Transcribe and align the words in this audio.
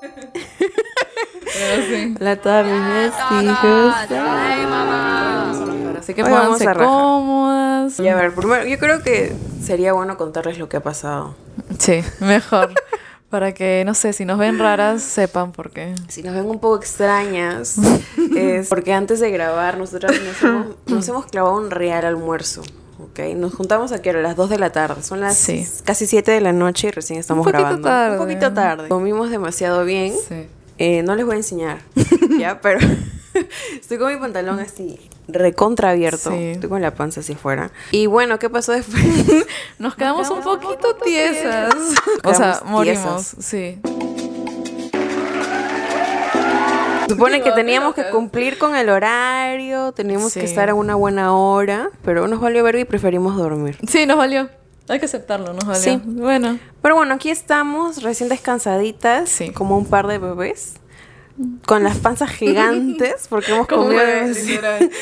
Pero 0.00 1.82
sí. 1.88 2.14
Hola 2.20 2.30
a 2.32 2.36
todas 2.36 2.66
mis 2.66 2.80
besties. 2.94 3.58
Así 5.98 6.14
que 6.14 6.22
pónganse 6.22 6.66
cómodas. 6.74 8.00
Y 8.00 8.08
a 8.08 8.14
ver, 8.14 8.34
primero, 8.34 8.64
yo 8.66 8.78
creo 8.78 9.02
que 9.02 9.34
sería 9.62 9.92
bueno 9.92 10.16
contarles 10.16 10.58
lo 10.58 10.68
que 10.68 10.76
ha 10.76 10.82
pasado. 10.82 11.34
Sí, 11.78 12.02
mejor. 12.20 12.72
Para 13.30 13.52
que, 13.52 13.82
no 13.84 13.92
sé, 13.92 14.14
si 14.14 14.24
nos 14.24 14.38
ven 14.38 14.58
raras, 14.58 15.02
sepan 15.02 15.52
por 15.52 15.70
qué. 15.70 15.94
Si 16.08 16.22
nos 16.22 16.34
ven 16.34 16.46
un 16.46 16.60
poco 16.60 16.76
extrañas, 16.76 17.76
es 18.34 18.68
porque 18.68 18.94
antes 18.94 19.20
de 19.20 19.30
grabar 19.30 19.76
nosotros 19.76 20.18
nos 20.22 20.42
hemos, 20.42 20.66
nos 20.86 21.08
hemos 21.08 21.26
clavado 21.26 21.54
un 21.56 21.70
real 21.70 22.06
almuerzo. 22.06 22.62
¿Ok? 22.98 23.20
Nos 23.36 23.54
juntamos 23.54 23.92
aquí 23.92 24.08
a 24.08 24.12
las 24.14 24.36
2 24.36 24.50
de 24.50 24.58
la 24.58 24.70
tarde. 24.70 25.02
Son 25.02 25.20
las 25.20 25.36
Sí. 25.36 25.66
casi 25.84 26.06
7 26.06 26.30
de 26.32 26.40
la 26.40 26.52
noche 26.52 26.88
y 26.88 26.90
recién 26.90 27.18
estamos 27.18 27.44
poquito 27.44 27.60
grabando. 27.62 27.88
tarde. 27.88 28.18
Un 28.18 28.22
poquito 28.24 28.52
tarde. 28.52 28.88
Comimos 28.88 29.30
demasiado 29.30 29.84
bien. 29.84 30.14
Sí. 30.28 30.46
Eh, 30.78 31.02
no 31.02 31.14
les 31.16 31.24
voy 31.26 31.34
a 31.34 31.38
enseñar, 31.38 31.78
¿ya? 32.38 32.60
Pero 32.60 32.78
estoy 33.80 33.98
con 33.98 34.12
mi 34.12 34.18
pantalón 34.20 34.60
así 34.60 34.98
recontra 35.30 35.90
abierto. 35.90 36.30
Sí. 36.30 36.36
Estoy 36.52 36.70
con 36.70 36.80
la 36.80 36.94
panza 36.94 37.20
hacia 37.20 37.34
afuera. 37.34 37.70
Y 37.90 38.06
bueno, 38.06 38.38
¿qué 38.38 38.48
pasó 38.48 38.72
después? 38.72 39.04
Nos 39.78 39.94
quedamos 39.94 40.30
un 40.30 40.40
poquito 40.40 40.94
tiesas. 41.04 41.74
O 42.24 42.32
sea, 42.34 42.62
morimos, 42.64 43.32
tiesas. 43.32 43.44
sí. 43.44 43.78
Supone 47.08 47.42
que 47.42 47.52
teníamos 47.52 47.94
que 47.94 48.08
cumplir 48.10 48.58
con 48.58 48.74
el 48.76 48.88
horario, 48.88 49.92
teníamos 49.92 50.32
Sí. 50.32 50.40
que 50.40 50.46
estar 50.46 50.68
a 50.70 50.74
una 50.74 50.94
buena 50.94 51.34
hora, 51.34 51.90
pero 52.04 52.28
nos 52.28 52.40
valió 52.40 52.62
ver 52.64 52.76
y 52.76 52.84
preferimos 52.84 53.36
dormir. 53.36 53.78
Sí, 53.88 54.06
nos 54.06 54.16
valió. 54.16 54.48
Hay 54.88 54.98
que 54.98 55.04
aceptarlo, 55.04 55.52
nos 55.52 55.64
valió. 55.66 55.82
Sí. 55.82 56.00
Bueno. 56.04 56.58
Pero 56.80 56.94
bueno, 56.94 57.14
aquí 57.14 57.28
estamos, 57.30 58.02
recién 58.02 58.28
descansaditas, 58.28 59.28
Sí. 59.28 59.50
como 59.52 59.76
un 59.76 59.84
par 59.86 60.06
de 60.06 60.18
bebés, 60.18 60.74
con 61.66 61.84
las 61.84 61.98
panzas 61.98 62.30
gigantes, 62.30 63.26
porque 63.28 63.52
hemos 63.52 63.66
comido. 63.66 64.00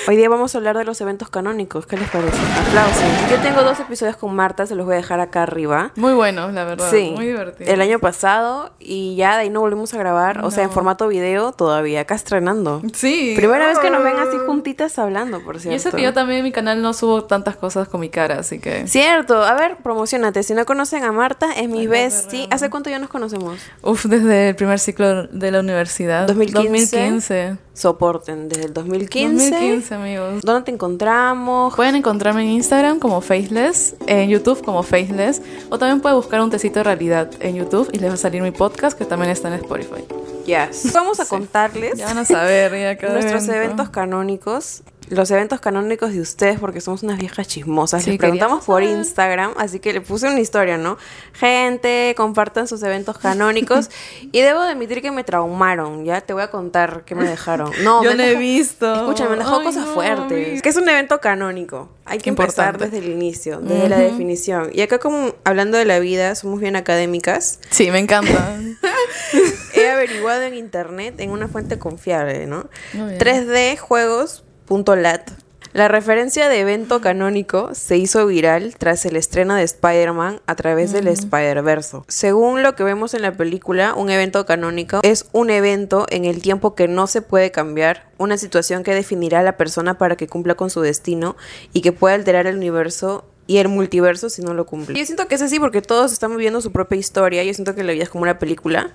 Hoy 0.09 0.17
día 0.17 0.29
vamos 0.29 0.55
a 0.55 0.59
hablar 0.59 0.77
de 0.77 0.85
los 0.85 1.01
eventos 1.01 1.31
canónicos, 1.31 1.87
¿qué 1.87 1.97
les 1.97 2.09
parece? 2.11 2.37
Aplausos. 2.69 3.31
Yo 3.31 3.39
tengo 3.39 3.63
dos 3.63 3.81
episodios 3.81 4.17
con 4.17 4.35
Marta, 4.35 4.67
se 4.67 4.75
los 4.75 4.87
voy 4.87 4.95
a 4.95 4.97
dejar 4.99 5.21
acá 5.21 5.43
arriba. 5.43 5.93
Muy 5.97 6.13
bueno, 6.15 6.51
la 6.51 6.65
verdad. 6.65 6.91
Sí, 6.91 7.13
Muy 7.15 7.27
divertido. 7.27 7.73
el 7.73 7.81
año 7.81 7.99
pasado 7.99 8.73
y 8.79 9.17
ya 9.17 9.37
de 9.37 9.43
ahí 9.43 9.51
no 9.51 9.61
volvimos 9.61 9.95
a 9.95 9.99
grabar, 9.99 10.45
o 10.45 10.51
sea, 10.51 10.65
en 10.65 10.71
formato 10.71 11.09
video 11.09 11.53
todavía, 11.53 12.01
acá 12.01 12.15
estrenando. 12.15 12.83
Sí. 12.93 13.35
Primera 13.37 13.67
vez 13.67 13.79
que 13.79 13.91
nos 13.91 14.03
ven 14.03 14.17
así 14.17 14.37
juntitas 14.47 14.99
hablando, 14.99 15.43
por 15.43 15.59
cierto. 15.59 15.73
Y 15.73 15.77
eso 15.77 15.91
que 15.91 16.03
yo 16.03 16.13
también 16.13 16.39
en 16.39 16.45
mi 16.45 16.53
canal 16.53 16.83
no 16.83 16.93
subo 16.93 17.25
tantas 17.25 17.57
cosas 17.57 17.89
con 17.89 18.01
mi 18.01 18.11
cara, 18.11 18.39
así 18.41 18.59
que... 18.59 18.87
Cierto, 18.87 19.43
a 19.43 19.55
ver, 19.55 19.77
promocionate. 19.77 20.43
Si 20.43 20.55
no 20.55 20.67
conocen 20.67 21.05
a 21.05 21.13
Marta, 21.13 21.53
es 21.53 21.69
mi 21.69 21.87
bestie. 21.87 22.49
¿Hace 22.51 22.71
cuánto 22.71 22.91
ya 22.91 22.99
nos 22.99 23.09
conocemos? 23.09 23.59
Uf, 23.83 24.05
desde 24.07 24.51
el 24.51 24.57
primer 24.57 24.79
ciclo 24.79 25.25
de 25.29 25.51
la 25.51 25.61
universidad. 25.61 26.26
2015. 26.27 26.97
2015. 26.97 27.57
Soporten, 27.75 28.49
desde 28.49 28.65
el 28.67 28.73
2015. 28.75 29.51
2015, 29.51 29.95
amigos. 29.95 30.43
¿Dónde 30.43 30.63
te 30.65 30.71
encontramos? 30.73 31.75
Pueden 31.75 31.97
encontrarme 31.97 32.43
en 32.43 32.49
Instagram 32.51 32.99
como 32.99 33.21
Faceless, 33.21 33.97
en 34.07 34.31
YouTube 34.31 34.65
como 34.65 34.83
Faceless, 34.83 35.43
o 35.69 35.79
también 35.79 36.01
pueden 36.01 36.17
buscar 36.17 36.41
un 36.41 36.51
tecito 36.51 36.81
de 36.81 36.85
realidad 36.85 37.31
en 37.41 37.57
YouTube 37.57 37.89
y 37.93 37.99
les 37.99 38.11
va 38.11 38.15
a 38.15 38.19
salir 38.19 38.43
mi 38.43 38.51
podcast 38.51 38.97
que 38.97 39.05
también 39.05 39.31
está 39.31 39.49
en 39.49 39.55
Spotify. 39.55 40.05
Yes. 40.47 40.93
Vamos 40.95 41.19
a 41.21 41.27
contarles 41.27 41.99
Ya 41.99 42.07
van 42.07 42.19
a 42.19 42.25
saber 42.25 42.73
ya 42.73 43.09
nuestros 43.13 43.45
evento. 43.45 43.53
eventos 43.65 43.91
canónicos. 43.91 44.83
Los 45.09 45.31
eventos 45.31 45.61
canónicos 45.61 46.13
de 46.13 46.21
ustedes, 46.21 46.59
porque 46.59 46.81
somos 46.81 47.03
unas 47.03 47.19
viejas 47.19 47.47
chismosas. 47.47 48.03
Sí, 48.03 48.11
Les 48.11 48.19
preguntamos 48.19 48.65
por. 48.65 48.83
Instagram, 48.83 49.53
así 49.57 49.81
que 49.81 49.93
le 49.93 50.01
puse 50.01 50.29
una 50.29 50.41
historia, 50.41 50.79
¿no? 50.79 50.97
Gente, 51.33 52.15
compartan 52.17 52.69
sus 52.69 52.83
eventos 52.83 53.19
canónicos. 53.19 53.91
y 54.33 54.41
debo 54.41 54.63
de 54.63 54.71
admitir 54.71 55.03
que 55.03 55.11
me 55.11 55.25
traumaron, 55.25 56.05
¿ya? 56.05 56.21
Te 56.21 56.33
voy 56.33 56.43
a 56.43 56.51
contar 56.51 57.05
qué 57.05 57.15
me 57.15 57.29
dejaron. 57.29 57.71
No, 57.83 58.03
Yo 58.05 58.15
no 58.15 58.23
he 58.23 58.37
visto. 58.37 58.93
Escúchame, 58.95 59.31
me 59.31 59.37
dejó 59.39 59.59
Ay, 59.59 59.65
cosas 59.65 59.87
no, 59.87 59.95
fuertes. 59.95 60.63
Que 60.63 60.69
es 60.69 60.77
un 60.77 60.89
evento 60.89 61.21
canónico. 61.21 61.91
Hay 62.05 62.19
que 62.19 62.31
empezar 62.31 62.75
Importante. 62.75 62.97
desde 62.97 63.07
el 63.07 63.13
inicio, 63.13 63.61
desde 63.61 63.89
la 63.89 63.99
definición. 63.99 64.71
Y 64.73 64.81
acá 64.81 64.99
como 64.99 65.35
hablando 65.45 65.77
de 65.77 65.85
la 65.85 65.99
vida, 65.99 66.35
somos 66.37 66.61
bien 66.61 66.77
académicas. 66.77 67.59
Sí, 67.71 67.91
me 67.91 67.99
encanta. 67.99 68.59
He 69.75 69.89
averiguado 69.89 70.43
en 70.43 70.55
internet 70.55 71.17
en 71.19 71.31
una 71.31 71.49
fuente 71.49 71.79
confiable, 71.79 72.47
¿no? 72.47 72.69
Muy 72.93 73.07
bien. 73.07 73.19
3djuegos.lat. 74.67 75.31
La 75.73 75.89
referencia 75.89 76.49
de 76.49 76.61
evento 76.61 77.03
canónico 77.03 77.75
se 77.75 77.99
hizo 77.99 78.27
viral 78.27 78.77
tras 78.79 79.05
el 79.05 79.15
estreno 79.15 79.55
de 79.55 79.63
Spider-Man 79.63 80.41
a 80.47 80.55
través 80.55 80.93
del 80.93 81.07
Spider-Verso. 81.07 82.07
Según 82.09 82.63
lo 82.63 82.75
que 82.75 82.85
vemos 82.85 83.13
en 83.13 83.21
la 83.21 83.33
película, 83.33 83.93
un 83.95 84.09
evento 84.09 84.47
canónico 84.47 85.01
es 85.03 85.27
un 85.33 85.51
evento 85.51 86.07
en 86.09 86.25
el 86.25 86.41
tiempo 86.41 86.75
que 86.75 86.89
no 86.89 87.07
se 87.07 87.21
puede 87.21 87.51
cambiar, 87.51 88.09
una 88.17 88.39
situación 88.39 88.85
que 88.85 88.95
definirá 88.95 89.41
a 89.41 89.43
la 89.43 89.59
persona 89.59 89.99
para 89.99 90.17
que 90.17 90.29
cumpla 90.29 90.55
con 90.55 90.71
su 90.71 90.81
destino 90.81 91.37
y 91.75 91.83
que 91.83 91.93
pueda 91.93 92.15
alterar 92.15 92.47
el 92.47 92.57
universo 92.57 93.27
y 93.49 93.59
el 93.59 93.69
multiverso 93.69 94.29
si 94.29 94.43
no 94.43 94.55
lo 94.55 94.67
cumple. 94.67 94.99
Yo 94.99 95.05
siento 95.07 95.29
que 95.29 95.37
es 95.37 95.43
así 95.43 95.61
porque 95.61 95.81
todos 95.83 96.13
están 96.13 96.31
viviendo 96.33 96.61
su 96.61 96.73
propia 96.73 96.99
historia. 96.99 97.45
Yo 97.45 97.55
siento 97.55 97.75
que 97.75 97.85
la 97.85 97.93
vida 97.93 98.03
es 98.03 98.09
como 98.09 98.23
una 98.23 98.39
película. 98.39 98.91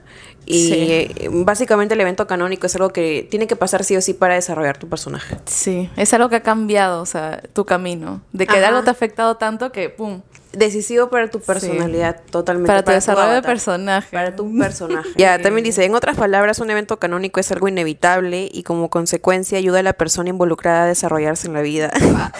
Y 0.45 0.67
Sí. 0.67 1.15
básicamente 1.29 1.93
el 1.93 2.01
evento 2.01 2.27
canónico 2.27 2.65
es 2.65 2.75
algo 2.75 2.89
que 2.89 3.27
tiene 3.29 3.47
que 3.47 3.55
pasar 3.55 3.83
sí 3.83 3.95
o 3.95 4.01
sí 4.01 4.13
para 4.13 4.35
desarrollar 4.35 4.77
tu 4.77 4.89
personaje. 4.89 5.37
Sí, 5.45 5.89
es 5.95 6.13
algo 6.13 6.27
que 6.29 6.35
ha 6.37 6.43
cambiado, 6.43 7.01
o 7.01 7.05
sea, 7.05 7.41
tu 7.53 7.65
camino. 7.65 8.21
De 8.33 8.45
que 8.47 8.57
Ajá. 8.57 8.67
algo 8.69 8.83
te 8.83 8.89
ha 8.89 8.93
afectado 8.93 9.37
tanto 9.37 9.71
que, 9.71 9.89
pum, 9.89 10.21
Decisivo 10.53 11.09
para 11.09 11.29
tu 11.29 11.39
personalidad, 11.39 12.19
totalmente. 12.29 12.67
para 12.67 12.83
tu 12.83 12.91
desarrollo 12.91 13.27
de 13.27 13.31
avatar, 13.35 13.51
personaje. 13.53 14.09
Para 14.11 14.35
tu 14.35 14.53
personaje. 14.59 15.07
ya, 15.15 15.41
también 15.41 15.63
dice, 15.63 15.85
en 15.85 15.95
otras 15.95 16.17
palabras, 16.17 16.59
un 16.59 16.69
evento 16.69 16.97
canónico 16.99 17.39
es 17.39 17.49
algo 17.53 17.69
inevitable 17.69 18.49
y 18.51 18.63
como 18.63 18.89
consecuencia 18.89 19.57
ayuda 19.57 19.79
a 19.79 19.83
la 19.83 19.93
persona 19.93 20.27
involucrada 20.27 20.83
a 20.83 20.87
desarrollarse 20.87 21.47
en 21.47 21.53
la 21.53 21.61
vida. 21.61 21.89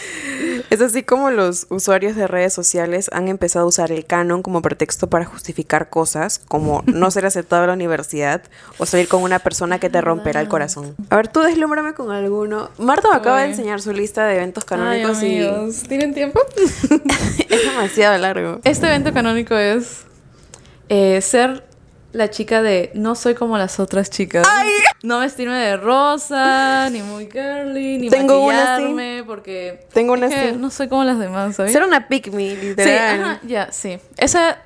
es 0.69 0.81
así 0.81 1.03
como 1.03 1.31
los 1.31 1.67
usuarios 1.69 2.15
de 2.15 2.27
redes 2.27 2.53
sociales 2.53 3.09
han 3.13 3.27
empezado 3.27 3.65
a 3.65 3.67
usar 3.67 3.91
el 3.91 4.05
canon 4.05 4.41
como 4.41 4.61
pretexto 4.61 5.09
para 5.09 5.25
justificar 5.25 5.89
cosas 5.89 6.39
como 6.47 6.83
no 6.85 7.11
ser 7.11 7.25
aceptado 7.25 7.63
en 7.63 7.67
la 7.67 7.73
universidad 7.73 8.43
o 8.77 8.85
salir 8.85 9.07
con 9.07 9.23
una 9.23 9.39
persona 9.39 9.79
que 9.79 9.89
te 9.89 10.01
romperá 10.01 10.41
el 10.41 10.47
corazón. 10.47 10.95
A 11.09 11.15
ver, 11.15 11.27
tú 11.27 11.41
deslúmbrame 11.41 11.93
con 11.93 12.11
alguno. 12.11 12.69
Marta 12.77 13.09
me 13.09 13.15
acaba 13.17 13.41
de 13.41 13.49
enseñar 13.49 13.81
su 13.81 13.93
lista 13.93 14.25
de 14.25 14.35
eventos 14.35 14.65
canónicos 14.65 15.19
Ay, 15.19 15.35
y 15.35 15.47
amigos, 15.47 15.83
¿tienen 15.83 16.13
tiempo? 16.13 16.39
es 17.49 17.65
demasiado 17.65 18.17
largo. 18.17 18.59
Este 18.63 18.87
evento 18.87 19.13
canónico 19.13 19.55
es 19.55 20.05
eh, 20.89 21.21
ser 21.21 21.65
la 22.13 22.29
chica 22.29 22.61
de 22.61 22.91
no 22.93 23.15
soy 23.15 23.35
como 23.35 23.57
las 23.57 23.79
otras 23.79 24.09
chicas. 24.09 24.45
No 25.03 25.19
vestirme 25.19 25.55
de 25.55 25.77
rosa, 25.77 26.87
ni 26.91 27.01
muy 27.01 27.27
girly, 27.31 27.97
ni 27.97 28.09
Tengo 28.09 28.45
una 28.45 28.71
maquillarme, 28.73 29.23
porque 29.25 29.87
Tengo 29.93 30.13
una 30.13 30.29
que 30.29 30.51
no 30.51 30.69
soy 30.69 30.87
como 30.89 31.03
las 31.03 31.17
demás, 31.17 31.55
¿sabes? 31.55 31.71
Ser 31.71 31.83
una 31.83 32.07
pick 32.07 32.31
me, 32.31 32.51
Sí, 32.51 32.55
literal. 32.61 33.21
ajá, 33.23 33.39
ya, 33.43 33.71
sí. 33.71 33.97
Esa, 34.17 34.59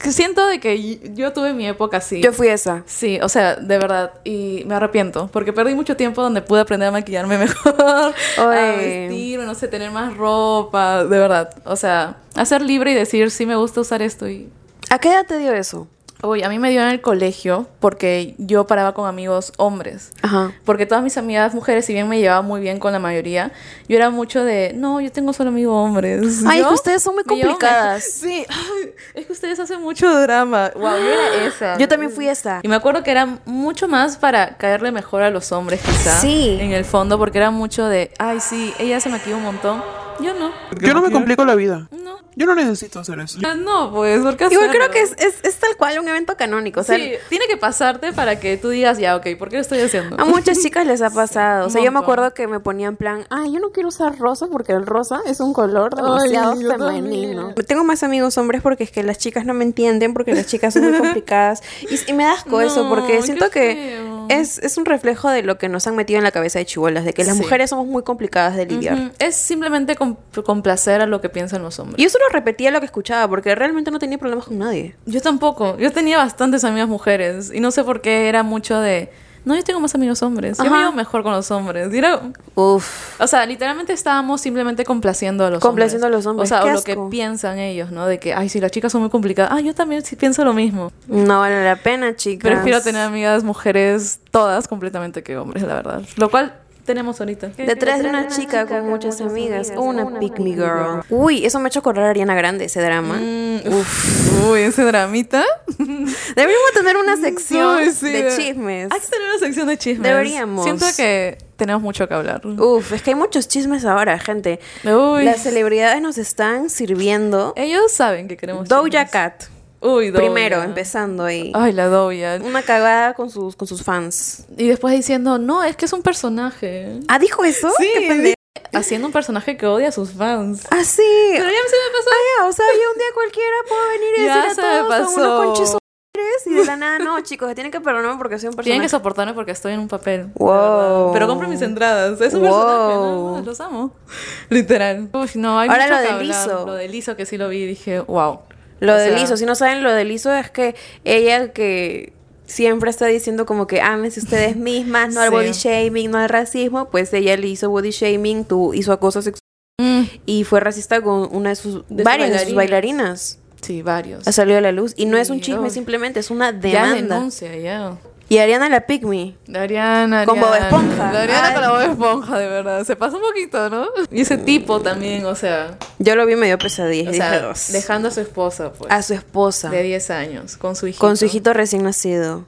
siento 0.00 0.44
de 0.48 0.58
que 0.58 0.98
yo 1.14 1.32
tuve 1.32 1.52
mi 1.52 1.68
época 1.68 1.98
así. 1.98 2.20
Yo 2.20 2.32
fui 2.32 2.48
esa. 2.48 2.82
Sí, 2.86 3.20
o 3.22 3.28
sea, 3.28 3.54
de 3.54 3.78
verdad, 3.78 4.12
y 4.24 4.64
me 4.66 4.74
arrepiento, 4.74 5.28
porque 5.32 5.52
perdí 5.52 5.74
mucho 5.74 5.96
tiempo 5.96 6.20
donde 6.20 6.42
pude 6.42 6.62
aprender 6.62 6.88
a 6.88 6.92
maquillarme 6.92 7.38
mejor, 7.38 7.76
a 7.78 8.12
Oye. 8.44 9.06
vestirme, 9.08 9.44
no 9.46 9.54
sé, 9.54 9.68
tener 9.68 9.92
más 9.92 10.16
ropa, 10.16 11.04
de 11.04 11.18
verdad. 11.18 11.54
O 11.64 11.76
sea, 11.76 12.16
a 12.34 12.44
ser 12.44 12.60
libre 12.62 12.90
y 12.90 12.94
decir, 12.94 13.30
sí 13.30 13.46
me 13.46 13.54
gusta 13.54 13.80
usar 13.82 14.02
esto 14.02 14.28
y... 14.28 14.48
¿A 14.90 14.98
qué 14.98 15.10
edad 15.10 15.26
te 15.26 15.38
dio 15.38 15.52
eso? 15.52 15.86
Uy, 16.22 16.42
a 16.42 16.48
mí 16.48 16.58
me 16.58 16.70
dio 16.70 16.80
en 16.80 16.88
el 16.88 17.00
colegio 17.00 17.68
porque 17.78 18.34
yo 18.38 18.66
paraba 18.66 18.94
con 18.94 19.06
amigos 19.06 19.52
hombres. 19.58 20.12
Ajá. 20.22 20.52
Porque 20.64 20.86
todas 20.86 21.04
mis 21.04 21.16
amigas 21.18 21.54
mujeres, 21.54 21.84
si 21.84 21.92
bien 21.92 22.08
me 22.08 22.18
llevaba 22.18 22.42
muy 22.42 22.60
bien 22.60 22.78
con 22.78 22.92
la 22.92 22.98
mayoría, 22.98 23.52
yo 23.88 23.96
era 23.96 24.10
mucho 24.10 24.42
de, 24.42 24.72
no, 24.74 25.00
yo 25.00 25.12
tengo 25.12 25.32
solo 25.32 25.50
amigos 25.50 25.74
hombres. 25.74 26.42
Ay, 26.46 26.60
es 26.60 26.66
que 26.66 26.74
ustedes 26.74 27.02
son 27.02 27.14
muy 27.14 27.24
me 27.24 27.28
complicadas. 27.28 28.04
Sí, 28.26 28.44
ay, 28.48 28.94
es 29.14 29.26
que 29.26 29.32
ustedes 29.32 29.60
hacen 29.60 29.80
mucho 29.80 30.08
drama. 30.20 30.70
Wow, 30.74 30.96
yo 30.98 31.06
era 31.06 31.46
esa. 31.46 31.78
Yo 31.78 31.86
también 31.86 32.10
fui 32.10 32.28
esa. 32.28 32.60
Y 32.62 32.68
me 32.68 32.76
acuerdo 32.76 33.02
que 33.02 33.10
era 33.10 33.38
mucho 33.44 33.88
más 33.88 34.16
para 34.16 34.56
caerle 34.56 34.90
mejor 34.90 35.22
a 35.22 35.30
los 35.30 35.52
hombres, 35.52 35.80
quizá. 35.80 36.18
Sí. 36.20 36.56
En 36.60 36.72
el 36.72 36.84
fondo, 36.84 37.18
porque 37.18 37.38
era 37.38 37.50
mucho 37.50 37.86
de, 37.86 38.10
ay, 38.18 38.40
sí, 38.40 38.72
ella 38.78 39.00
se 39.00 39.08
maquilla 39.08 39.36
un 39.36 39.42
montón. 39.42 39.82
Yo 40.20 40.34
no. 40.34 40.52
Yo 40.80 40.94
no 40.94 41.02
me 41.02 41.10
complico 41.10 41.44
la 41.44 41.54
vida. 41.54 41.88
No. 41.90 42.16
Yo 42.38 42.44
no 42.44 42.54
necesito 42.54 43.00
hacer 43.00 43.18
eso. 43.20 43.38
Ah, 43.46 43.54
No, 43.54 43.90
pues, 43.90 44.20
¿por 44.20 44.36
qué 44.36 44.48
Igual 44.50 44.70
creo 44.70 44.90
que 44.90 45.00
es, 45.00 45.12
es, 45.18 45.36
es 45.42 45.56
tal 45.56 45.74
cual 45.78 45.98
un 45.98 46.06
evento 46.06 46.36
canónico. 46.36 46.80
O 46.80 46.84
sea, 46.84 46.96
sí, 46.96 47.12
tiene 47.30 47.46
que 47.48 47.56
pasarte 47.56 48.12
para 48.12 48.38
que 48.38 48.58
tú 48.58 48.68
digas, 48.68 48.98
ya, 48.98 49.16
ok, 49.16 49.26
¿por 49.38 49.48
qué 49.48 49.56
lo 49.56 49.62
estoy 49.62 49.80
haciendo? 49.80 50.20
a 50.20 50.26
muchas 50.26 50.60
chicas 50.60 50.86
les 50.86 51.00
ha 51.00 51.08
pasado. 51.14 51.66
O 51.66 51.70
sea, 51.70 51.82
yo 51.82 51.90
me 51.92 51.98
acuerdo 51.98 52.34
que 52.34 52.46
me 52.46 52.60
ponía 52.60 52.88
en 52.88 52.96
plan, 52.96 53.24
ay, 53.30 53.52
yo 53.54 53.58
no 53.58 53.70
quiero 53.70 53.88
usar 53.88 54.18
rosa 54.18 54.48
porque 54.48 54.72
el 54.72 54.84
rosa 54.84 55.22
es 55.24 55.40
un 55.40 55.54
color 55.54 55.94
demasiado 55.96 56.52
Ay, 56.52 56.64
femenino. 56.66 57.54
Tengo 57.66 57.84
más 57.84 58.02
amigos 58.02 58.36
hombres 58.36 58.60
porque 58.60 58.84
es 58.84 58.90
que 58.90 59.02
las 59.02 59.16
chicas 59.16 59.46
no 59.46 59.54
me 59.54 59.64
entienden, 59.64 60.12
porque 60.12 60.34
las 60.34 60.46
chicas 60.46 60.74
son 60.74 60.90
muy 60.90 60.98
complicadas. 60.98 61.62
Y, 61.90 62.10
y 62.10 62.12
me 62.12 62.24
da 62.24 62.32
asco 62.32 62.60
eso, 62.60 62.86
porque 62.90 63.22
siento 63.22 63.48
que 63.48 63.96
feo. 63.96 64.15
Es, 64.28 64.58
es 64.58 64.76
un 64.76 64.84
reflejo 64.84 65.28
de 65.30 65.42
lo 65.42 65.58
que 65.58 65.68
nos 65.68 65.86
han 65.86 65.96
metido 65.96 66.18
en 66.18 66.24
la 66.24 66.30
cabeza 66.30 66.58
de 66.58 66.66
chibolas, 66.66 67.04
de 67.04 67.12
que 67.12 67.24
las 67.24 67.36
Sí. 67.36 67.42
mujeres 67.42 67.70
somos 67.70 67.86
muy 67.86 68.02
complicadas 68.02 68.56
de 68.56 68.66
lidiar. 68.66 69.12
Es 69.18 69.36
simplemente 69.36 69.96
com- 69.96 70.16
complacer 70.44 71.00
a 71.00 71.06
lo 71.06 71.20
que 71.20 71.28
piensan 71.28 71.62
los 71.62 71.78
hombres. 71.78 71.98
Y 71.98 72.04
yo 72.04 72.10
solo 72.10 72.24
repetía 72.32 72.70
lo 72.70 72.80
que 72.80 72.86
escuchaba 72.86 73.28
porque 73.28 73.54
realmente 73.54 73.90
no 73.90 73.98
tenía 73.98 74.18
problemas 74.18 74.46
con 74.46 74.58
nadie. 74.58 74.94
Yo 75.06 75.20
tampoco. 75.20 75.76
Yo 75.78 75.92
tenía 75.92 76.18
bastantes 76.18 76.64
amigas 76.64 76.88
mujeres 76.88 77.50
y 77.52 77.60
no 77.60 77.70
sé 77.70 77.84
por 77.84 78.00
qué 78.00 78.28
era 78.28 78.42
mucho 78.42 78.80
de... 78.80 79.10
No, 79.46 79.54
yo 79.54 79.62
tengo 79.62 79.78
más 79.80 79.94
amigos 79.94 80.22
hombres. 80.22 80.58
Yo 80.58 80.68
me 80.70 80.76
llevo 80.78 80.90
mejor 80.92 81.22
con 81.22 81.32
los 81.32 81.48
hombres. 81.52 81.94
Y 81.94 81.98
era- 81.98 82.20
Uf. 82.56 83.20
O 83.20 83.26
sea, 83.28 83.46
literalmente 83.46 83.92
estábamos 83.92 84.40
simplemente 84.40 84.84
complaciendo 84.84 85.46
a 85.46 85.50
los 85.50 85.60
Complaciendo 85.60 86.06
hombres. 86.08 86.16
a 86.16 86.18
los 86.18 86.26
hombres. 86.26 86.50
O 86.50 86.54
sea, 86.54 86.64
Qué 86.64 86.70
o 86.70 86.74
lo 86.74 86.82
que 86.82 87.10
piensan 87.10 87.58
ellos, 87.58 87.92
¿no? 87.92 88.06
De 88.06 88.18
que, 88.18 88.34
ay, 88.34 88.48
si 88.48 88.60
las 88.60 88.72
chicas 88.72 88.90
son 88.90 89.02
muy 89.02 89.10
complicadas. 89.10 89.52
Ah, 89.54 89.60
yo 89.60 89.72
también 89.72 90.02
sí 90.04 90.16
pienso 90.16 90.44
lo 90.44 90.52
mismo. 90.52 90.90
No 91.06 91.38
vale 91.40 91.64
la 91.64 91.76
pena, 91.76 92.16
chicas. 92.16 92.50
Prefiero 92.50 92.82
tener 92.82 93.02
amigas 93.02 93.44
mujeres 93.44 94.18
todas 94.32 94.66
completamente 94.68 95.22
que 95.22 95.36
hombres, 95.36 95.62
la 95.62 95.74
verdad. 95.74 96.02
Lo 96.16 96.28
cual 96.28 96.52
tenemos 96.86 97.20
ahorita. 97.20 97.48
Detrás 97.56 98.02
de 98.02 98.08
una 98.08 98.28
chica 98.28 98.66
con 98.66 98.88
muchas 98.88 99.20
amigas, 99.20 99.72
una 99.76 100.18
pick 100.18 100.38
me 100.38 100.52
girl. 100.52 101.02
Uy, 101.10 101.44
eso 101.44 101.58
me 101.58 101.66
ha 101.66 101.68
hecho 101.68 101.80
acordar 101.80 102.04
a 102.04 102.10
Ariana 102.10 102.34
Grande, 102.34 102.64
ese 102.64 102.80
drama. 102.80 103.18
Mm, 103.20 103.68
uf. 103.68 104.48
Uy, 104.50 104.60
ese 104.60 104.84
dramita. 104.84 105.44
Deberíamos 105.78 106.72
tener 106.72 106.96
una 106.96 107.16
sección 107.16 107.92
sí, 107.92 108.10
de 108.10 108.36
chismes. 108.36 108.88
Hay 108.90 109.00
que 109.00 109.06
tener 109.06 109.28
una 109.28 109.38
sección 109.38 109.66
de 109.66 109.76
chismes. 109.76 110.08
Deberíamos. 110.08 110.64
Siento 110.64 110.86
que 110.96 111.36
tenemos 111.56 111.82
mucho 111.82 112.08
que 112.08 112.14
hablar. 112.14 112.46
Uf, 112.46 112.92
es 112.92 113.02
que 113.02 113.10
hay 113.10 113.16
muchos 113.16 113.48
chismes 113.48 113.84
ahora, 113.84 114.18
gente. 114.18 114.60
Uy. 114.84 115.24
Las 115.24 115.42
celebridades 115.42 116.00
nos 116.00 116.18
están 116.18 116.70
sirviendo. 116.70 117.52
Ellos 117.56 117.92
saben 117.92 118.28
que 118.28 118.36
queremos 118.36 118.68
Doja 118.68 118.88
chismes. 118.88 119.10
Cat. 119.10 119.55
Uy. 119.86 120.12
Primero, 120.12 120.62
empezando 120.62 121.24
ahí. 121.24 121.50
Ay, 121.54 121.72
la 121.72 121.86
Doja. 121.88 122.38
Una 122.42 122.62
cagada 122.62 123.14
con 123.14 123.30
sus, 123.30 123.56
con 123.56 123.66
sus 123.68 123.82
fans. 123.82 124.44
Y 124.56 124.68
después 124.68 124.94
diciendo, 124.94 125.38
no, 125.38 125.62
es 125.64 125.76
que 125.76 125.84
es 125.84 125.92
un 125.92 126.02
personaje. 126.02 127.00
Ah, 127.08 127.18
¿dijo 127.18 127.44
eso? 127.44 127.70
Sí, 127.78 127.88
Qué 127.94 128.34
haciendo 128.72 129.06
un 129.06 129.12
personaje 129.12 129.56
que 129.56 129.66
odia 129.66 129.88
a 129.88 129.92
sus 129.92 130.10
fans. 130.12 130.66
Ah, 130.70 130.84
sí. 130.84 131.02
Pero 131.32 131.44
ya 131.44 131.50
se 131.50 131.76
me 131.76 131.92
pasó. 131.96 132.10
Ah, 132.10 132.42
ya, 132.42 132.48
o 132.48 132.52
sea, 132.52 132.66
yo 132.74 132.92
un 132.92 132.98
día 132.98 133.06
cualquiera 133.14 133.56
puedo 133.68 133.88
venir 133.88 134.08
y 134.18 134.26
Ya 134.26 134.36
decir 134.48 134.54
se 134.54 134.60
a 134.62 134.82
me 134.82 134.88
todos 134.88 135.12
son 135.12 135.22
unos 135.22 135.28
pasó. 135.30 135.44
conches 135.44 135.68
su 135.70 135.78
madres", 135.78 136.46
y 136.46 136.54
de 136.54 136.64
la 136.64 136.76
nada, 136.76 136.98
no, 136.98 137.20
chicos, 137.20 137.54
tienen 137.54 137.70
que 137.72 137.80
perdonarme 137.80 138.18
porque 138.18 138.38
soy 138.38 138.48
un 138.48 138.54
personaje. 138.54 138.70
Tienen 138.70 138.82
que 138.82 138.88
soportarme 138.88 139.34
porque 139.34 139.52
estoy 139.52 139.72
en 139.74 139.80
un 139.80 139.88
papel. 139.88 140.30
Wow. 140.34 141.12
Pero 141.12 141.26
compren 141.26 141.50
mis 141.50 141.62
entradas. 141.62 142.20
Es 142.20 142.34
un 142.34 142.40
Wow. 142.42 142.50
personaje, 142.50 143.46
los 143.46 143.60
amo. 143.60 143.92
Literal. 144.50 145.08
Uy, 145.12 145.30
no, 145.36 145.58
hay 145.58 145.68
Ahora 145.68 145.86
mucho 145.88 146.12
lo 146.12 146.18
de. 146.18 146.24
Lizo. 146.24 146.66
Lo 146.66 146.74
de 146.74 146.88
Lizo 146.88 147.16
que 147.16 147.26
sí 147.26 147.36
lo 147.38 147.48
vi 147.48 147.58
y 147.62 147.66
dije, 147.66 148.00
wow. 148.00 148.40
Lo 148.80 148.94
O 148.94 148.96
de 148.96 149.08
sea, 149.10 149.18
Lizo, 149.18 149.36
si 149.36 149.46
no 149.46 149.54
saben, 149.54 149.82
lo 149.82 149.92
de 149.92 150.04
Lizo 150.04 150.34
es 150.34 150.50
que 150.50 150.74
ella 151.04 151.52
que 151.52 152.12
siempre 152.46 152.90
está 152.90 153.06
diciendo 153.06 153.46
como 153.46 153.66
que 153.66 153.80
ámense 153.80 154.20
ustedes 154.20 154.56
mismas, 154.56 155.14
no 155.14 155.20
al 155.20 155.28
Sí. 155.30 155.34
body 155.34 155.52
shaming, 155.52 156.10
no 156.10 156.18
al 156.18 156.28
racismo, 156.28 156.90
pues 156.90 157.12
ella 157.12 157.36
le 157.36 157.48
hizo 157.48 157.70
body 157.70 157.90
shaming, 157.90 158.44
tú 158.44 158.72
hizo 158.74 158.92
acoso 158.92 159.20
sexual 159.22 159.40
mm, 159.80 160.02
y 160.26 160.44
fue 160.44 160.60
racista 160.60 161.00
con 161.00 161.28
una 161.34 161.50
de 161.50 161.56
sus 161.56 161.86
De 161.88 161.96
sus 161.96 162.04
varias 162.04 162.30
de 162.30 162.38
sus 162.46 162.54
bailarinas. 162.54 163.38
sí, 163.62 163.82
varios. 163.82 164.28
Ha 164.28 164.32
salido 164.32 164.58
a 164.58 164.60
la 164.60 164.72
luz 164.72 164.92
y 164.96 165.06
no 165.06 165.16
es 165.16 165.30
un 165.30 165.40
chisme 165.40 165.70
simplemente, 165.70 166.20
es 166.20 166.30
una 166.30 166.52
Ya 166.52 166.58
demanda. 166.58 167.16
denuncia, 167.16 167.56
ya. 167.56 167.96
Y 168.28 168.38
Ariana 168.38 168.68
la 168.68 168.86
pick 168.86 169.04
me. 169.04 169.36
Ariana, 169.54 170.24
Con 170.24 170.40
Bob. 170.40 170.52
Esponja. 170.54 171.12
La 171.12 171.22
Ariana 171.22 171.46
Ay. 171.48 171.52
con 171.54 171.62
la 171.62 171.70
Bob 171.70 171.80
Esponja, 171.82 172.38
de 172.38 172.48
verdad. 172.48 172.84
Se 172.84 172.96
pasa 172.96 173.16
un 173.16 173.22
poquito, 173.22 173.70
¿no? 173.70 173.86
Y 174.10 174.22
ese 174.22 174.36
tipo 174.36 174.80
también, 174.80 175.24
o 175.26 175.34
sea, 175.36 175.78
Yo 176.00 176.16
lo 176.16 176.26
vi 176.26 176.34
medio 176.34 176.58
pesadilla, 176.58 177.10
o 177.10 177.14
sea 177.54 177.72
dejando 177.72 178.08
a 178.08 178.10
su 178.10 178.20
esposa, 178.20 178.72
pues. 178.72 178.90
a 178.90 179.02
su 179.02 179.14
esposa 179.14 179.70
de 179.70 179.82
10 179.82 180.10
años, 180.10 180.56
con 180.56 180.74
su 180.74 180.88
hijito. 180.88 181.00
con 181.00 181.16
su 181.16 181.26
hijito 181.26 181.52
recién 181.52 181.84
nacido. 181.84 182.44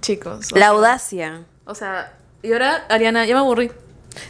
Chicos. 0.00 0.50
La 0.52 0.58
sea, 0.58 0.68
audacia. 0.68 1.44
O 1.64 1.74
sea, 1.74 2.12
y 2.42 2.52
ahora, 2.52 2.84
Ariana, 2.88 3.24
ya 3.24 3.34
me 3.34 3.40
aburrí. 3.40 3.70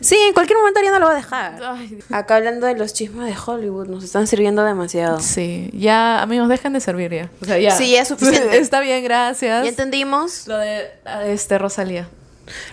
Sí, 0.01 0.17
en 0.27 0.33
cualquier 0.35 0.59
momento 0.59 0.79
Ariana 0.81 0.99
lo 0.99 1.07
va 1.07 1.13
a 1.13 1.17
dejar. 1.17 1.61
Ay, 1.63 1.99
Acá 2.11 2.37
hablando 2.37 2.67
de 2.67 2.77
los 2.77 2.93
chismes 2.93 3.27
de 3.27 3.41
Hollywood, 3.41 3.87
nos 3.89 4.05
están 4.05 4.27
sirviendo 4.27 4.65
demasiado. 4.65 5.21
sí, 5.21 5.71
ya, 5.73 6.23
amigos, 6.23 6.49
dejen 6.49 6.73
de 6.73 6.81
servir 6.81 7.13
ya. 7.13 7.31
O 7.41 7.45
sea, 7.45 7.59
ya. 7.59 7.71
Sí, 7.73 7.91
ya 7.93 8.03
es 8.03 8.09
suficiente. 8.09 8.57
Está 8.59 8.81
bien, 8.81 9.03
gracias. 9.05 9.63
Ya 9.65 9.69
entendimos 9.69 10.47
Lo 10.47 10.59
de 10.59 10.91
ah, 11.05 11.25
este 11.27 11.59
Rosalía 11.59 12.09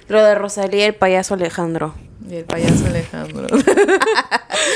lo 0.07 0.23
de 0.23 0.35
Rosalía 0.35 0.81
y 0.81 0.83
el 0.83 0.93
payaso 0.95 1.33
Alejandro. 1.33 1.95
y 2.29 2.35
el 2.35 2.45
payaso 2.45 2.85
Alejandro. 2.85 3.47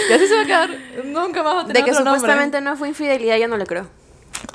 y 0.10 0.14
así 0.14 0.28
se 0.28 0.36
va 0.36 0.42
a 0.42 0.46
quedar. 0.46 0.70
Nunca 1.06 1.44
más 1.44 1.56
va 1.56 1.62
a 1.62 1.68
tener 1.68 1.78
De 1.78 1.84
que 1.84 1.92
otro 1.92 2.04
nombre. 2.04 2.20
supuestamente 2.20 2.62
no 2.62 2.76
fue 2.78 2.88
infidelidad, 2.88 3.38
ya 3.38 3.48
no 3.48 3.58
le 3.58 3.68
creo. 3.68 3.88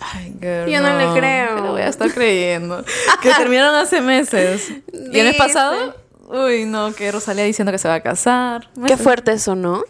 Ay, 0.00 0.34
girl, 0.40 0.68
Yo 0.68 0.80
no 0.80 0.96
le 0.98 1.18
creo. 1.20 1.54
que 1.56 1.62
le 1.62 1.68
voy 1.68 1.80
a 1.82 1.86
estar 1.88 2.10
creyendo. 2.12 2.84
que 3.22 3.30
terminaron 3.34 3.74
hace 3.76 4.00
meses. 4.00 4.68
¿Y 4.92 4.96
el 4.96 5.26
mes 5.26 5.32
Dice. 5.32 5.38
pasado? 5.38 5.94
Uy, 6.32 6.64
no, 6.64 6.92
que 6.94 7.12
Rosalía 7.12 7.44
diciendo 7.44 7.70
que 7.72 7.78
se 7.78 7.88
va 7.88 7.94
a 7.94 8.00
casar. 8.00 8.68
Qué 8.86 8.96
fuerte 8.96 9.32
eso, 9.32 9.54
¿no? 9.54 9.84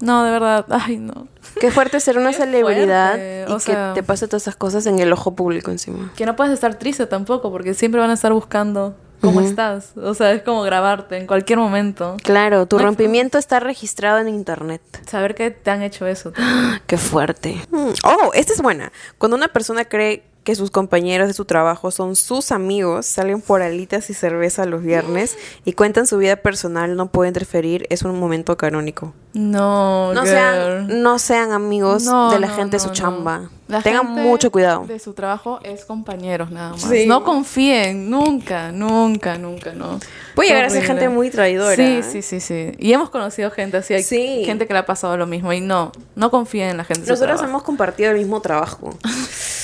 No, 0.00 0.24
de 0.24 0.30
verdad. 0.32 0.66
Ay, 0.68 0.96
no. 0.96 1.28
Qué 1.60 1.70
fuerte 1.70 2.00
ser 2.00 2.18
una 2.18 2.30
Qué 2.30 2.38
celebridad 2.38 3.10
fuerte, 3.12 3.46
y 3.48 3.52
o 3.52 3.58
que 3.58 3.76
te 3.94 4.02
pase 4.02 4.26
todas 4.26 4.42
esas 4.42 4.56
cosas 4.56 4.86
en 4.86 4.98
el 4.98 5.12
ojo 5.12 5.36
público 5.36 5.70
encima. 5.70 6.12
Que 6.16 6.26
no 6.26 6.34
puedes 6.34 6.52
estar 6.52 6.74
triste 6.76 7.06
tampoco, 7.06 7.52
porque 7.52 7.74
siempre 7.74 8.00
van 8.00 8.10
a 8.10 8.14
estar 8.14 8.32
buscando 8.32 8.96
cómo 9.20 9.40
estás. 9.40 9.92
O 9.96 10.14
sea, 10.14 10.32
es 10.32 10.42
como 10.42 10.62
grabarte 10.62 11.16
en 11.18 11.26
cualquier 11.28 11.58
momento. 11.60 12.16
Claro, 12.24 12.66
tu 12.66 12.78
No 12.78 12.84
rompimiento 12.84 13.38
está 13.38 13.60
registrado 13.60 14.18
en 14.18 14.28
internet. 14.28 14.82
Saber 15.06 15.36
que 15.36 15.50
te 15.52 15.70
han 15.70 15.82
hecho 15.82 16.06
eso. 16.08 16.32
Qué 16.86 16.96
fuerte. 16.98 17.64
Mm, 17.70 17.90
Oh, 18.02 18.30
esta 18.34 18.52
es 18.54 18.60
buena. 18.62 18.90
Cuando 19.18 19.36
una 19.36 19.48
persona 19.48 19.84
cree 19.84 20.24
que 20.44 20.56
sus 20.56 20.70
compañeros 20.72 21.28
de 21.28 21.34
su 21.34 21.44
trabajo 21.44 21.90
son 21.92 22.16
sus 22.16 22.50
amigos, 22.50 23.06
salen 23.06 23.40
por 23.40 23.62
alitas 23.62 24.10
y 24.10 24.14
cerveza 24.14 24.64
los 24.66 24.82
viernes 24.82 25.36
y 25.64 25.74
cuentan 25.74 26.06
su 26.06 26.18
vida 26.18 26.34
personal, 26.36 26.96
no 26.96 27.06
puede 27.06 27.28
interferir, 27.28 27.86
es 27.90 28.02
un 28.02 28.18
momento 28.18 28.56
canónico. 28.56 29.14
No, 29.34 30.12
No 30.12 30.22
girl. 30.22 30.32
sean, 30.34 31.02
no 31.02 31.18
sean 31.18 31.52
amigos 31.52 32.02
No, 32.04 32.30
de 32.30 32.38
la 32.40 32.48
no, 32.48 32.54
gente 32.54 32.76
de 32.76 32.80
su 32.80 32.90
chamba. 32.90 33.50
La 33.68 33.80
Tengan 33.80 34.06
gente 34.08 34.22
mucho 34.22 34.50
cuidado. 34.50 34.84
De 34.84 34.98
su 34.98 35.14
trabajo 35.14 35.60
es 35.62 35.84
compañeros 35.86 36.50
nada 36.50 36.72
más. 36.72 36.82
Sí. 36.82 37.06
No 37.06 37.24
confíen, 37.24 38.10
nunca, 38.10 38.72
nunca, 38.72 39.38
nunca, 39.38 39.72
no. 39.72 39.98
Puede 40.34 40.48
llegar 40.50 40.64
a 40.66 40.70
ser 40.70 40.82
gente 40.84 41.08
muy 41.08 41.30
traidora. 41.30 41.76
Sí, 41.76 42.02
sí, 42.02 42.20
sí, 42.20 42.40
sí. 42.40 42.72
Y 42.78 42.92
hemos 42.92 43.08
conocido 43.08 43.50
gente 43.50 43.78
así, 43.78 43.94
hay 43.94 44.02
Sí. 44.02 44.42
gente 44.44 44.66
que 44.66 44.74
le 44.74 44.80
ha 44.80 44.86
pasado 44.86 45.16
lo 45.16 45.26
mismo 45.26 45.52
y 45.54 45.60
no, 45.62 45.92
no 46.16 46.30
confíen 46.30 46.70
en 46.70 46.76
la 46.76 46.84
gente. 46.84 47.02
de 47.02 47.06
su 47.06 47.12
Nosotros 47.12 47.40
hemos 47.42 47.62
compartido 47.62 48.10
el 48.10 48.18
mismo 48.18 48.40
trabajo. 48.42 48.92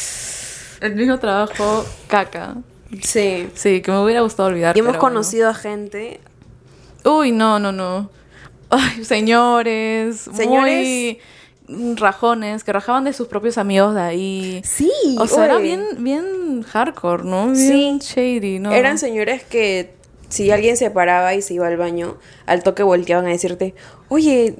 el 0.80 0.94
mismo 0.94 1.18
trabajo, 1.18 1.84
caca. 2.06 2.56
Sí. 3.02 3.50
Sí, 3.54 3.82
que 3.82 3.90
me 3.90 4.02
hubiera 4.02 4.20
gustado 4.22 4.48
olvidar. 4.48 4.76
Y 4.76 4.80
hemos 4.80 4.92
pero 4.92 5.00
bueno. 5.00 5.14
conocido 5.16 5.48
a 5.48 5.54
gente. 5.54 6.20
Uy, 7.04 7.32
no, 7.32 7.58
no, 7.58 7.72
no. 7.72 8.10
Ay, 8.70 9.04
señores, 9.04 10.28
Señores. 10.34 11.18
muy 11.68 11.96
rajones, 11.96 12.64
que 12.64 12.72
rajaban 12.72 13.04
de 13.04 13.12
sus 13.12 13.28
propios 13.28 13.58
amigos 13.58 13.94
de 13.94 14.00
ahí. 14.00 14.62
Sí. 14.64 14.90
O 15.18 15.26
sea, 15.26 15.46
era 15.46 15.58
bien, 15.58 15.82
bien 15.98 16.62
hardcore, 16.62 17.24
¿no? 17.24 17.54
Sí. 17.54 17.72
Bien 17.72 17.98
shady, 17.98 18.58
¿no? 18.58 18.72
Eran 18.72 18.98
señores 18.98 19.42
que 19.42 19.94
si 20.28 20.50
alguien 20.50 20.76
se 20.76 20.90
paraba 20.90 21.34
y 21.34 21.42
se 21.42 21.54
iba 21.54 21.66
al 21.66 21.76
baño, 21.76 22.16
al 22.46 22.62
toque 22.62 22.82
volteaban 22.82 23.26
a 23.26 23.30
decirte, 23.30 23.74
oye, 24.08 24.54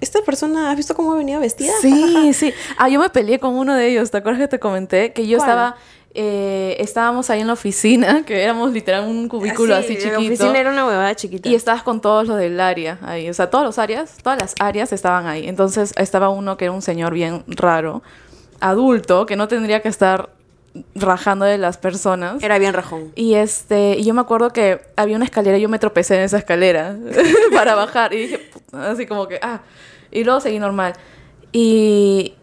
esta 0.00 0.20
persona, 0.22 0.70
¿has 0.70 0.76
visto 0.76 0.94
cómo 0.94 1.14
venía 1.14 1.38
vestida? 1.38 1.72
Sí, 1.80 2.32
sí. 2.34 2.52
Ah, 2.76 2.88
yo 2.88 3.00
me 3.00 3.10
peleé 3.10 3.38
con 3.38 3.54
uno 3.54 3.74
de 3.74 3.88
ellos. 3.88 4.10
¿Te 4.10 4.18
acuerdas 4.18 4.40
que 4.40 4.48
te 4.48 4.58
comenté? 4.58 5.12
Que 5.12 5.26
yo 5.26 5.38
¿Cuál? 5.38 5.48
estaba... 5.50 5.76
eh, 6.14 6.76
estábamos 6.80 7.30
ahí 7.30 7.40
en 7.40 7.46
la 7.46 7.52
oficina, 7.52 8.22
que 8.26 8.42
éramos 8.42 8.72
literal 8.72 9.04
un 9.08 9.28
cubículo 9.28 9.74
así, 9.74 9.94
La 9.94 10.00
chiquito. 10.00 10.18
oficina 10.18 10.58
era 10.58 10.70
una 10.70 10.86
huevada 10.86 11.14
chiquita. 11.14 11.48
Y 11.48 11.54
estabas 11.54 11.82
con 11.82 12.00
todos 12.00 12.26
los 12.26 12.38
del 12.38 12.58
área 12.60 12.98
ahí. 13.02 13.28
O 13.28 13.34
sea, 13.34 13.50
todos 13.50 13.64
los 13.64 13.78
áreas, 13.78 14.16
todas 14.22 14.40
las 14.40 14.54
áreas 14.60 14.92
estaban 14.92 15.26
ahí. 15.26 15.46
Entonces 15.48 15.92
estaba 15.96 16.28
uno 16.30 16.56
que 16.56 16.64
era 16.66 16.72
un 16.72 16.82
señor 16.82 17.12
bien 17.12 17.44
raro, 17.48 18.02
adulto, 18.60 19.26
que 19.26 19.36
no 19.36 19.48
tendría 19.48 19.80
que 19.82 19.88
estar 19.88 20.30
rajando 20.94 21.44
de 21.44 21.58
las 21.58 21.78
personas. 21.78 22.42
Era 22.42 22.58
bien 22.58 22.72
rajón. 22.72 23.12
Y 23.14 23.34
este, 23.34 23.96
y 23.98 24.04
yo 24.04 24.14
me 24.14 24.20
acuerdo 24.20 24.52
que 24.52 24.80
había 24.96 25.16
una 25.16 25.24
escalera 25.24 25.58
y 25.58 25.60
yo 25.60 25.68
me 25.68 25.78
tropecé 25.78 26.16
en 26.16 26.22
esa 26.22 26.38
escalera 26.38 26.96
para 27.52 27.74
bajar. 27.74 28.12
Y 28.14 28.18
dije, 28.18 28.50
así 28.72 29.06
como 29.06 29.28
que, 29.28 29.38
ah. 29.42 29.60
Y 30.10 30.24
luego 30.24 30.40
seguí 30.40 30.58
normal. 30.58 30.94
Y 31.52 32.34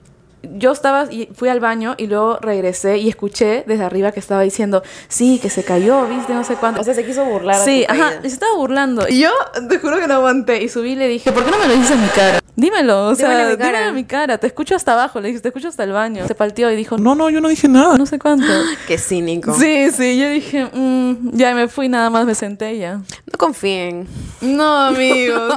yo 0.55 0.71
estaba, 0.71 1.11
y 1.11 1.29
fui 1.33 1.49
al 1.49 1.59
baño 1.59 1.95
y 1.97 2.07
luego 2.07 2.37
regresé 2.41 2.97
y 2.97 3.09
escuché 3.09 3.63
desde 3.67 3.83
arriba 3.83 4.11
que 4.11 4.19
estaba 4.19 4.41
diciendo, 4.41 4.83
sí, 5.07 5.39
que 5.41 5.49
se 5.49 5.63
cayó, 5.63 6.05
viste, 6.07 6.33
no 6.33 6.43
sé 6.43 6.55
cuánto. 6.55 6.81
O 6.81 6.83
sea, 6.83 6.93
se 6.93 7.05
quiso 7.05 7.25
burlar. 7.25 7.63
Sí, 7.63 7.85
ajá, 7.87 8.09
caída. 8.09 8.21
se 8.21 8.27
estaba 8.27 8.55
burlando. 8.55 9.07
Y 9.09 9.19
yo 9.19 9.29
te 9.69 9.79
juro 9.79 9.99
que 9.99 10.07
no 10.07 10.15
aguanté. 10.15 10.63
Y 10.63 10.69
subí 10.69 10.91
y 10.91 10.95
le 10.95 11.07
dije, 11.07 11.31
¿por 11.31 11.43
qué 11.45 11.51
no 11.51 11.57
me 11.59 11.67
lo 11.67 11.73
dices 11.73 11.91
en 11.91 12.01
mi 12.01 12.07
cara? 12.09 12.39
Dímelo, 12.57 13.07
o 13.07 13.15
sea, 13.15 13.27
Dímelo 13.29 13.43
en 13.43 13.49
mi 13.49 13.55
dímelo 13.57 13.73
cara. 13.77 13.87
en 13.89 13.95
mi 13.95 14.03
cara. 14.05 14.37
Te 14.37 14.47
escucho 14.47 14.75
hasta 14.75 14.93
abajo, 14.93 15.19
le 15.19 15.27
dije, 15.29 15.41
te 15.41 15.49
escucho 15.49 15.67
hasta 15.67 15.83
el 15.83 15.91
baño. 15.91 16.25
Se 16.27 16.35
palteó 16.35 16.71
y 16.71 16.75
dijo, 16.75 16.97
no, 16.97 17.15
No, 17.15 17.25
no, 17.25 17.29
yo 17.29 17.41
no 17.41 17.49
dije 17.49 17.67
nada. 17.67 17.97
no 17.97 18.05
sé 18.05 18.17
cuánto. 18.19 18.45
Qué 18.87 18.97
cínico. 18.97 19.53
Sí, 19.53 19.89
sí, 19.91 20.17
yo 20.17 20.29
dije, 20.29 20.65
mm, 20.73 21.31
ya 21.33 21.53
me 21.53 21.67
fui, 21.67 21.89
nada 21.89 22.09
más 22.09 22.25
me 22.25 22.33
senté 22.35 22.75
y 22.75 22.79
ya. 22.79 22.95
No 22.97 23.37
confíen. 23.37 24.07
No, 24.41 24.77
amigos. 24.87 25.53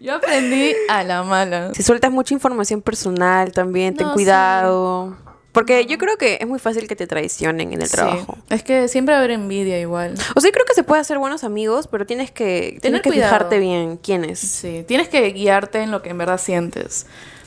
Yo 0.00 0.14
aprendí 0.14 0.72
a 0.88 1.02
la 1.02 1.22
mala. 1.24 1.74
Si 1.74 1.82
sueltas 1.82 2.12
mucha 2.12 2.32
información 2.32 2.80
personal 2.82 3.52
también, 3.52 3.94
ten 3.96 4.06
No, 4.06 4.14
cuidado. 4.32 5.16
Porque 5.52 5.86
yo 5.86 5.98
creo 5.98 6.16
que 6.18 6.38
es 6.40 6.46
muy 6.46 6.58
fácil 6.58 6.86
que 6.86 6.94
te 6.94 7.06
traicionen 7.06 7.72
en 7.72 7.80
el 7.82 7.88
Sí. 7.88 7.94
trabajo. 7.96 8.38
Es 8.48 8.62
que 8.62 8.86
siempre 8.86 9.12
va 9.14 9.16
a 9.16 9.20
haber 9.20 9.32
envidia 9.32 9.80
igual. 9.80 10.14
O 10.36 10.40
sea, 10.40 10.50
yo 10.50 10.52
creo 10.52 10.66
que 10.66 10.74
se 10.74 10.84
puede 10.84 11.00
hacer 11.00 11.18
buenos 11.18 11.42
amigos, 11.42 11.88
pero 11.88 12.06
tienes 12.06 12.30
que, 12.30 12.78
tienes 12.80 12.82
Tener 12.82 13.02
que 13.02 13.10
cuidado. 13.10 13.30
fijarte 13.32 13.58
bien 13.58 13.96
quiénes. 13.96 14.38
Sí, 14.38 14.84
tienes 14.86 15.08
que 15.08 15.28
guiarte 15.32 15.82
en 15.82 15.90
lo 15.90 16.00
que 16.02 16.10
en 16.10 16.18
verdad 16.18 16.38
sientes. 16.38 17.06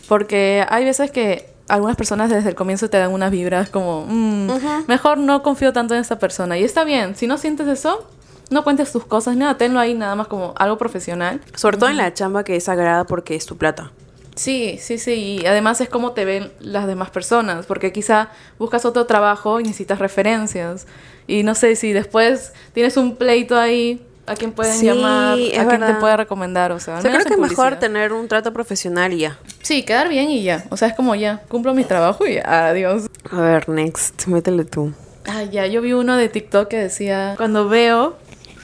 Porque 0.10 0.66
hay 0.70 0.84
veces 0.84 1.10
que 1.12 1.50
algunas 1.70 1.96
personas 1.96 2.30
desde 2.30 2.50
el 2.50 2.56
comienzo 2.56 2.90
te 2.90 2.98
dan 2.98 3.14
unas 3.14 3.32
vibras 3.32 3.70
como, 3.70 4.06
mm, 4.08 4.50
mejor 4.88 5.18
no 5.18 5.42
confío 5.42 5.72
tanto 5.72 5.94
en 5.94 6.02
esta 6.02 6.20
persona. 6.20 6.58
Y 6.58 6.64
está 6.66 6.84
bien, 6.84 7.16
si 7.16 7.28
no 7.28 7.38
sientes 7.38 7.68
eso, 7.68 8.06
no 8.50 8.66
cuentes 8.66 8.92
tus 8.92 9.06
cosas, 9.06 9.38
nada, 9.38 9.58
tenlo 9.58 9.80
ahí 9.80 9.94
nada 9.94 10.16
más 10.16 10.28
como 10.28 10.54
algo 10.58 10.78
profesional. 10.78 11.40
Sobre 11.56 11.78
todo 11.78 11.90
en 11.90 11.96
la 11.98 12.14
chamba 12.14 12.44
que 12.44 12.58
es 12.58 12.66
sagrada 12.66 13.06
porque 13.06 13.36
es 13.36 13.46
tu 13.46 13.56
plata. 13.58 13.92
Sí, 14.42 14.80
sí, 14.82 14.98
sí. 14.98 15.38
Y 15.40 15.46
además 15.46 15.82
es 15.82 15.90
como 15.90 16.14
te 16.14 16.26
ven 16.26 16.52
las 16.60 16.88
demás 16.88 17.12
personas, 17.12 17.68
porque 17.68 17.92
quizá 17.92 18.30
buscas 18.58 18.86
otro 18.86 19.06
trabajo 19.06 19.60
y 19.60 19.64
necesitas 19.64 20.00
referencias. 20.00 20.88
Y 21.28 21.44
no 21.44 21.54
sé 21.54 21.76
si 21.76 21.94
después 21.94 22.52
tienes 22.74 22.98
un 22.98 23.18
pleito 23.18 23.56
ahí, 23.56 24.04
a 24.26 24.34
quién 24.34 24.52
pueden 24.52 24.74
Sí, 24.74 24.88
llamar, 24.88 25.34
a 25.34 25.68
quién 25.68 25.86
te 25.86 25.94
puede 25.96 26.18
recomendar, 26.18 26.72
o 26.72 26.80
sea, 26.80 26.98
O 26.98 27.02
sea, 27.04 27.12
creo 27.12 27.24
que 27.24 27.34
es 27.34 27.40
mejor 27.40 27.76
tener 27.78 28.14
un 28.14 28.28
trato 28.28 28.52
profesional 28.52 29.14
y 29.14 29.20
ya. 29.20 29.38
Sí, 29.62 29.84
quedar 29.84 30.10
bien 30.10 30.32
y 30.32 30.42
ya. 30.42 30.66
O 30.72 30.78
sea, 30.78 30.88
es 30.88 30.96
como 30.96 31.14
ya, 31.14 31.44
cumplo 31.48 31.76
mi 31.76 31.84
trabajo 31.84 32.26
y 32.26 32.36
ya, 32.36 32.68
adiós. 32.70 33.12
A 33.30 33.42
ver, 33.42 33.70
next, 33.70 34.26
métele 34.26 34.66
tú. 34.66 34.92
Ah, 35.28 35.44
ya, 35.44 35.68
yo 35.68 35.84
vi 35.84 35.94
uno 35.94 36.18
de 36.18 36.30
TikTok 36.30 36.68
que 36.68 36.78
decía, 36.78 37.36
cuando 37.38 37.70
veo 37.70 38.18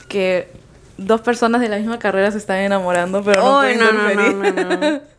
que 0.08 0.48
dos 0.96 1.20
personas 1.20 1.60
de 1.60 1.68
la 1.68 1.76
misma 1.76 2.00
carrera 2.00 2.32
se 2.32 2.38
están 2.38 2.58
enamorando, 2.58 3.22
pero 3.22 3.42
no 3.42 3.60
Ay, 3.60 3.76
pueden 3.76 3.94
no, 3.94 4.32
no, 4.32 4.76
no. 4.76 5.00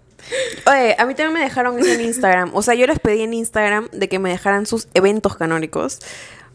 Oye, 0.66 0.96
a 0.98 1.06
mí 1.06 1.16
también 1.16 1.34
me 1.34 1.40
dejaron 1.42 1.80
eso 1.80 1.92
en 1.92 2.02
Instagram. 2.02 2.52
O 2.54 2.62
sea, 2.62 2.74
yo 2.76 2.86
les 2.88 3.00
pedí 3.00 3.22
en 3.22 3.34
Instagram 3.34 3.90
de 3.92 4.08
que 4.10 4.20
me 4.20 4.30
dejaran 4.30 4.66
sus 4.66 4.88
eventos 4.94 5.36
canónicos. 5.36 6.00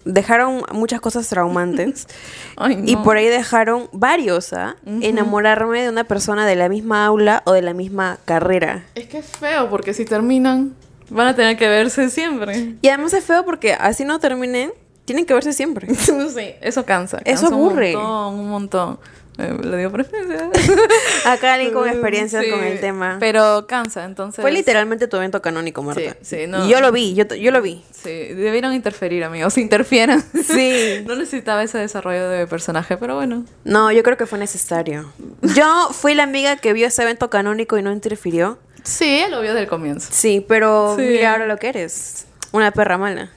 Dejaron 0.04 0.62
muchas 0.72 1.00
cosas 1.00 1.28
traumantes. 1.28 2.06
Ay, 2.56 2.76
no. 2.76 2.90
Y 2.90 2.96
por 2.96 3.16
ahí 3.16 3.26
dejaron 3.26 3.88
varios, 3.92 4.52
¿ah? 4.52 4.76
Enamorarme 4.84 5.82
de 5.82 5.88
una 5.88 6.04
persona 6.04 6.46
de 6.46 6.56
la 6.56 6.68
misma 6.68 7.06
aula 7.06 7.42
o 7.46 7.52
de 7.52 7.62
la 7.62 7.72
misma 7.72 8.18
carrera. 8.24 8.84
Es 8.94 9.06
que 9.06 9.18
es 9.18 9.26
feo, 9.26 9.70
porque 9.70 9.94
si 9.94 10.04
terminan, 10.04 10.74
van 11.08 11.28
a 11.28 11.34
tener 11.34 11.56
que 11.56 11.68
verse 11.68 12.10
siempre. 12.10 12.74
Y 12.82 12.88
además 12.88 13.14
es 13.14 13.24
feo 13.24 13.44
porque 13.44 13.72
así 13.72 14.04
no 14.04 14.18
terminen, 14.18 14.72
tienen 15.04 15.26
que 15.26 15.34
verse 15.34 15.52
siempre. 15.52 15.94
sí, 15.94 16.54
eso 16.60 16.84
cansa. 16.84 17.20
Eso 17.24 17.42
cansa 17.42 17.54
aburre. 17.54 17.96
Un 17.96 18.02
montón, 18.02 18.40
un 18.40 18.50
montón. 18.50 18.98
Eh, 19.36 19.52
le 19.64 19.76
digo 19.78 19.90
preferencia. 19.90 20.48
Acá 21.26 21.54
alguien 21.54 21.72
con 21.72 21.88
experiencias 21.88 22.44
Sí, 22.44 22.50
con 22.50 22.62
el 22.62 22.78
tema. 22.80 23.16
Pero 23.18 23.66
cansa, 23.66 24.04
entonces. 24.04 24.40
Fue 24.40 24.52
literalmente 24.52 25.08
tu 25.08 25.16
evento 25.16 25.42
canónico, 25.42 25.82
Marta. 25.82 26.16
Sí, 26.22 26.36
sí, 26.42 26.46
no. 26.46 26.64
Y 26.64 26.68
yo 26.70 26.80
lo 26.80 26.92
vi, 26.92 27.14
yo, 27.14 27.24
yo 27.34 27.50
lo 27.50 27.60
vi. 27.60 27.82
Sí, 27.92 28.10
debieron 28.10 28.72
interferir, 28.74 29.24
amigos. 29.24 29.58
Interfieran. 29.58 30.22
Sí. 30.46 31.02
no 31.06 31.16
necesitaba 31.16 31.62
ese 31.64 31.78
desarrollo 31.78 32.28
de 32.28 32.46
personaje, 32.46 32.96
pero 32.96 33.16
bueno. 33.16 33.44
No, 33.64 33.90
yo 33.90 34.02
creo 34.04 34.16
que 34.16 34.26
fue 34.26 34.38
necesario. 34.38 35.12
Yo 35.42 35.88
fui 35.90 36.14
la 36.14 36.22
amiga 36.22 36.56
que 36.56 36.72
vio 36.72 36.86
ese 36.86 37.02
evento 37.02 37.28
canónico 37.30 37.76
y 37.76 37.82
no 37.82 37.90
interfirió. 37.92 38.58
Sí, 38.84 39.20
él 39.24 39.30
lo 39.32 39.40
vio 39.40 39.50
desde 39.50 39.62
el 39.62 39.68
comienzo. 39.68 40.08
Sí, 40.12 40.44
pero 40.46 40.94
Sí. 40.96 41.02
mira 41.02 41.32
ahora 41.32 41.46
lo 41.46 41.56
que 41.56 41.68
eres. 41.70 42.26
Una 42.52 42.70
perra 42.70 42.98
mala. 42.98 43.30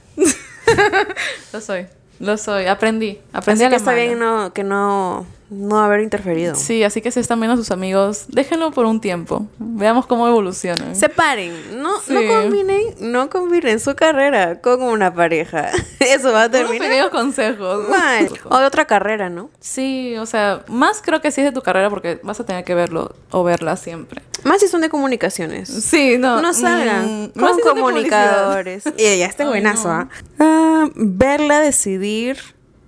Lo 1.53 1.61
soy. 1.61 1.87
Lo 2.19 2.37
soy. 2.37 2.65
Aprendí. 2.65 3.19
Aprendí 3.33 3.63
Así 3.63 3.65
a 3.65 3.67
que 3.67 3.71
la 3.71 3.77
está 3.77 3.91
mala. 3.91 4.03
bien 4.03 4.19
no, 4.19 4.53
que 4.53 4.63
no, 4.63 5.25
no 5.49 5.79
haber 5.79 6.01
interferido. 6.01 6.55
Sí, 6.55 6.83
así 6.83 7.01
que 7.01 7.11
si 7.11 7.19
están 7.19 7.39
viendo 7.39 7.53
a 7.53 7.57
sus 7.57 7.71
amigos, 7.71 8.25
déjenlo 8.27 8.71
por 8.71 8.85
un 8.85 8.99
tiempo. 8.99 9.47
Veamos 9.59 10.05
cómo 10.05 10.27
evolucionan. 10.27 10.95
Separen, 10.95 11.81
no, 11.81 11.93
no 12.07 12.27
combinen, 12.27 12.83
no 12.99 13.29
combinen 13.29 13.79
su 13.79 13.95
carrera 13.95 14.59
con 14.61 14.81
una 14.81 15.13
pareja. 15.13 15.69
Eso 15.99 16.31
va 16.33 16.43
a 16.43 16.47
Unos 16.47 16.51
terminar 16.51 16.87
pequeños 16.89 17.09
consejos. 17.09 17.87
mal. 17.89 18.29
O 18.49 18.59
de 18.59 18.65
otra 18.65 18.85
carrera, 18.85 19.29
¿no? 19.29 19.49
Sí, 19.59 20.15
o 20.17 20.25
sea, 20.25 20.63
más 20.67 21.01
creo 21.01 21.21
que 21.21 21.31
sí 21.31 21.41
es 21.41 21.45
de 21.45 21.51
tu 21.51 21.61
carrera 21.61 21.89
porque 21.89 22.19
vas 22.23 22.39
a 22.39 22.45
tener 22.45 22.63
que 22.63 22.75
verlo 22.75 23.15
o 23.31 23.43
verla 23.43 23.75
siempre. 23.77 24.21
Más 24.43 24.61
si 24.61 24.67
son 24.67 24.81
de 24.81 24.89
comunicaciones. 24.89 25.67
Sí, 25.69 26.17
no. 26.17 26.41
No 26.41 26.53
salgan 26.53 27.31
mm, 27.35 27.39
con 27.39 27.55
si 27.55 27.61
comunicadores. 27.61 28.83
Y 28.97 29.17
ya 29.17 29.25
está 29.25 29.45
buenazo, 29.47 29.87
no. 29.89 29.93
¿ah? 29.93 30.09
Ah, 30.39 30.89
verla 30.95 31.59
decidir 31.59 32.37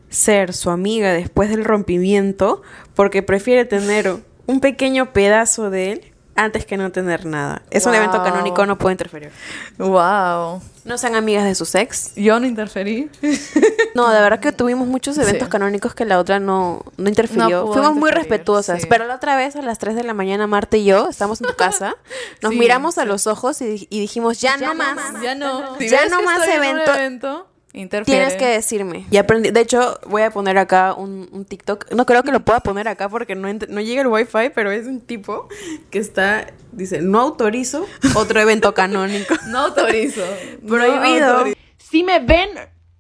ser 0.09 0.53
su 0.53 0.69
amiga 0.69 1.13
después 1.13 1.49
del 1.49 1.65
rompimiento 1.65 2.61
porque 2.95 3.23
prefiere 3.23 3.65
tener 3.65 4.15
un 4.47 4.59
pequeño 4.59 5.13
pedazo 5.13 5.69
de 5.69 5.91
él 5.91 6.13
antes 6.35 6.65
que 6.65 6.77
no 6.77 6.89
tener 6.91 7.25
nada. 7.25 7.63
Es 7.69 7.85
un 7.85 7.93
evento 7.93 8.17
Wow. 8.17 8.25
canónico, 8.25 8.65
no 8.65 8.77
puede 8.77 8.93
interferir. 8.93 9.29
Wow. 9.77 10.61
No 10.85 10.97
sean 10.97 11.15
amigas 11.15 11.43
de 11.43 11.53
sus 11.53 11.75
ex. 11.75 12.13
Yo 12.15 12.39
no 12.39 12.47
interferí. 12.47 13.09
No, 13.95 14.07
de 14.13 14.21
verdad 14.21 14.39
que 14.39 14.51
tuvimos 14.51 14.87
muchos 14.87 15.17
eventos 15.17 15.47
Sí. 15.47 15.49
canónicos 15.51 15.93
que 15.95 16.05
la 16.05 16.19
otra 16.19 16.39
no, 16.39 16.85
no 16.95 17.09
interfirió. 17.09 17.65
No 17.65 17.73
Fuimos 17.73 17.95
muy 17.95 18.11
respetuosas. 18.11 18.81
sí. 18.81 18.87
Pero 18.89 19.05
la 19.07 19.15
otra 19.15 19.35
vez, 19.35 19.55
a 19.55 19.61
las 19.63 19.79
3 19.79 19.95
de 19.95 20.03
la 20.03 20.13
mañana, 20.13 20.45
Marta 20.47 20.77
y 20.77 20.85
yo 20.85 21.09
estamos 21.09 21.41
en 21.41 21.47
tu 21.47 21.55
casa. 21.55 21.95
Nos 22.41 22.51
Sí, 22.53 22.59
miramos 22.59 22.97
a 22.99 23.05
los 23.05 23.25
ojos 23.27 23.61
y, 23.61 23.87
y 23.89 23.99
dijimos, 23.99 24.39
ya, 24.39 24.55
no 24.57 24.75
más. 24.75 24.95
Ya 25.21 25.33
no. 25.35 25.75
Si 25.79 25.89
Ya 25.89 26.07
no 26.07 26.21
más 26.21 26.47
evento, 26.47 27.47
interfiere. 27.73 28.25
Tienes 28.25 28.35
que 28.37 28.47
decirme. 28.47 29.05
Y 29.11 29.17
aprendí. 29.17 29.51
De 29.51 29.61
hecho, 29.61 29.99
voy 30.07 30.21
a 30.23 30.31
poner 30.31 30.57
acá 30.57 30.93
un, 30.93 31.29
un 31.31 31.45
TikTok. 31.45 31.91
No 31.93 32.05
creo 32.05 32.23
que 32.23 32.31
lo 32.31 32.39
pueda 32.41 32.59
poner 32.61 32.87
acá 32.87 33.09
porque 33.09 33.35
no, 33.35 33.47
ent- 33.47 33.67
no 33.67 33.79
llega 33.81 34.01
el 34.01 34.07
wifi, 34.07 34.49
pero 34.55 34.71
es 34.71 34.87
un 34.87 35.01
tipo 35.01 35.47
que 35.89 35.99
está. 35.99 36.47
Dice, 36.71 37.01
no 37.01 37.19
autorizo 37.19 37.85
otro 38.15 38.39
evento 38.39 38.73
canónico. 38.73 39.35
No 39.47 39.59
autorizo. 39.59 40.21
No 40.61 40.69
Prohibido. 40.75 41.31
autorizo. 41.31 41.57
Si 41.77 42.03
me 42.03 42.19
ven 42.19 42.49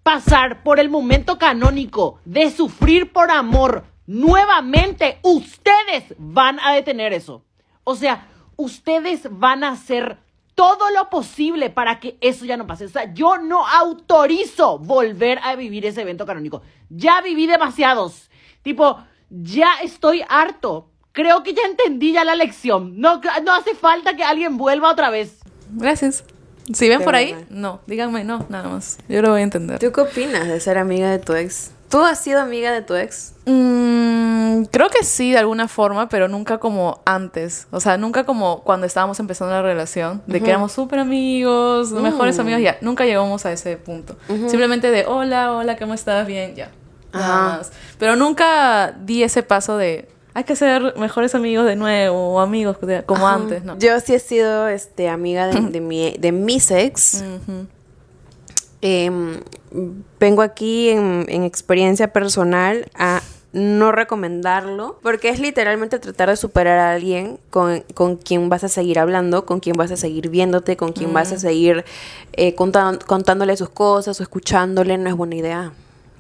pasar 0.03 0.63
por 0.63 0.79
el 0.79 0.89
momento 0.89 1.37
canónico 1.37 2.19
de 2.25 2.49
sufrir 2.49 3.11
por 3.13 3.29
amor 3.29 3.83
nuevamente, 4.07 5.19
ustedes 5.23 6.15
van 6.17 6.59
a 6.59 6.73
detener 6.73 7.13
eso. 7.13 7.43
O 7.83 7.95
sea, 7.95 8.27
ustedes 8.55 9.21
van 9.29 9.63
a 9.63 9.71
hacer 9.71 10.17
todo 10.59 10.89
lo 10.89 11.09
posible 11.09 11.69
para 11.69 12.01
que 12.01 12.17
eso 12.19 12.43
ya 12.43 12.57
no 12.57 12.67
pase. 12.67 12.83
O 12.83 12.89
sea, 12.89 13.13
yo 13.13 13.37
no 13.37 13.65
autorizo 13.65 14.77
volver 14.77 15.39
a 15.41 15.55
vivir 15.55 15.85
ese 15.85 16.01
evento 16.01 16.25
canónico. 16.25 16.61
Ya 16.89 17.21
viví 17.21 17.47
demasiados. 17.47 18.29
Tipo, 18.61 19.01
ya 19.29 19.75
estoy 19.81 20.21
harto. 20.27 20.89
Creo 21.13 21.43
que 21.43 21.53
ya 21.53 21.61
entendí 21.61 22.11
ya 22.11 22.25
la 22.25 22.35
lección. 22.35 22.99
No, 22.99 23.21
no 23.45 23.53
hace 23.53 23.73
falta 23.73 24.17
que 24.17 24.23
alguien 24.25 24.57
vuelva 24.57 24.91
otra 24.91 25.09
vez. 25.09 25.39
Gracias. 25.71 26.25
Si 26.73 26.89
ven 26.89 27.03
por 27.03 27.15
ahí, 27.15 27.37
no. 27.49 27.79
Díganme 27.87 28.25
no, 28.25 28.45
nada 28.49 28.67
más. 28.67 28.97
Yo 29.07 29.21
lo 29.21 29.29
voy 29.29 29.39
a 29.39 29.43
entender. 29.43 29.79
¿Tú 29.79 29.93
qué 29.93 30.01
opinas 30.01 30.45
de 30.45 30.59
ser 30.59 30.77
amiga 30.77 31.09
de 31.09 31.19
tu 31.19 31.35
ex? 31.35 31.71
¿Tú 31.89 32.01
has 32.03 32.19
sido 32.19 32.39
amiga 32.39 32.71
de 32.71 32.81
tu 32.83 32.93
ex? 32.95 33.33
Mm, 33.45 34.63
creo 34.65 34.89
que 34.89 35.03
sí, 35.03 35.31
de 35.31 35.39
alguna 35.39 35.67
forma, 35.67 36.07
pero 36.07 36.27
nunca 36.27 36.59
como 36.59 37.01
antes. 37.05 37.67
O 37.71 37.79
sea, 37.79 37.97
nunca 37.97 38.25
como 38.25 38.61
cuando 38.63 38.85
estábamos 38.85 39.19
empezando 39.19 39.53
la 39.53 39.61
relación, 39.63 40.21
de 40.27 40.39
que 40.41 40.49
éramos 40.51 40.71
súper 40.71 40.99
amigos, 40.99 41.91
mejores 41.91 42.37
Mm. 42.37 42.41
amigos, 42.41 42.61
ya. 42.61 42.77
Nunca 42.81 43.05
llegamos 43.05 43.45
a 43.47 43.51
ese 43.51 43.75
punto. 43.77 44.15
Simplemente 44.27 44.91
de, 44.91 45.05
hola, 45.07 45.53
hola, 45.53 45.77
¿cómo 45.77 45.93
estás? 45.95 46.27
Bien, 46.27 46.53
ya. 46.55 46.69
Nada 47.11 47.57
más. 47.57 47.71
Pero 47.97 48.15
nunca 48.15 48.91
di 49.03 49.23
ese 49.23 49.41
paso 49.41 49.75
de, 49.77 50.07
hay 50.35 50.43
que 50.43 50.55
ser 50.55 50.93
mejores 50.95 51.33
amigos 51.33 51.65
de 51.65 51.75
nuevo, 51.75 52.35
o 52.35 52.39
amigos 52.39 52.77
de- 52.81 53.01
como 53.03 53.27
antes, 53.27 53.63
¿no? 53.63 53.79
Yo 53.79 53.99
sí 53.99 54.13
he 54.13 54.19
sido 54.19 54.67
este, 54.67 55.09
amiga 55.09 55.47
de, 55.47 55.59
de, 55.59 55.81
mi, 55.81 56.15
de 56.19 56.31
mis 56.31 56.69
ex. 56.69 57.23
Em, 58.81 59.39
vengo 60.19 60.41
aquí 60.41 60.89
en, 60.89 61.25
en 61.27 61.43
experiencia 61.43 62.13
personal 62.13 62.89
a 62.95 63.21
no 63.51 63.91
recomendarlo, 63.91 64.99
porque 65.01 65.29
es 65.29 65.39
literalmente 65.39 65.97
tratar 65.99 66.29
de 66.29 66.37
superar 66.37 66.77
a 66.77 66.91
alguien 66.91 67.39
con, 67.49 67.81
con 67.95 68.15
quien 68.15 68.47
vas 68.47 68.63
a 68.63 68.69
seguir 68.69 68.99
hablando, 68.99 69.45
con 69.45 69.59
quien 69.59 69.75
vas 69.75 69.91
a 69.91 69.97
seguir 69.97 70.29
viéndote, 70.29 70.77
con 70.77 70.93
quien 70.93 71.13
vas 71.13 71.31
a 71.31 71.35
Mm. 71.35 71.39
seguir 71.39 71.85
eh, 72.33 72.55
contan- 72.55 73.03
contándole 73.03 73.57
sus 73.57 73.69
cosas 73.69 74.19
o 74.19 74.23
escuchándole, 74.23 74.97
no 74.99 75.09
es 75.09 75.15
buena 75.15 75.35
idea. 75.35 75.71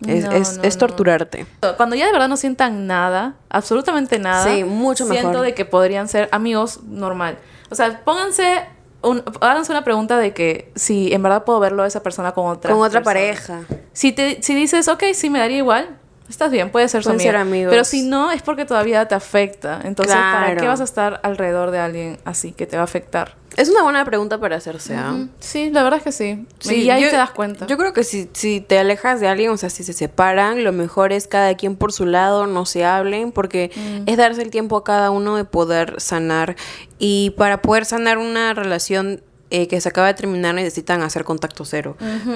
Es, 0.07 0.25
No, 0.25 0.31
es- 0.31 0.57
no, 0.57 0.63
es 0.63 0.75
no. 0.75 0.79
torturarte. 0.79 1.45
Cuando 1.77 1.95
ya 1.95 2.07
de 2.07 2.11
verdad 2.11 2.29
no 2.29 2.37
sientan 2.37 2.87
nada, 2.87 3.35
absolutamente 3.49 4.17
nada. 4.17 4.45
Sí, 4.51 4.63
mucho 4.63 5.05
Siento 5.05 5.27
mejor. 5.29 5.45
de 5.45 5.53
que 5.53 5.65
podrían 5.65 6.07
ser 6.07 6.29
amigos 6.31 6.81
normal. 6.83 7.37
O 7.69 7.75
sea, 7.75 8.01
pónganse, 8.03 8.63
un, 9.01 9.23
háganse 9.41 9.71
una 9.71 9.83
pregunta 9.83 10.17
de 10.17 10.33
que 10.33 10.71
si 10.75 11.13
en 11.13 11.21
verdad 11.23 11.43
puedo 11.45 11.59
verlo 11.59 11.83
a 11.83 11.87
esa 11.87 12.01
persona 12.03 12.31
con 12.33 12.47
otra 12.47 12.73
Con 12.73 12.81
otra 12.81 13.01
persona. 13.01 13.03
pareja. 13.03 13.61
Si, 13.93 14.11
te, 14.11 14.41
si 14.41 14.55
dices, 14.55 14.87
ok, 14.87 15.03
sí, 15.13 15.29
me 15.29 15.39
daría 15.39 15.57
igual, 15.57 15.98
estás 16.29 16.51
bien, 16.51 16.69
puede 16.71 16.87
ser 16.87 17.03
su 17.03 17.17
ser 17.19 17.35
amigos. 17.35 17.71
Pero 17.71 17.83
si 17.83 18.03
no, 18.03 18.31
es 18.31 18.41
porque 18.41 18.65
todavía 18.65 19.07
te 19.07 19.15
afecta. 19.15 19.81
Entonces, 19.83 20.15
¿para 20.15 20.55
qué 20.55 20.67
vas 20.67 20.81
a 20.81 20.83
estar 20.85 21.19
alrededor 21.23 21.71
de 21.71 21.79
alguien 21.79 22.17
así 22.25 22.51
que 22.51 22.65
te 22.67 22.75
va 22.77 22.81
a 22.81 22.85
afectar? 22.85 23.35
Es 23.57 23.67
una 23.67 23.81
buena 23.83 24.05
pregunta 24.05 24.37
para 24.37 24.55
hacerse, 24.57 24.95
¿ah? 24.95 25.11
Mm, 25.11 25.29
Sí, 25.39 25.69
la 25.71 25.83
verdad 25.83 25.97
es 25.97 26.03
que 26.03 26.11
sí. 26.11 26.45
Sí, 26.59 26.83
y 26.83 26.89
ahí 26.91 27.01
yo- 27.03 27.09
te 27.09 27.15
das 27.17 27.31
cuenta. 27.31 27.65
Yo 27.67 27.77
creo 27.77 27.91
que 27.93 28.03
si, 28.03 28.29
si 28.31 28.61
te 28.61 28.77
alejas 28.79 29.19
de 29.19 29.27
alguien, 29.27 29.49
o 29.49 29.57
sea, 29.57 29.69
si 29.69 29.83
se 29.83 29.91
separan, 29.91 30.63
lo 30.63 30.71
mejor 30.71 31.11
es 31.11 31.27
cada 31.27 31.53
quien 31.55 31.75
por 31.75 31.91
su 31.91 32.05
lado, 32.05 32.45
no 32.47 32.65
se 32.65 32.85
hablen, 32.85 33.31
porque 33.33 33.71
Mm. 33.75 34.03
es 34.07 34.17
darse 34.17 34.43
el 34.43 34.51
tiempo 34.51 34.77
a 34.77 34.83
cada 34.83 35.09
uno 35.11 35.35
de 35.35 35.43
poder 35.45 35.99
sanar. 35.99 36.55
Y 36.99 37.31
para 37.31 37.61
poder 37.61 37.85
sanar 37.85 38.17
una 38.17 38.53
relación 38.53 39.21
eh, 39.49 39.67
que 39.67 39.81
se 39.81 39.89
acaba 39.89 40.07
de 40.07 40.13
terminar 40.13 40.55
necesitan 40.55 41.01
hacer 41.01 41.23
contacto 41.23 41.65
cero. 41.65 41.95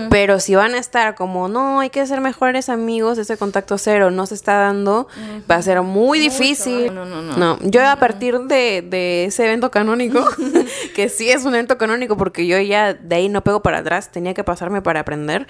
Pero 0.10 0.40
si 0.40 0.56
van 0.56 0.76
a 0.76 0.78
estar 0.78 1.16
como, 1.16 1.48
no, 1.48 1.80
hay 1.80 1.90
que 1.90 2.06
ser 2.06 2.22
mejores 2.22 2.70
amigos, 2.70 3.18
ese 3.18 3.38
contacto 3.38 3.78
cero 3.78 4.12
no 4.12 4.26
se 4.26 4.36
está 4.36 4.58
dando, 4.58 5.08
va 5.50 5.56
a 5.56 5.62
ser 5.62 5.82
muy 5.82 6.20
difícil. 6.20 6.94
No, 6.94 7.06
no, 7.06 7.22
no. 7.22 7.60
yo 7.62 7.88
a 7.88 7.96
partir 7.98 8.40
de, 8.42 8.82
de 8.82 9.26
ese 9.26 9.46
evento 9.46 9.72
canónico, 9.72 10.26
que 10.96 11.10
sí 11.10 11.30
es 11.30 11.46
un 11.46 11.54
evento 11.54 11.78
canónico 11.78 12.18
porque 12.18 12.48
yo 12.48 12.60
ya 12.60 12.94
de 12.94 13.16
ahí 13.16 13.30
no 13.30 13.44
pego 13.44 13.62
para 13.62 13.80
atrás, 13.80 14.12
tenía 14.12 14.34
que 14.34 14.44
pasarme 14.44 14.82
para 14.82 15.02
aprender, 15.02 15.48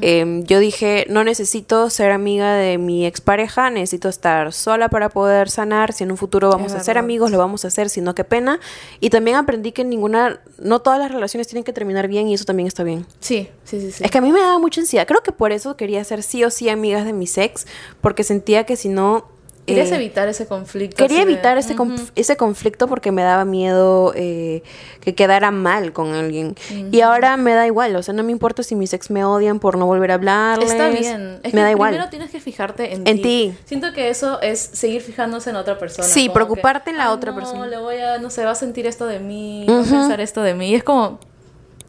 em, 0.00 0.44
yo 0.44 0.58
dije, 0.58 1.06
no 1.08 1.24
necesito 1.24 1.90
ser 1.90 2.10
amiga 2.10 2.54
de 2.54 2.78
mi 2.78 3.06
expareja, 3.06 3.70
necesito 3.70 4.08
estar 4.08 4.52
sola 4.52 4.88
para 4.88 5.08
poder 5.08 5.50
sanar, 5.50 5.92
si 5.92 6.04
en 6.04 6.10
un 6.10 6.16
futuro 6.16 6.50
vamos 6.50 6.72
Es 6.72 6.80
a 6.80 6.84
ser 6.84 6.98
amigos, 6.98 7.30
lo 7.30 7.38
vamos 7.38 7.64
a 7.64 7.68
hacer, 7.68 7.88
si 7.88 8.00
no, 8.00 8.14
qué 8.14 8.24
pena. 8.24 8.60
Y 9.00 9.10
también 9.10 9.36
aprendí 9.36 9.72
que 9.72 9.84
ninguna, 9.84 10.40
no 10.58 10.80
todas 10.80 10.93
las 10.98 11.10
relaciones 11.10 11.46
tienen 11.46 11.64
que 11.64 11.72
terminar 11.72 12.08
bien 12.08 12.28
y 12.28 12.34
eso 12.34 12.44
también 12.44 12.66
está 12.66 12.82
bien. 12.82 13.06
Sí, 13.20 13.48
sí, 13.64 13.80
sí, 13.80 13.92
sí. 13.92 14.04
Es 14.04 14.10
que 14.10 14.18
a 14.18 14.20
mí 14.20 14.32
me 14.32 14.40
daba 14.40 14.58
mucha 14.58 14.80
ansiedad. 14.80 15.06
Creo 15.06 15.22
que 15.22 15.32
por 15.32 15.52
eso 15.52 15.76
quería 15.76 16.02
ser 16.04 16.22
sí 16.22 16.44
o 16.44 16.50
sí 16.50 16.68
amigas 16.68 17.04
de 17.04 17.12
mis 17.12 17.36
ex, 17.38 17.66
porque 18.00 18.24
sentía 18.24 18.64
que 18.64 18.76
si 18.76 18.88
no... 18.88 19.33
Querías 19.66 19.90
eh, 19.92 19.94
evitar 19.96 20.28
ese 20.28 20.46
conflicto. 20.46 20.96
Quería 20.96 21.24
de- 21.24 21.32
evitar 21.32 21.56
ese, 21.58 21.74
conf- 21.74 22.10
ese 22.14 22.36
conflicto 22.36 22.86
porque 22.86 23.12
me 23.12 23.22
daba 23.22 23.44
miedo 23.44 24.12
eh, 24.14 24.62
que 25.00 25.14
quedara 25.14 25.50
mal 25.50 25.92
con 25.92 26.12
alguien. 26.14 26.54
Y 26.92 27.00
ahora 27.00 27.36
me 27.36 27.54
da 27.54 27.66
igual, 27.66 27.96
o 27.96 28.02
sea, 28.02 28.12
no 28.14 28.22
me 28.22 28.32
importa 28.32 28.62
si 28.62 28.74
mis 28.74 28.92
ex 28.92 29.10
me 29.10 29.24
odian 29.24 29.58
por 29.60 29.78
no 29.78 29.86
volver 29.86 30.10
a 30.10 30.14
hablarles. 30.14 30.70
Está 30.70 30.88
bien. 30.88 31.40
Es 31.42 31.54
me 31.54 31.60
que 31.60 31.64
da 31.64 31.70
igual. 31.70 31.90
primero 31.92 32.10
tienes 32.10 32.30
que 32.30 32.40
fijarte 32.40 32.92
en, 32.94 33.06
En 33.06 33.22
ti. 33.22 33.54
Siento 33.64 33.92
que 33.92 34.10
eso 34.10 34.40
es 34.42 34.58
seguir 34.60 35.00
fijándose 35.02 35.50
en 35.50 35.56
otra 35.56 35.78
persona. 35.78 36.06
Sí, 36.06 36.28
preocuparte 36.28 36.90
en 36.90 36.98
la 36.98 37.06
"Ay, 37.08 37.14
otra 37.14 37.30
no, 37.32 37.36
persona". 37.38 37.66
le 37.66 37.78
voy 37.78 37.96
a, 37.96 38.18
no 38.18 38.30
sé, 38.30 38.44
va 38.44 38.50
a 38.50 38.54
sentir 38.56 38.86
esto 38.86 39.06
de 39.06 39.18
mí, 39.18 39.66
va 39.68 39.80
a 39.80 39.82
pensar 39.82 40.20
esto 40.20 40.42
de 40.42 40.54
mí. 40.54 40.70
Y 40.70 40.74
es 40.74 40.84
como, 40.84 41.18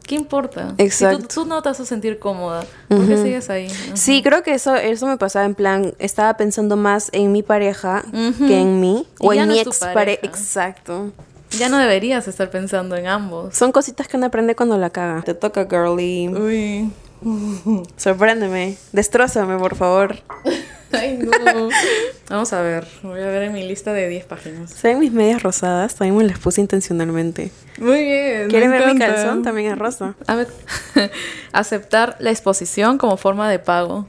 ¿qué 0.06 0.14
importa? 0.14 0.74
Si 0.76 0.82
Exacto. 0.84 1.18
tú, 1.18 1.26
tú 1.42 1.44
no 1.46 1.60
te 1.62 1.68
vas 1.70 1.80
a 1.80 1.84
sentir 1.86 2.18
cómoda, 2.18 2.64
¿por 2.88 3.06
qué 3.06 3.16
sigues 3.16 3.50
ahí? 3.50 3.66
Ajá. 3.66 3.96
Sí, 3.96 4.22
creo 4.22 4.42
que 4.42 4.54
eso, 4.54 4.74
eso 4.76 5.06
me 5.06 5.16
pasaba 5.16 5.44
en 5.44 5.54
plan, 5.54 5.94
estaba 5.98 6.34
pensando 6.36 6.76
más 6.76 7.08
en 7.12 7.32
mi 7.32 7.42
pareja 7.42 8.04
que 8.38 8.60
en 8.60 8.80
mí. 8.80 9.06
Y 9.20 9.26
O 9.26 9.32
en 9.32 9.40
no 9.48 9.52
mi 9.54 9.58
ex 9.60 9.78
pareja. 9.78 9.94
pareja. 9.94 10.20
Exacto. 10.26 11.10
Ya 11.58 11.68
no 11.68 11.78
deberías 11.78 12.26
estar 12.28 12.50
pensando 12.50 12.96
en 12.96 13.06
ambos. 13.06 13.54
Son 13.56 13.72
cositas 13.72 14.08
que 14.08 14.16
uno 14.16 14.26
aprende 14.26 14.54
cuando 14.56 14.76
la 14.78 14.90
caga. 14.90 15.22
Te 15.22 15.34
toca, 15.34 15.66
girly. 15.70 16.28
Uy. 16.28 16.90
Sorpréndeme. 17.96 18.76
Destrózame, 18.92 19.58
por 19.58 19.74
favor. 19.74 20.16
Ay, 20.92 21.18
no. 21.18 21.30
Vamos 22.30 22.52
a 22.52 22.62
ver. 22.62 22.86
Voy 23.02 23.20
a 23.20 23.26
ver 23.26 23.44
en 23.44 23.52
mi 23.52 23.66
lista 23.66 23.92
de 23.92 24.08
10 24.08 24.24
páginas. 24.26 24.70
¿Saben 24.70 25.00
mis 25.00 25.12
medias 25.12 25.42
rosadas? 25.42 25.94
También 25.94 26.16
me 26.16 26.24
las 26.24 26.38
puse 26.38 26.60
intencionalmente. 26.60 27.50
Muy 27.78 28.02
bien. 28.04 28.48
¿Quieren 28.48 28.70
ver 28.70 28.92
mi 28.92 28.98
calzón? 28.98 29.42
También 29.42 29.72
es 29.72 29.78
rosa. 29.78 30.14
A 30.26 30.34
ver, 30.34 30.48
aceptar 31.52 32.16
la 32.20 32.30
exposición 32.30 32.98
como 32.98 33.16
forma 33.16 33.50
de 33.50 33.58
pago. 33.58 34.08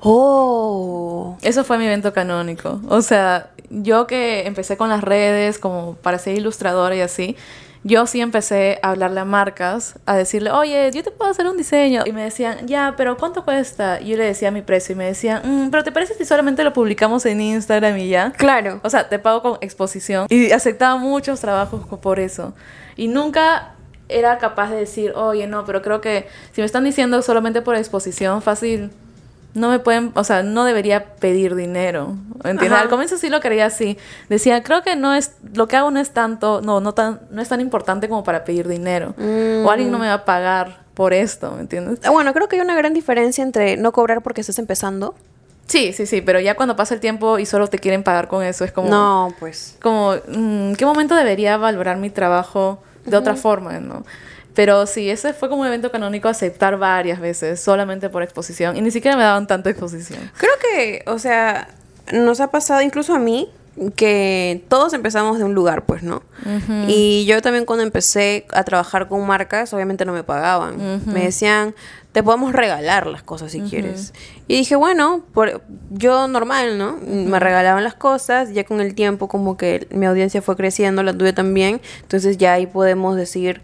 Oh. 0.00 1.38
Eso 1.42 1.64
fue 1.64 1.78
mi 1.78 1.86
evento 1.86 2.12
canónico. 2.12 2.80
O 2.88 3.02
sea, 3.02 3.50
yo 3.70 4.06
que 4.06 4.46
empecé 4.46 4.76
con 4.76 4.88
las 4.88 5.02
redes 5.02 5.58
como 5.58 5.94
para 5.96 6.18
ser 6.18 6.36
ilustradora 6.36 6.94
y 6.94 7.00
así, 7.00 7.36
yo 7.84 8.06
sí 8.06 8.20
empecé 8.20 8.78
a 8.82 8.90
hablarle 8.90 9.20
a 9.20 9.24
marcas, 9.24 9.98
a 10.06 10.16
decirle, 10.16 10.50
oye, 10.50 10.90
yo 10.92 11.02
te 11.02 11.10
puedo 11.10 11.30
hacer 11.30 11.46
un 11.46 11.56
diseño. 11.56 12.04
Y 12.06 12.12
me 12.12 12.22
decían, 12.22 12.66
ya, 12.66 12.94
pero 12.96 13.16
¿cuánto 13.16 13.44
cuesta? 13.44 14.00
Y 14.00 14.10
yo 14.10 14.16
le 14.16 14.24
decía 14.24 14.50
mi 14.50 14.62
precio 14.62 14.92
y 14.92 14.96
me 14.96 15.06
decían, 15.06 15.42
"Mm, 15.44 15.70
pero 15.70 15.82
¿te 15.82 15.90
parece 15.92 16.14
si 16.14 16.24
solamente 16.24 16.62
lo 16.62 16.72
publicamos 16.72 17.26
en 17.26 17.40
Instagram 17.40 17.98
y 17.98 18.08
ya? 18.08 18.32
Claro. 18.32 18.80
O 18.84 18.90
sea, 18.90 19.08
te 19.08 19.18
pago 19.18 19.42
con 19.42 19.58
exposición. 19.60 20.26
Y 20.30 20.52
aceptaba 20.52 20.96
muchos 20.96 21.40
trabajos 21.40 21.82
por 22.00 22.20
eso. 22.20 22.54
Y 22.96 23.08
nunca 23.08 23.74
era 24.08 24.38
capaz 24.38 24.70
de 24.70 24.76
decir, 24.76 25.12
oye, 25.16 25.46
no, 25.46 25.64
pero 25.64 25.82
creo 25.82 26.00
que 26.00 26.28
si 26.52 26.60
me 26.60 26.66
están 26.66 26.84
diciendo 26.84 27.20
solamente 27.22 27.62
por 27.62 27.74
exposición, 27.76 28.42
fácil, 28.42 28.90
no 29.54 29.68
me 29.68 29.78
pueden, 29.78 30.12
o 30.14 30.24
sea, 30.24 30.42
no 30.42 30.64
debería 30.64 31.14
pedir 31.16 31.54
dinero. 31.54 32.16
¿Entiendes? 32.44 32.72
Ajá. 32.72 32.82
Al 32.82 32.88
comienzo 32.88 33.18
sí 33.18 33.28
lo 33.28 33.40
creía 33.40 33.66
así. 33.66 33.98
Decía, 34.28 34.62
creo 34.62 34.82
que 34.82 34.96
no 34.96 35.14
es, 35.14 35.32
lo 35.54 35.68
que 35.68 35.76
hago 35.76 35.90
no 35.90 36.00
es 36.00 36.10
tanto, 36.10 36.62
no, 36.62 36.80
no 36.80 36.94
tan, 36.94 37.20
no 37.30 37.42
es 37.42 37.48
tan 37.48 37.60
importante 37.60 38.08
como 38.08 38.24
para 38.24 38.44
pedir 38.44 38.66
dinero. 38.66 39.14
O 39.64 39.70
alguien 39.70 39.90
no 39.90 39.98
me 39.98 40.08
va 40.08 40.14
a 40.14 40.24
pagar 40.24 40.82
por 40.94 41.12
esto, 41.12 41.52
¿me 41.52 41.62
entiendes? 41.62 42.00
Bueno, 42.10 42.32
creo 42.32 42.48
que 42.48 42.56
hay 42.56 42.62
una 42.62 42.74
gran 42.74 42.94
diferencia 42.94 43.42
entre 43.42 43.76
no 43.76 43.92
cobrar 43.92 44.22
porque 44.22 44.40
estás 44.40 44.58
empezando. 44.58 45.14
Sí, 45.66 45.92
sí, 45.92 46.06
sí, 46.06 46.20
pero 46.20 46.40
ya 46.40 46.54
cuando 46.54 46.76
pasa 46.76 46.94
el 46.94 47.00
tiempo 47.00 47.38
y 47.38 47.46
solo 47.46 47.66
te 47.68 47.78
quieren 47.78 48.02
pagar 48.02 48.28
con 48.28 48.42
eso, 48.42 48.64
es 48.64 48.72
como... 48.72 48.88
No, 48.88 49.34
pues. 49.38 49.76
como, 49.80 50.14
mm, 50.28 50.74
¿qué 50.74 50.84
momento 50.84 51.14
debería 51.14 51.56
valorar 51.56 51.96
mi 51.96 52.10
trabajo 52.10 52.82
de 53.06 53.16
otra 53.16 53.36
forma, 53.36 53.78
no? 53.80 54.04
Pero 54.54 54.86
sí, 54.86 55.08
ese 55.08 55.32
fue 55.32 55.48
como 55.48 55.62
un 55.62 55.66
evento 55.66 55.90
canónico 55.90 56.28
aceptar 56.28 56.76
varias 56.78 57.20
veces, 57.20 57.60
solamente 57.60 58.08
por 58.10 58.22
exposición. 58.22 58.76
Y 58.76 58.82
ni 58.82 58.90
siquiera 58.90 59.16
me 59.16 59.22
daban 59.22 59.46
tanta 59.46 59.70
exposición. 59.70 60.30
Creo 60.36 60.52
que, 60.60 61.02
o 61.06 61.18
sea, 61.18 61.68
nos 62.12 62.40
ha 62.40 62.50
pasado 62.50 62.82
incluso 62.82 63.14
a 63.14 63.18
mí 63.18 63.48
que 63.96 64.64
todos 64.68 64.92
empezamos 64.92 65.38
de 65.38 65.44
un 65.44 65.54
lugar, 65.54 65.86
pues, 65.86 66.02
¿no? 66.02 66.22
Y 66.88 67.24
yo 67.24 67.40
también 67.40 67.64
cuando 67.64 67.82
empecé 67.82 68.46
a 68.52 68.64
trabajar 68.64 69.08
con 69.08 69.26
marcas, 69.26 69.72
obviamente 69.72 70.04
no 70.04 70.12
me 70.12 70.22
pagaban. 70.22 71.00
Me 71.06 71.24
decían, 71.24 71.74
te 72.12 72.22
podemos 72.22 72.52
regalar 72.52 73.06
las 73.06 73.22
cosas 73.22 73.52
si 73.52 73.62
quieres. 73.62 74.12
Y 74.46 74.56
dije, 74.56 74.76
bueno, 74.76 75.24
por, 75.32 75.62
yo 75.90 76.28
normal, 76.28 76.76
¿no? 76.76 76.98
Me 77.02 77.40
regalaban 77.40 77.82
las 77.82 77.94
cosas, 77.94 78.52
ya 78.52 78.64
con 78.64 78.82
el 78.82 78.94
tiempo 78.94 79.28
como 79.28 79.56
que 79.56 79.86
mi 79.90 80.04
audiencia 80.04 80.42
fue 80.42 80.54
creciendo, 80.56 81.02
la 81.02 81.16
tuve 81.16 81.32
también. 81.32 81.80
Entonces 82.02 82.36
ya 82.36 82.52
ahí 82.52 82.66
podemos 82.66 83.16
decir, 83.16 83.62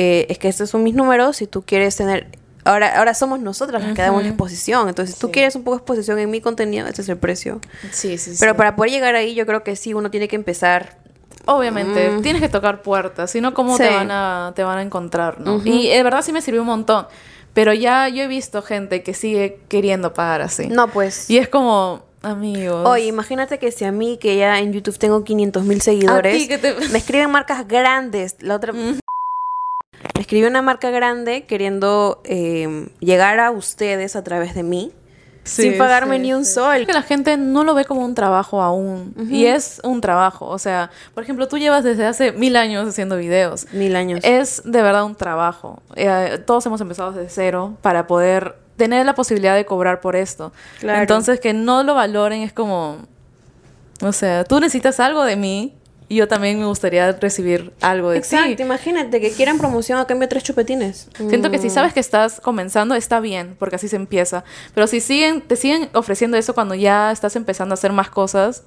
eh, 0.00 0.26
es 0.30 0.38
que 0.38 0.46
estos 0.48 0.70
son 0.70 0.84
mis 0.84 0.94
números, 0.94 1.36
si 1.38 1.46
tú 1.48 1.62
quieres 1.62 1.96
tener... 1.96 2.28
Ahora, 2.64 2.98
ahora 2.98 3.14
somos 3.14 3.40
nosotras 3.40 3.82
las 3.82 3.94
que 3.94 4.02
damos 4.02 4.22
la 4.22 4.28
exposición. 4.28 4.88
Entonces, 4.88 5.14
si 5.14 5.20
tú 5.20 5.26
Sí. 5.28 5.32
quieres 5.32 5.56
un 5.56 5.64
poco 5.64 5.76
de 5.76 5.80
exposición 5.80 6.18
en 6.20 6.30
mi 6.30 6.40
contenido, 6.40 6.86
este 6.86 7.00
es 7.02 7.08
el 7.08 7.16
precio. 7.16 7.60
Sí, 7.92 8.16
sí, 8.18 8.34
Pero 8.38 8.56
para 8.56 8.76
poder 8.76 8.92
llegar 8.92 9.14
ahí, 9.14 9.34
yo 9.34 9.44
creo 9.46 9.64
que 9.64 9.74
sí, 9.74 9.94
uno 9.94 10.10
tiene 10.10 10.28
que 10.28 10.36
empezar. 10.36 10.98
Obviamente, 11.46 12.18
tienes 12.22 12.42
que 12.42 12.48
tocar 12.50 12.82
puertas, 12.82 13.30
si 13.30 13.40
no, 13.40 13.54
¿cómo 13.54 13.76
te, 13.78 13.88
van 13.88 14.10
a, 14.10 14.52
te 14.54 14.62
van 14.64 14.78
a 14.78 14.82
encontrar, 14.82 15.40
no? 15.40 15.62
Y 15.64 15.88
de 15.88 16.02
verdad 16.02 16.20
sí 16.22 16.30
me 16.32 16.42
sirvió 16.42 16.60
un 16.60 16.66
montón. 16.68 17.06
Pero 17.54 17.72
ya 17.72 18.06
yo 18.08 18.22
he 18.22 18.28
visto 18.28 18.60
gente 18.62 19.02
que 19.02 19.14
sigue 19.14 19.58
queriendo 19.68 20.12
pagar 20.14 20.42
así. 20.42 20.66
No, 20.68 20.88
pues. 20.88 21.30
Y 21.30 21.38
es 21.38 21.48
como, 21.48 22.02
amigos. 22.22 22.86
Oye, 22.86 23.06
imagínate 23.06 23.58
que 23.58 23.72
si 23.72 23.84
a 23.86 23.92
mí, 23.92 24.18
que 24.20 24.36
ya 24.36 24.58
en 24.60 24.72
YouTube 24.74 24.98
tengo 24.98 25.24
500 25.24 25.64
mil 25.64 25.80
seguidores, 25.80 26.46
te- 26.60 26.74
me 26.92 26.98
escriben 26.98 27.30
marcas 27.30 27.66
grandes. 27.66 28.36
La 28.40 28.54
otra. 28.56 28.74
Me 30.14 30.20
escribió 30.20 30.48
una 30.48 30.62
marca 30.62 30.90
grande 30.90 31.44
queriendo 31.44 32.20
eh, 32.24 32.88
llegar 33.00 33.40
a 33.40 33.50
ustedes 33.50 34.16
a 34.16 34.24
través 34.24 34.54
de 34.54 34.62
mí. 34.62 34.92
Sí, 35.44 35.62
sin 35.62 35.78
pagarme 35.78 36.16
sí, 36.16 36.22
ni 36.22 36.34
un 36.34 36.44
sí. 36.44 36.52
sol. 36.54 36.84
que 36.84 36.92
la 36.92 37.02
gente 37.02 37.38
no 37.38 37.64
lo 37.64 37.74
ve 37.74 37.86
como 37.86 38.04
un 38.04 38.14
trabajo 38.14 38.60
aún. 38.60 39.14
Y 39.30 39.46
es 39.46 39.80
un 39.82 40.02
trabajo. 40.02 40.46
O 40.46 40.58
sea, 40.58 40.90
por 41.14 41.22
ejemplo, 41.22 41.48
tú 41.48 41.56
llevas 41.56 41.84
desde 41.84 42.04
hace 42.04 42.32
mil 42.32 42.54
años 42.56 42.86
haciendo 42.86 43.16
videos. 43.16 43.66
Mil 43.72 43.96
años. 43.96 44.20
Es 44.24 44.62
de 44.64 44.82
verdad 44.82 45.04
un 45.04 45.14
trabajo. 45.14 45.82
Eh, 45.96 46.38
todos 46.46 46.66
hemos 46.66 46.80
empezado 46.82 47.12
desde 47.12 47.30
cero 47.30 47.78
para 47.80 48.06
poder 48.06 48.56
tener 48.76 49.06
la 49.06 49.14
posibilidad 49.14 49.54
de 49.54 49.64
cobrar 49.64 50.00
por 50.00 50.16
esto. 50.16 50.52
Claro. 50.80 51.00
Entonces, 51.00 51.40
que 51.40 51.54
no 51.54 51.82
lo 51.82 51.94
valoren 51.94 52.42
es 52.42 52.52
como... 52.52 52.98
O 54.02 54.12
sea, 54.12 54.44
tú 54.44 54.60
necesitas 54.60 55.00
algo 55.00 55.24
de 55.24 55.36
mí 55.36 55.77
y 56.08 56.16
yo 56.16 56.26
también 56.28 56.58
me 56.58 56.64
gustaría 56.66 57.12
recibir 57.12 57.72
algo 57.80 58.10
de 58.10 58.18
Exacto, 58.18 58.62
imagínate 58.62 59.20
que 59.20 59.30
quieran 59.30 59.58
promoción 59.58 59.98
a 59.98 60.06
cambio 60.06 60.26
de 60.26 60.28
tres 60.30 60.42
chupetines. 60.42 61.08
Siento 61.28 61.48
Mm. 61.48 61.52
que 61.52 61.58
si 61.58 61.68
sabes 61.70 61.92
que 61.92 62.00
estás 62.00 62.40
comenzando, 62.40 62.94
está 62.94 63.20
bien, 63.20 63.56
porque 63.58 63.76
así 63.76 63.88
se 63.88 63.96
empieza. 63.96 64.42
Pero 64.74 64.86
si 64.86 65.00
siguen, 65.00 65.42
te 65.42 65.56
siguen 65.56 65.90
ofreciendo 65.92 66.36
eso 66.36 66.54
cuando 66.54 66.74
ya 66.74 67.12
estás 67.12 67.36
empezando 67.36 67.72
a 67.72 67.76
hacer 67.76 67.92
más 67.92 68.08
cosas, 68.10 68.62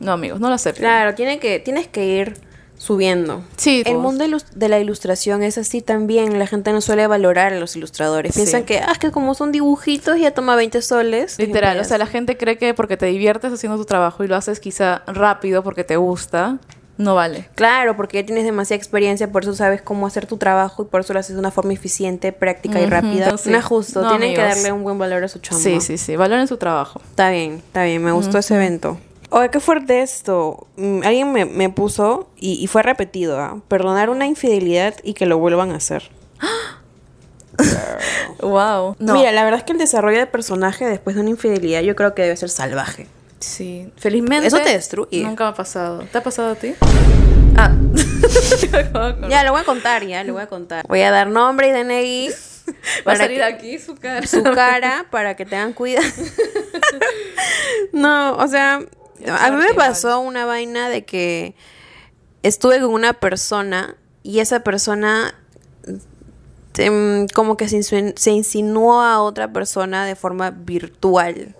no, 0.00 0.12
amigos, 0.12 0.40
no 0.40 0.48
lo 0.48 0.54
acepten. 0.54 0.82
Claro, 0.82 1.14
tiene 1.14 1.38
que, 1.38 1.60
tienes 1.60 1.86
que 1.86 2.04
ir 2.04 2.36
subiendo. 2.82 3.44
Sí, 3.56 3.84
El 3.86 3.98
mundo 3.98 4.24
de 4.56 4.68
la 4.68 4.80
ilustración 4.80 5.44
es 5.44 5.56
así 5.56 5.82
también. 5.82 6.40
La 6.40 6.48
gente 6.48 6.72
no 6.72 6.80
suele 6.80 7.06
valorar 7.06 7.52
a 7.52 7.60
los 7.60 7.76
ilustradores. 7.76 8.34
Sí. 8.34 8.40
Piensan 8.40 8.64
que, 8.64 8.80
ah, 8.80 8.94
que 8.98 9.12
como 9.12 9.34
son 9.34 9.52
dibujitos 9.52 10.18
ya 10.18 10.32
toma 10.32 10.56
20 10.56 10.82
soles. 10.82 11.38
Literal, 11.38 11.78
o 11.78 11.84
sea, 11.84 11.96
la 11.98 12.06
gente 12.06 12.36
cree 12.36 12.58
que 12.58 12.74
porque 12.74 12.96
te 12.96 13.06
diviertes 13.06 13.52
haciendo 13.52 13.78
tu 13.78 13.84
trabajo 13.84 14.24
y 14.24 14.26
lo 14.26 14.34
haces 14.34 14.58
quizá 14.58 15.02
rápido 15.06 15.62
porque 15.62 15.84
te 15.84 15.96
gusta, 15.96 16.58
no 16.98 17.14
vale. 17.14 17.48
Claro, 17.54 17.96
porque 17.96 18.20
ya 18.20 18.26
tienes 18.26 18.44
demasiada 18.44 18.78
experiencia, 18.78 19.30
por 19.30 19.44
eso 19.44 19.54
sabes 19.54 19.80
cómo 19.80 20.08
hacer 20.08 20.26
tu 20.26 20.36
trabajo 20.36 20.82
y 20.82 20.86
por 20.86 21.02
eso 21.02 21.12
lo 21.12 21.20
haces 21.20 21.36
de 21.36 21.40
una 21.40 21.52
forma 21.52 21.72
eficiente, 21.72 22.32
práctica 22.32 22.80
y 22.80 22.86
rápida. 22.86 23.30
no 23.30 23.58
es 23.58 23.64
justo, 23.64 24.02
no, 24.02 24.08
tienen 24.08 24.34
que 24.34 24.42
darle 24.42 24.72
un 24.72 24.82
buen 24.82 24.98
valor 24.98 25.22
a 25.22 25.28
su 25.28 25.38
chamba. 25.38 25.62
Sí, 25.62 25.80
sí, 25.80 25.98
sí, 25.98 26.16
valoren 26.16 26.48
su 26.48 26.56
trabajo. 26.56 27.00
Está 27.10 27.30
bien, 27.30 27.62
está 27.64 27.84
bien, 27.84 28.02
me 28.02 28.10
gustó 28.10 28.38
ese 28.38 28.56
evento. 28.56 28.98
Oye, 29.34 29.48
qué 29.50 29.60
fuerte 29.60 30.02
esto. 30.02 30.66
Mm, 30.76 31.00
Alguien 31.04 31.32
me, 31.32 31.44
me 31.46 31.70
puso, 31.70 32.28
y, 32.36 32.62
y 32.62 32.66
fue 32.66 32.82
repetido, 32.82 33.40
¿ah? 33.40 33.60
perdonar 33.68 34.10
una 34.10 34.26
infidelidad 34.26 34.94
y 35.02 35.14
que 35.14 35.24
lo 35.26 35.38
vuelvan 35.38 35.70
a 35.72 35.76
hacer. 35.76 36.10
Wow. 38.40 38.96
No. 38.98 39.14
Mira, 39.14 39.30
la 39.30 39.44
verdad 39.44 39.58
es 39.60 39.64
que 39.64 39.72
el 39.72 39.78
desarrollo 39.78 40.18
de 40.18 40.26
personaje 40.26 40.84
después 40.86 41.14
de 41.14 41.22
una 41.22 41.30
infidelidad 41.30 41.82
yo 41.82 41.94
creo 41.94 42.14
que 42.14 42.22
debe 42.22 42.36
ser 42.36 42.48
salvaje. 42.48 43.06
Sí, 43.40 43.92
felizmente. 43.96 44.46
Eso 44.48 44.58
te 44.60 44.70
destruye. 44.70 45.22
Nunca 45.22 45.44
me 45.44 45.50
ha 45.50 45.54
pasado. 45.54 45.98
¿Te 46.10 46.18
ha 46.18 46.22
pasado 46.22 46.52
a 46.52 46.54
ti? 46.54 46.74
Ah. 47.56 47.70
Ya, 49.28 49.44
lo 49.44 49.52
voy 49.52 49.60
a 49.60 49.64
contar, 49.64 50.04
ya, 50.06 50.24
lo 50.24 50.32
voy 50.32 50.42
a 50.42 50.46
contar. 50.46 50.86
Voy 50.88 51.02
a 51.02 51.10
dar 51.10 51.26
nombre 51.28 51.68
y 51.68 51.72
DNI. 51.72 52.28
Va 52.68 52.72
a 52.72 53.04
para 53.04 53.18
salir 53.18 53.38
que- 53.38 53.44
aquí 53.44 53.78
su 53.78 53.96
cara. 53.96 54.26
su 54.26 54.42
cara 54.42 55.06
para 55.10 55.36
que 55.36 55.44
tengan 55.44 55.72
cuidado. 55.72 56.06
no, 57.92 58.36
o 58.36 58.46
sea, 58.48 58.80
a 59.28 59.50
mí 59.50 59.56
me 59.56 59.74
pasó 59.74 60.20
una 60.20 60.44
vaina 60.46 60.88
de 60.88 61.04
que 61.04 61.54
estuve 62.42 62.80
con 62.80 62.90
una 62.92 63.12
persona 63.14 63.96
y 64.22 64.40
esa 64.40 64.60
persona 64.60 65.34
em, 66.78 67.26
como 67.28 67.56
que 67.56 67.68
se, 67.68 67.76
insinu- 67.78 68.14
se 68.16 68.30
insinuó 68.30 69.00
a 69.02 69.20
otra 69.20 69.52
persona 69.52 70.04
de 70.06 70.16
forma 70.16 70.50
virtual. 70.50 71.54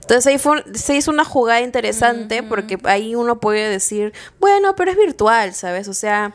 Entonces 0.00 0.26
ahí 0.26 0.38
fue, 0.38 0.64
se 0.74 0.96
hizo 0.96 1.10
una 1.10 1.24
jugada 1.24 1.60
interesante 1.60 2.42
porque 2.42 2.78
ahí 2.84 3.14
uno 3.14 3.40
puede 3.40 3.68
decir, 3.68 4.12
bueno, 4.40 4.74
pero 4.74 4.90
es 4.90 4.96
virtual, 4.96 5.52
¿sabes? 5.54 5.86
O 5.88 5.94
sea, 5.94 6.32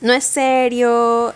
no 0.00 0.12
es 0.12 0.24
serio, 0.24 1.32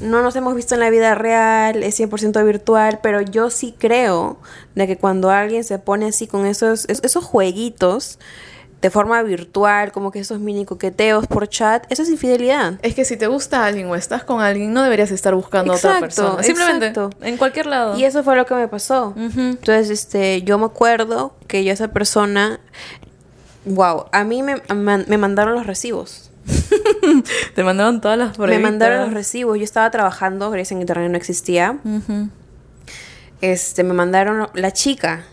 no 0.00 0.22
nos 0.22 0.34
hemos 0.36 0.54
visto 0.54 0.74
en 0.74 0.80
la 0.80 0.90
vida 0.90 1.14
real, 1.14 1.82
es 1.82 1.98
100% 1.98 2.44
virtual, 2.44 3.00
pero 3.02 3.20
yo 3.20 3.50
sí 3.50 3.74
creo 3.78 4.38
de 4.74 4.86
que 4.86 4.96
cuando 4.96 5.30
alguien 5.30 5.62
se 5.64 5.78
pone 5.78 6.06
así 6.06 6.26
con 6.26 6.46
esos, 6.46 6.86
es- 6.88 7.00
esos 7.02 7.24
jueguitos 7.24 8.18
de 8.80 8.88
forma 8.88 9.22
virtual, 9.22 9.92
como 9.92 10.10
que 10.10 10.20
esos 10.20 10.40
mini 10.40 10.64
coqueteos 10.64 11.26
por 11.26 11.46
chat, 11.48 11.84
eso 11.92 12.02
es 12.02 12.08
infidelidad. 12.08 12.78
Es 12.80 12.94
que 12.94 13.04
si 13.04 13.18
te 13.18 13.26
gusta 13.26 13.66
alguien 13.66 13.88
o 13.88 13.94
estás 13.94 14.24
con 14.24 14.40
alguien, 14.40 14.72
no 14.72 14.82
deberías 14.82 15.10
estar 15.10 15.34
buscando 15.34 15.74
a 15.74 15.76
otra 15.76 16.00
persona. 16.00 16.42
Simplemente, 16.42 16.86
exacto. 16.86 17.10
en 17.20 17.36
cualquier 17.36 17.66
lado. 17.66 17.98
Y 17.98 18.04
eso 18.04 18.24
fue 18.24 18.36
lo 18.36 18.46
que 18.46 18.54
me 18.54 18.68
pasó. 18.68 19.12
Entonces, 19.16 19.90
este, 19.90 20.40
yo 20.42 20.56
me 20.56 20.64
acuerdo 20.64 21.34
que 21.46 21.62
yo 21.62 21.74
esa 21.74 21.88
persona, 21.88 22.58
wow, 23.66 24.06
a 24.12 24.24
mí 24.24 24.42
me, 24.42 24.62
me 24.74 25.18
mandaron 25.18 25.54
los 25.54 25.66
recibos. 25.66 26.29
Te 27.54 27.64
mandaron 27.64 28.00
todas 28.00 28.18
las 28.18 28.30
Me 28.30 28.34
pruebitas. 28.46 28.62
mandaron 28.62 29.00
los 29.06 29.14
recibos. 29.14 29.58
Yo 29.58 29.64
estaba 29.64 29.90
trabajando, 29.90 30.50
gracias 30.50 30.72
en 30.72 30.80
internet 30.80 31.10
no 31.10 31.16
existía. 31.16 31.78
Este, 33.40 33.84
me 33.84 33.94
mandaron 33.94 34.48
la 34.54 34.72
chica. 34.72 35.24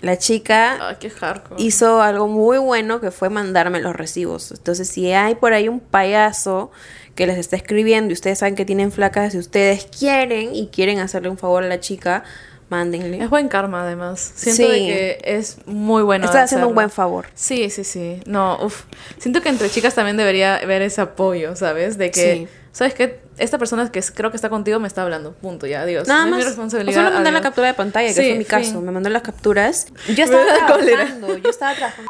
La 0.00 0.16
chica 0.16 0.76
Ay, 0.90 0.96
qué 1.00 1.10
hardcore. 1.10 1.60
hizo 1.60 2.00
algo 2.02 2.28
muy 2.28 2.58
bueno 2.58 3.00
que 3.00 3.10
fue 3.10 3.30
mandarme 3.30 3.80
los 3.80 3.96
recibos. 3.96 4.52
Entonces, 4.52 4.88
si 4.88 5.10
hay 5.12 5.34
por 5.34 5.52
ahí 5.54 5.68
un 5.68 5.80
payaso 5.80 6.70
que 7.16 7.26
les 7.26 7.36
está 7.36 7.56
escribiendo 7.56 8.10
y 8.10 8.12
ustedes 8.12 8.38
saben 8.38 8.54
que 8.54 8.64
tienen 8.64 8.92
flacas, 8.92 9.32
si 9.32 9.38
ustedes 9.38 9.86
quieren 9.86 10.54
y 10.54 10.68
quieren 10.68 11.00
hacerle 11.00 11.30
un 11.30 11.36
favor 11.38 11.64
a 11.64 11.66
la 11.66 11.80
chica, 11.80 12.22
mándenle. 12.68 13.22
Es 13.22 13.30
buen 13.30 13.48
karma, 13.48 13.82
además. 13.82 14.32
Siento 14.34 14.62
Sí. 14.64 14.68
de 14.68 14.78
que 14.78 15.18
es 15.24 15.58
muy 15.66 16.02
bueno. 16.02 16.24
Estás 16.26 16.44
haciendo 16.44 16.68
un 16.68 16.74
buen 16.74 16.90
favor. 16.90 17.26
Sí, 17.34 17.70
sí, 17.70 17.84
sí. 17.84 18.20
No, 18.26 18.58
uff. 18.62 18.84
Siento 19.18 19.40
que 19.42 19.48
entre 19.48 19.70
chicas 19.70 19.94
también 19.94 20.16
debería 20.16 20.56
haber 20.56 20.82
ese 20.82 21.00
apoyo, 21.00 21.56
¿sabes? 21.56 21.96
De 21.98 22.10
que, 22.10 22.34
Sí. 22.34 22.48
¿sabes 22.72 22.94
qué? 22.94 23.20
Esta 23.38 23.56
persona 23.58 23.90
que 23.92 24.02
creo 24.02 24.30
que 24.30 24.36
está 24.36 24.48
contigo 24.50 24.80
me 24.80 24.88
está 24.88 25.02
hablando. 25.02 25.32
Punto, 25.32 25.66
ya, 25.66 25.82
adiós. 25.82 26.08
Nada 26.08 26.24
No 26.24 26.30
más. 26.32 26.40
es 26.40 26.44
mi 26.44 26.46
O 26.46 26.50
responsabilidad. 26.50 26.94
solo 27.04 27.14
mandé 27.14 27.30
la 27.30 27.40
captura 27.40 27.68
de 27.68 27.74
pantalla, 27.74 28.08
que 28.08 28.14
Sí, 28.14 28.28
fue 28.30 28.38
mi 28.38 28.44
caso. 28.44 28.80
Me 28.80 28.90
mandó 28.90 29.08
las 29.10 29.22
capturas. 29.22 29.86
Yo 30.14 30.24
estaba 30.24 30.44
trabajando, 30.44 31.38
yo 31.38 31.50
estaba 31.50 31.74
trabajando. 31.74 32.08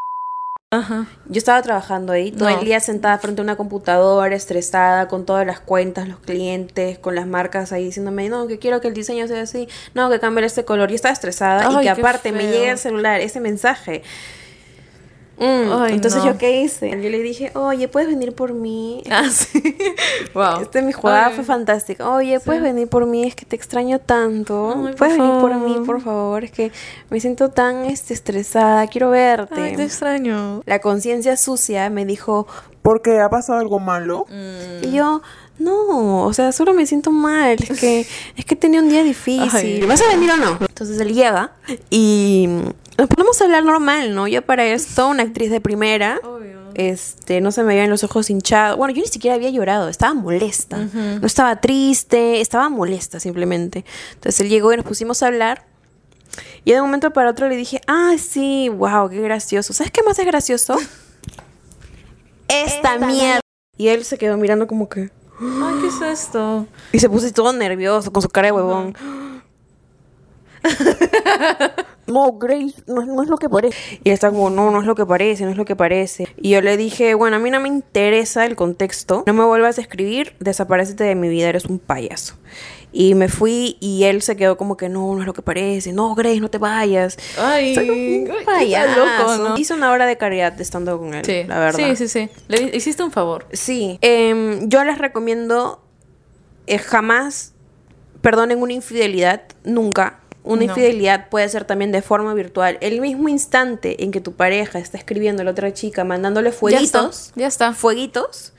Ajá. 0.70 1.07
Yo 1.24 1.38
estaba 1.38 1.62
trabajando 1.62 2.12
ahí 2.12 2.31
todo 2.31 2.50
No. 2.50 2.59
el 2.59 2.64
día 2.66 2.78
sentada 2.81 3.16
frente 3.18 3.40
a 3.40 3.44
una 3.44 3.57
computadora, 3.57 4.37
estresada, 4.37 5.09
con 5.09 5.24
todas 5.24 5.46
las 5.46 5.61
cuentas, 5.61 6.07
los 6.07 6.18
clientes, 6.20 6.98
con 6.98 7.14
las 7.14 7.26
marcas 7.26 7.72
ahí 7.72 7.85
diciéndome, 7.87 8.28
no, 8.28 8.46
que 8.46 8.59
quiero 8.59 8.83
que 8.83 8.88
el 8.88 8.92
diseño 8.94 9.26
sea 9.28 9.40
así, 9.42 9.66
no, 9.94 10.11
que 10.11 10.20
cambie 10.20 10.44
este 10.44 10.66
color. 10.66 10.90
Yo 10.90 10.96
estaba 10.96 11.14
estresada 11.14 11.72
y 11.81 11.85
que 11.85 11.88
aparte 11.88 12.33
me 12.33 12.48
llega 12.48 12.72
el 12.72 12.78
celular 12.78 13.22
ese 13.22 13.40
mensaje. 13.40 14.02
Mm, 15.38 15.72
Ay, 15.72 15.94
entonces 15.94 16.24
no. 16.24 16.33
yo 16.33 16.38
qué 16.38 16.61
hice? 16.62 16.90
Yo 16.90 16.96
le 17.09 17.20
dije, 17.20 17.53
oye, 17.55 17.87
¿puedes 17.87 18.09
venir 18.09 18.35
por 18.35 18.53
mí? 18.55 19.03
Ah, 19.11 19.29
sí. 19.31 19.62
wow. 20.35 20.61
Este, 20.62 20.83
mi 20.83 20.92
jugada 20.92 21.27
Ay. 21.29 21.35
fue 21.35 21.44
fantástica. 21.44 22.09
Oye, 22.11 22.40
¿puedes 22.40 22.62
venir 22.62 22.88
por 22.88 23.07
mí? 23.07 23.24
Es 23.27 23.35
que 23.37 23.44
te 23.46 23.55
extraño 23.55 24.01
tanto. 24.01 24.70
Ay, 24.77 24.83
por 24.83 24.96
¿Puedes 24.96 25.16
venir 25.18 25.40
por 25.40 25.55
mí, 25.55 25.77
por 25.87 26.01
favor? 26.01 26.44
Es 26.44 26.51
que 26.51 26.72
me 27.11 27.20
siento 27.20 27.51
tan 27.51 27.85
este, 27.85 28.14
estresada. 28.14 28.87
Quiero 28.88 29.11
verte. 29.11 29.61
Ay, 29.61 29.77
te 29.77 29.85
extraño. 29.85 30.62
La 30.66 30.81
conciencia 30.81 31.37
sucia 31.37 31.88
me 31.90 32.05
dijo, 32.05 32.46
Porque 32.83 33.20
ha 33.20 33.31
pasado 33.31 33.61
algo 33.61 33.79
malo. 33.79 34.27
Mm. 34.29 34.85
y 34.88 34.92
yo, 34.92 35.22
no, 35.59 36.24
o 36.24 36.33
sea, 36.33 36.53
solo 36.53 36.72
me 36.74 36.87
siento 36.87 37.11
mal. 37.12 37.57
Es 37.68 37.79
que, 37.81 38.07
es 38.37 38.44
que 38.44 38.57
tenía 38.57 38.81
un 38.81 38.88
día 38.88 39.03
difícil. 39.05 39.51
Ay. 39.53 39.83
¿Vas 39.83 40.03
a 40.03 40.09
venir 40.09 40.31
o 40.33 40.37
no? 40.37 40.59
Entonces 40.61 40.98
él 41.01 41.14
llega 41.14 41.53
y 41.90 42.48
nos 42.98 43.08
ponemos 43.08 43.40
a 43.40 43.44
hablar 43.44 43.64
normal, 43.64 44.14
¿no? 44.14 44.26
Yo 44.26 44.42
para 44.42 44.66
esto, 44.66 45.08
una 45.08 45.22
actriz 45.22 45.50
de 45.50 45.61
primera. 45.61 46.20
Obvio. 46.24 46.58
Este, 46.74 47.40
no 47.40 47.50
se 47.52 47.62
me 47.62 47.74
veían 47.74 47.90
los 47.90 48.04
ojos 48.04 48.28
hinchados. 48.28 48.76
Bueno, 48.76 48.92
yo 48.92 49.02
ni 49.02 49.08
siquiera 49.08 49.37
había 49.37 49.50
llorado, 49.50 49.88
estaba 49.88 50.14
molesta. 50.14 50.76
No 50.76 51.26
estaba 51.26 51.61
triste, 51.61 52.40
estaba 52.40 52.68
molesta 52.68 53.20
simplemente. 53.20 53.84
Entonces 54.14 54.40
él 54.40 54.48
llegó 54.48 54.72
y 54.72 54.76
nos 54.76 54.84
pusimos 54.84 55.22
a 55.22 55.28
hablar. 55.28 55.64
Y 56.64 56.72
de 56.72 56.80
un 56.80 56.87
momento 56.87 57.12
para 57.12 57.30
otro 57.30 57.48
le 57.48 57.56
dije, 57.56 57.80
ah, 57.87 58.14
sí, 58.18 58.68
wow, 58.68 59.08
qué 59.08 59.20
gracioso. 59.20 59.72
¿Sabes 59.72 59.90
qué 59.90 60.02
más 60.02 60.18
es 60.18 60.26
gracioso? 60.26 60.76
Esta 62.48 62.98
mierda. 62.98 63.40
Y 63.76 63.88
él 63.88 64.04
se 64.04 64.18
quedó 64.18 64.37
mirando 64.37 64.66
como 64.66 64.88
que... 64.88 65.11
Ay, 65.40 65.74
¿qué 65.80 65.87
es 65.87 66.00
esto? 66.00 66.66
Y 66.92 66.98
se 66.98 67.08
puso 67.08 67.32
todo 67.32 67.52
nervioso, 67.52 68.12
con 68.12 68.22
su 68.22 68.28
cara 68.28 68.48
de 68.48 68.52
huevón. 68.52 68.96
No, 72.09 72.33
Grace, 72.33 72.75
no, 72.87 73.05
no 73.05 73.23
es 73.23 73.29
lo 73.29 73.37
que 73.37 73.49
parece. 73.49 73.77
Y 74.03 74.09
él 74.09 74.14
está 74.14 74.31
como, 74.31 74.51
no, 74.51 74.71
no 74.71 74.81
es 74.81 74.87
lo 74.87 74.94
que 74.94 75.07
parece, 75.07 75.44
no 75.44 75.51
es 75.51 75.57
lo 75.57 75.64
que 75.64 75.77
parece. 75.77 76.29
Y 76.37 76.51
yo 76.51 76.61
le 76.61 76.77
dije, 76.77 77.14
bueno, 77.14 77.37
a 77.37 77.38
mí 77.38 77.51
no 77.51 77.61
me 77.61 77.68
interesa 77.68 78.44
el 78.47 78.57
contexto. 78.57 79.25
No 79.27 79.33
me 79.33 79.44
vuelvas 79.44 79.79
a 79.79 79.81
escribir, 79.81 80.35
desaparecete 80.40 81.05
de 81.05 81.14
mi 81.14 81.29
vida, 81.29 81.49
eres 81.49 81.66
un 81.66 81.79
payaso. 81.79 82.35
Y 82.90 83.14
me 83.14 83.29
fui 83.29 83.77
y 83.81 84.05
él 84.05 84.23
se 84.23 84.37
quedó 84.37 84.57
como 84.57 84.77
que, 84.77 84.88
no, 84.88 85.14
no 85.14 85.21
es 85.21 85.27
lo 85.27 85.35
que 85.35 85.42
parece. 85.42 85.92
No, 85.92 86.14
Grace, 86.14 86.40
no 86.40 86.49
te 86.49 86.59
vayas. 86.59 87.18
Ay, 87.38 87.77
un 87.77 88.44
payaso. 88.44 88.99
loco, 88.99 89.37
¿no? 89.37 89.59
Hice 89.59 89.75
una 89.75 89.90
hora 89.92 90.07
de 90.07 90.16
caridad 90.16 90.59
estando 90.61 90.99
con 90.99 91.12
él, 91.12 91.25
Sí, 91.25 91.44
la 91.47 91.59
verdad. 91.59 91.79
Sí, 91.79 91.97
sí, 91.97 92.09
sí. 92.09 92.31
Le 92.49 92.75
hiciste 92.75 93.03
un 93.03 93.11
favor. 93.11 93.47
Sí, 93.53 93.99
em, 94.01 94.68
yo 94.68 94.83
les 94.85 94.99
recomiendo 94.99 95.83
eh, 96.66 96.79
jamás 96.79 97.53
perdonen 98.21 98.61
una 98.61 98.73
infidelidad, 98.73 99.42
nunca. 99.64 100.21
Una 100.44 100.59
No. 100.59 100.62
infidelidad 100.72 101.29
puede 101.29 101.48
ser 101.48 101.64
también 101.64 101.92
de 101.92 102.01
forma 102.01 102.33
virtual. 102.35 102.79
El 102.81 103.01
mismo 103.01 103.29
instante 103.29 104.03
en 104.05 104.11
que 104.12 104.20
tu 104.20 104.33
pareja 104.33 104.79
está 104.79 104.96
escribiendo 104.96 105.42
a 105.42 105.44
la 105.44 105.51
otra 105.51 105.72
chica, 105.74 106.05
mandándole 106.05 106.46
Ya 106.46 106.51
está. 106.51 106.59
fueguitos, 106.61 107.33
Ya 107.37 107.46
está. 107.46 107.72
fueguitos, 107.74 108.53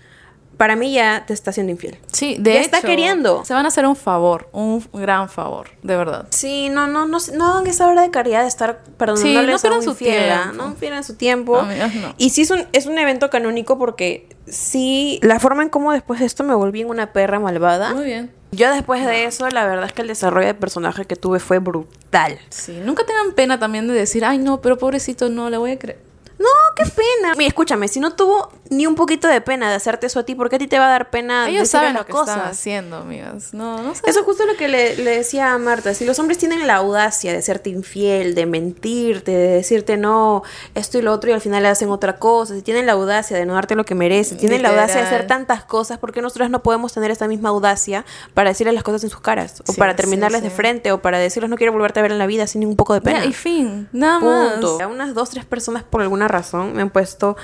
para 0.59 0.75
mí 0.75 0.91
ya 0.91 1.23
te 1.25 1.33
está 1.33 1.51
haciendo 1.51 1.71
infiel. 1.71 1.97
Sí, 2.11 2.35
de 2.37 2.51
Ya 2.51 2.59
hecho. 2.59 2.65
está 2.75 2.81
queriendo. 2.81 3.45
Se 3.45 3.53
van 3.53 3.63
a 3.63 3.69
hacer 3.69 3.85
un 3.85 3.95
favor, 3.95 4.49
un 4.51 4.85
gran 4.91 5.29
favor, 5.29 5.69
de 5.83 5.95
verdad. 5.95 6.27
Sí, 6.31 6.67
no, 6.67 6.85
no, 6.85 7.05
no, 7.05 7.17
no 7.33 7.47
hagan 7.47 7.65
esa 7.65 7.87
hora 7.87 8.01
de 8.01 8.11
caridad 8.11 8.41
de 8.41 8.49
estar 8.49 8.83
perdonándoles 8.97 9.51
no 9.51 9.55
a 9.55 9.59
pierdan 9.61 9.77
un 9.79 9.83
su 9.85 9.91
¿ah? 9.91 9.95
tiempo. 9.95 10.53
No 10.57 10.75
pierdan 10.75 11.03
su 11.05 11.15
tiempo. 11.15 11.59
Amigas, 11.59 11.95
no. 11.95 12.13
Y 12.17 12.31
sí 12.31 12.41
es 12.41 12.51
un, 12.51 12.67
es 12.73 12.87
un 12.87 12.97
evento 12.97 13.29
canónico 13.29 13.79
porque 13.79 14.27
sí, 14.47 15.21
la 15.23 15.39
forma 15.39 15.63
en 15.63 15.69
cómo 15.69 15.93
después 15.93 16.19
de 16.19 16.25
esto 16.25 16.43
me 16.43 16.53
volví 16.53 16.81
en 16.81 16.89
una 16.89 17.13
perra 17.13 17.39
malvada. 17.39 17.93
Muy 17.93 18.03
bien. 18.03 18.29
Yo 18.51 18.69
después 18.69 19.05
de 19.05 19.23
eso, 19.23 19.47
la 19.47 19.65
verdad 19.65 19.85
es 19.85 19.93
que 19.93 20.01
el 20.01 20.09
desarrollo 20.09 20.47
de 20.47 20.55
personaje 20.55 21.05
que 21.05 21.15
tuve 21.15 21.39
fue 21.39 21.59
brutal. 21.59 22.37
Sí, 22.49 22.81
nunca 22.83 23.05
tengan 23.05 23.31
pena 23.31 23.59
también 23.59 23.87
de 23.87 23.93
decir, 23.93 24.25
ay, 24.25 24.39
no, 24.39 24.59
pero 24.59 24.77
pobrecito, 24.77 25.29
no, 25.29 25.49
le 25.49 25.57
voy 25.57 25.71
a 25.71 25.79
creer. 25.79 26.09
No, 26.39 26.47
qué 26.75 26.83
pena. 26.83 27.33
Mira, 27.37 27.49
escúchame, 27.49 27.89
si 27.89 27.99
no 27.99 28.11
tuvo 28.15 28.49
ni 28.69 28.85
un 28.85 28.95
poquito 28.95 29.27
de 29.27 29.41
pena 29.41 29.69
de 29.69 29.75
hacerte 29.75 30.05
eso 30.07 30.19
a 30.19 30.23
ti, 30.23 30.35
¿por 30.35 30.49
qué 30.49 30.57
a 30.57 30.59
ti 30.59 30.67
te 30.67 30.77
va 30.77 30.85
a 30.87 30.89
dar 30.89 31.09
pena 31.09 31.49
Ellos 31.49 31.69
saben 31.69 31.95
lo 31.95 32.05
que 32.05 32.11
cosas? 32.11 32.35
están 32.37 32.51
haciendo, 32.51 32.97
amigas. 32.97 33.53
No, 33.53 33.81
no 33.81 33.95
sé. 33.95 34.01
Eso 34.05 34.19
es 34.19 34.25
justo 34.25 34.45
lo 34.45 34.55
que 34.55 34.67
le, 34.67 34.95
le 34.97 35.17
decía 35.17 35.53
a 35.53 35.57
Marta. 35.57 35.93
Si 35.93 36.05
los 36.05 36.19
hombres 36.19 36.37
tienen 36.37 36.67
la 36.67 36.75
audacia 36.75 37.33
de 37.33 37.41
serte 37.41 37.69
infiel, 37.71 38.35
de 38.35 38.45
mentirte, 38.45 39.31
de 39.31 39.47
decirte 39.47 39.97
no, 39.97 40.43
esto 40.75 40.97
y 40.97 41.01
lo 41.01 41.11
otro, 41.13 41.29
y 41.29 41.33
al 41.33 41.41
final 41.41 41.63
le 41.63 41.69
hacen 41.69 41.89
otra 41.89 42.17
cosa, 42.17 42.55
si 42.55 42.61
tienen 42.61 42.85
la 42.85 42.91
audacia 42.93 43.35
de 43.37 43.45
no 43.45 43.53
darte 43.55 43.75
lo 43.75 43.85
que 43.85 43.95
mereces, 43.95 44.37
tienen 44.37 44.61
la 44.61 44.69
audacia 44.69 44.97
de 44.97 45.01
hacer 45.07 45.25
tantas 45.27 45.63
cosas, 45.63 45.97
¿por 45.97 46.11
qué 46.11 46.21
nosotros 46.21 46.49
no 46.49 46.61
podemos 46.61 46.93
tener 46.93 47.09
esta 47.11 47.27
misma 47.27 47.49
audacia 47.49 48.05
para 48.33 48.49
decirles 48.49 48.73
las 48.75 48.83
cosas 48.83 49.03
en 49.03 49.09
sus 49.09 49.21
caras? 49.21 49.61
O 49.67 49.71
Sí, 49.73 49.79
para 49.79 49.93
sí, 49.93 49.97
terminarles 49.97 50.43
de 50.43 50.49
frente, 50.51 50.91
o 50.91 51.01
para 51.01 51.17
decirles 51.17 51.49
no 51.49 51.55
quiero 51.57 51.73
volverte 51.73 51.99
a 51.99 52.03
ver 52.03 52.11
en 52.11 52.19
la 52.19 52.27
vida 52.27 52.45
sin 52.47 52.59
ningún 52.61 52.75
poco 52.75 52.93
de 52.93 53.01
pena. 53.01 53.19
Ya, 53.21 53.25
y 53.25 53.33
fin, 53.33 53.89
nada 53.91 54.19
Punto. 54.19 54.73
más. 54.73 54.81
A 54.81 54.87
unas 54.87 55.13
dos, 55.15 55.31
tres 55.31 55.45
personas 55.45 55.83
por 55.83 56.01
alguna 56.01 56.27
razón 56.27 56.73
me 56.73 56.81
han 56.83 56.89
puesto. 56.91 57.35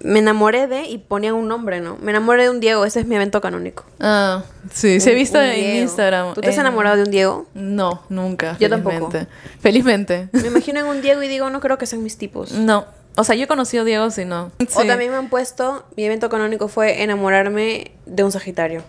Me 0.00 0.20
enamoré 0.20 0.66
de 0.68 0.84
y 0.84 0.98
ponían 0.98 1.34
un 1.34 1.48
nombre, 1.48 1.80
¿no? 1.80 1.96
Me 2.00 2.12
enamoré 2.12 2.44
de 2.44 2.50
un 2.50 2.60
Diego, 2.60 2.84
ese 2.84 3.00
es 3.00 3.06
mi 3.06 3.16
evento 3.16 3.40
canónico. 3.40 3.84
Ah, 3.98 4.44
sí, 4.72 5.00
se 5.00 5.10
he 5.10 5.14
visto 5.14 5.40
en 5.40 5.54
Diego. 5.54 5.78
Instagram. 5.82 6.34
¿Tú 6.34 6.40
te 6.40 6.48
has 6.50 6.54
en- 6.54 6.60
enamorado 6.60 6.96
de 6.96 7.02
un 7.02 7.10
Diego? 7.10 7.46
No, 7.54 8.02
nunca. 8.08 8.56
Yo 8.60 8.68
tampoco. 8.70 9.10
felizmente. 9.10 9.26
Felizmente. 9.60 10.28
Me 10.32 10.46
imagino 10.48 10.80
en 10.80 10.86
un 10.86 11.02
Diego 11.02 11.22
y 11.22 11.28
digo, 11.28 11.50
no 11.50 11.60
creo 11.60 11.78
que 11.78 11.86
sean 11.86 12.02
mis 12.02 12.16
tipos. 12.16 12.52
No. 12.52 12.86
O 13.16 13.24
sea, 13.24 13.34
yo 13.34 13.44
he 13.44 13.48
conocido 13.48 13.82
a 13.82 13.86
Diego, 13.86 14.10
si 14.12 14.24
no. 14.24 14.52
O 14.76 14.84
también 14.84 15.10
me 15.10 15.16
han 15.16 15.28
puesto, 15.28 15.84
mi 15.96 16.04
evento 16.04 16.28
canónico 16.28 16.68
fue 16.68 17.02
enamorarme 17.02 17.90
de 18.06 18.22
un 18.22 18.30
Sagitario. 18.30 18.82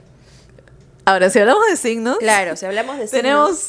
Ahora, 1.10 1.30
si 1.30 1.40
hablamos 1.40 1.66
de 1.68 1.76
signos, 1.78 2.18
Claro, 2.20 2.56
si 2.56 2.66
hablamos 2.66 2.98
de 2.98 3.08
signos, 3.08 3.22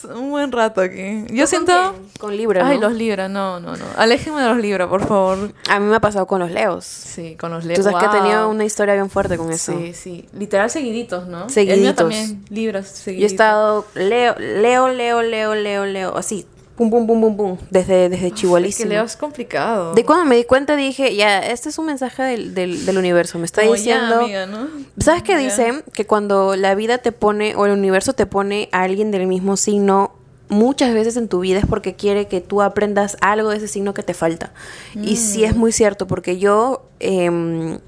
tenemos 0.02 0.04
un 0.04 0.30
buen 0.30 0.52
rato 0.52 0.80
aquí. 0.80 1.24
Yo 1.30 1.44
¿Tú 1.44 1.48
siento... 1.50 1.72
Con? 1.72 2.08
Con 2.18 2.36
Libra, 2.36 2.66
Ay, 2.66 2.78
¿no? 2.78 2.88
los 2.88 2.98
Libra, 2.98 3.28
no, 3.28 3.60
no, 3.60 3.76
no. 3.76 3.84
Aléjenme 3.96 4.42
de 4.42 4.48
los 4.48 4.58
Libra, 4.58 4.88
por 4.88 5.06
favor. 5.06 5.52
A 5.68 5.80
mí 5.80 5.86
me 5.86 5.96
ha 5.96 6.00
pasado 6.00 6.26
con 6.26 6.40
los 6.40 6.50
Leos. 6.50 6.84
Sí, 6.84 7.36
con 7.40 7.50
los 7.50 7.64
Libra. 7.64 7.76
Tú 7.76 7.82
sabes 7.82 7.98
que 7.98 8.16
he 8.16 8.20
tenido 8.20 8.48
una 8.48 8.64
historia 8.64 8.94
bien 8.94 9.08
fuerte 9.10 9.36
con 9.38 9.50
eso. 9.50 9.72
Sí, 9.72 9.94
sí. 9.94 10.28
Literal 10.38 10.68
seguiditos, 10.70 11.26
¿no? 11.26 11.38
El 11.38 11.44
mío 11.44 11.48
Seguiditos. 11.50 11.96
también, 11.96 12.44
Libra, 12.50 12.80
Yo 12.80 12.86
he 12.86 12.90
seguiditos. 12.90 13.32
estado 13.32 13.86
Leo, 13.94 14.34
Leo, 14.38 14.88
Leo, 14.88 15.22
Leo, 15.22 15.54
Leo, 15.54 15.86
Leo, 15.86 16.16
así, 16.16 16.46
pum, 16.80 16.88
pum, 16.90 17.06
pum, 17.06 17.20
pum, 17.20 17.36
pum, 17.36 17.56
desde, 17.70 18.08
desde 18.08 18.28
Es 18.28 18.32
que 18.32 18.38
chihualísimo. 18.40 18.88
Leo 18.88 19.04
es 19.04 19.16
complicado. 19.16 19.92
De 19.92 20.02
cuando 20.06 20.24
me 20.24 20.36
di 20.36 20.44
cuenta 20.44 20.76
dije, 20.76 21.14
ya, 21.14 21.40
este 21.40 21.68
es 21.68 21.76
un 21.78 21.84
mensaje 21.84 22.22
del, 22.22 22.54
del, 22.54 22.86
del 22.86 22.96
universo, 22.96 23.38
me 23.38 23.44
está 23.44 23.60
Como 23.60 23.74
ya, 23.74 23.78
diciendo... 23.78 24.20
amiga, 24.20 24.46
¿no? 24.46 24.66
¿Sabes 24.98 25.22
qué 25.22 25.36
dicen? 25.36 25.84
Que 25.92 26.06
cuando 26.06 26.56
la 26.56 26.74
vida 26.74 26.96
te 26.98 27.12
pone, 27.12 27.54
o 27.54 27.66
el 27.66 27.72
universo 27.72 28.14
te 28.14 28.24
pone 28.24 28.70
a 28.72 28.80
alguien 28.82 29.10
del 29.10 29.26
mismo 29.26 29.58
signo, 29.58 30.12
muchas 30.48 30.94
veces 30.94 31.16
en 31.18 31.28
tu 31.28 31.40
vida 31.40 31.58
es 31.58 31.66
porque 31.66 31.94
quiere 31.96 32.28
que 32.28 32.40
tú 32.40 32.62
aprendas 32.62 33.18
algo 33.20 33.50
de 33.50 33.58
ese 33.58 33.68
signo 33.68 33.92
que 33.92 34.02
te 34.02 34.14
falta. 34.14 34.52
Y 34.94 35.16
sí 35.16 35.42
Mm. 35.42 35.44
es 35.44 35.56
muy 35.56 35.72
cierto, 35.72 36.06
porque 36.06 36.38
yo 36.38 36.88
em, 36.98 37.78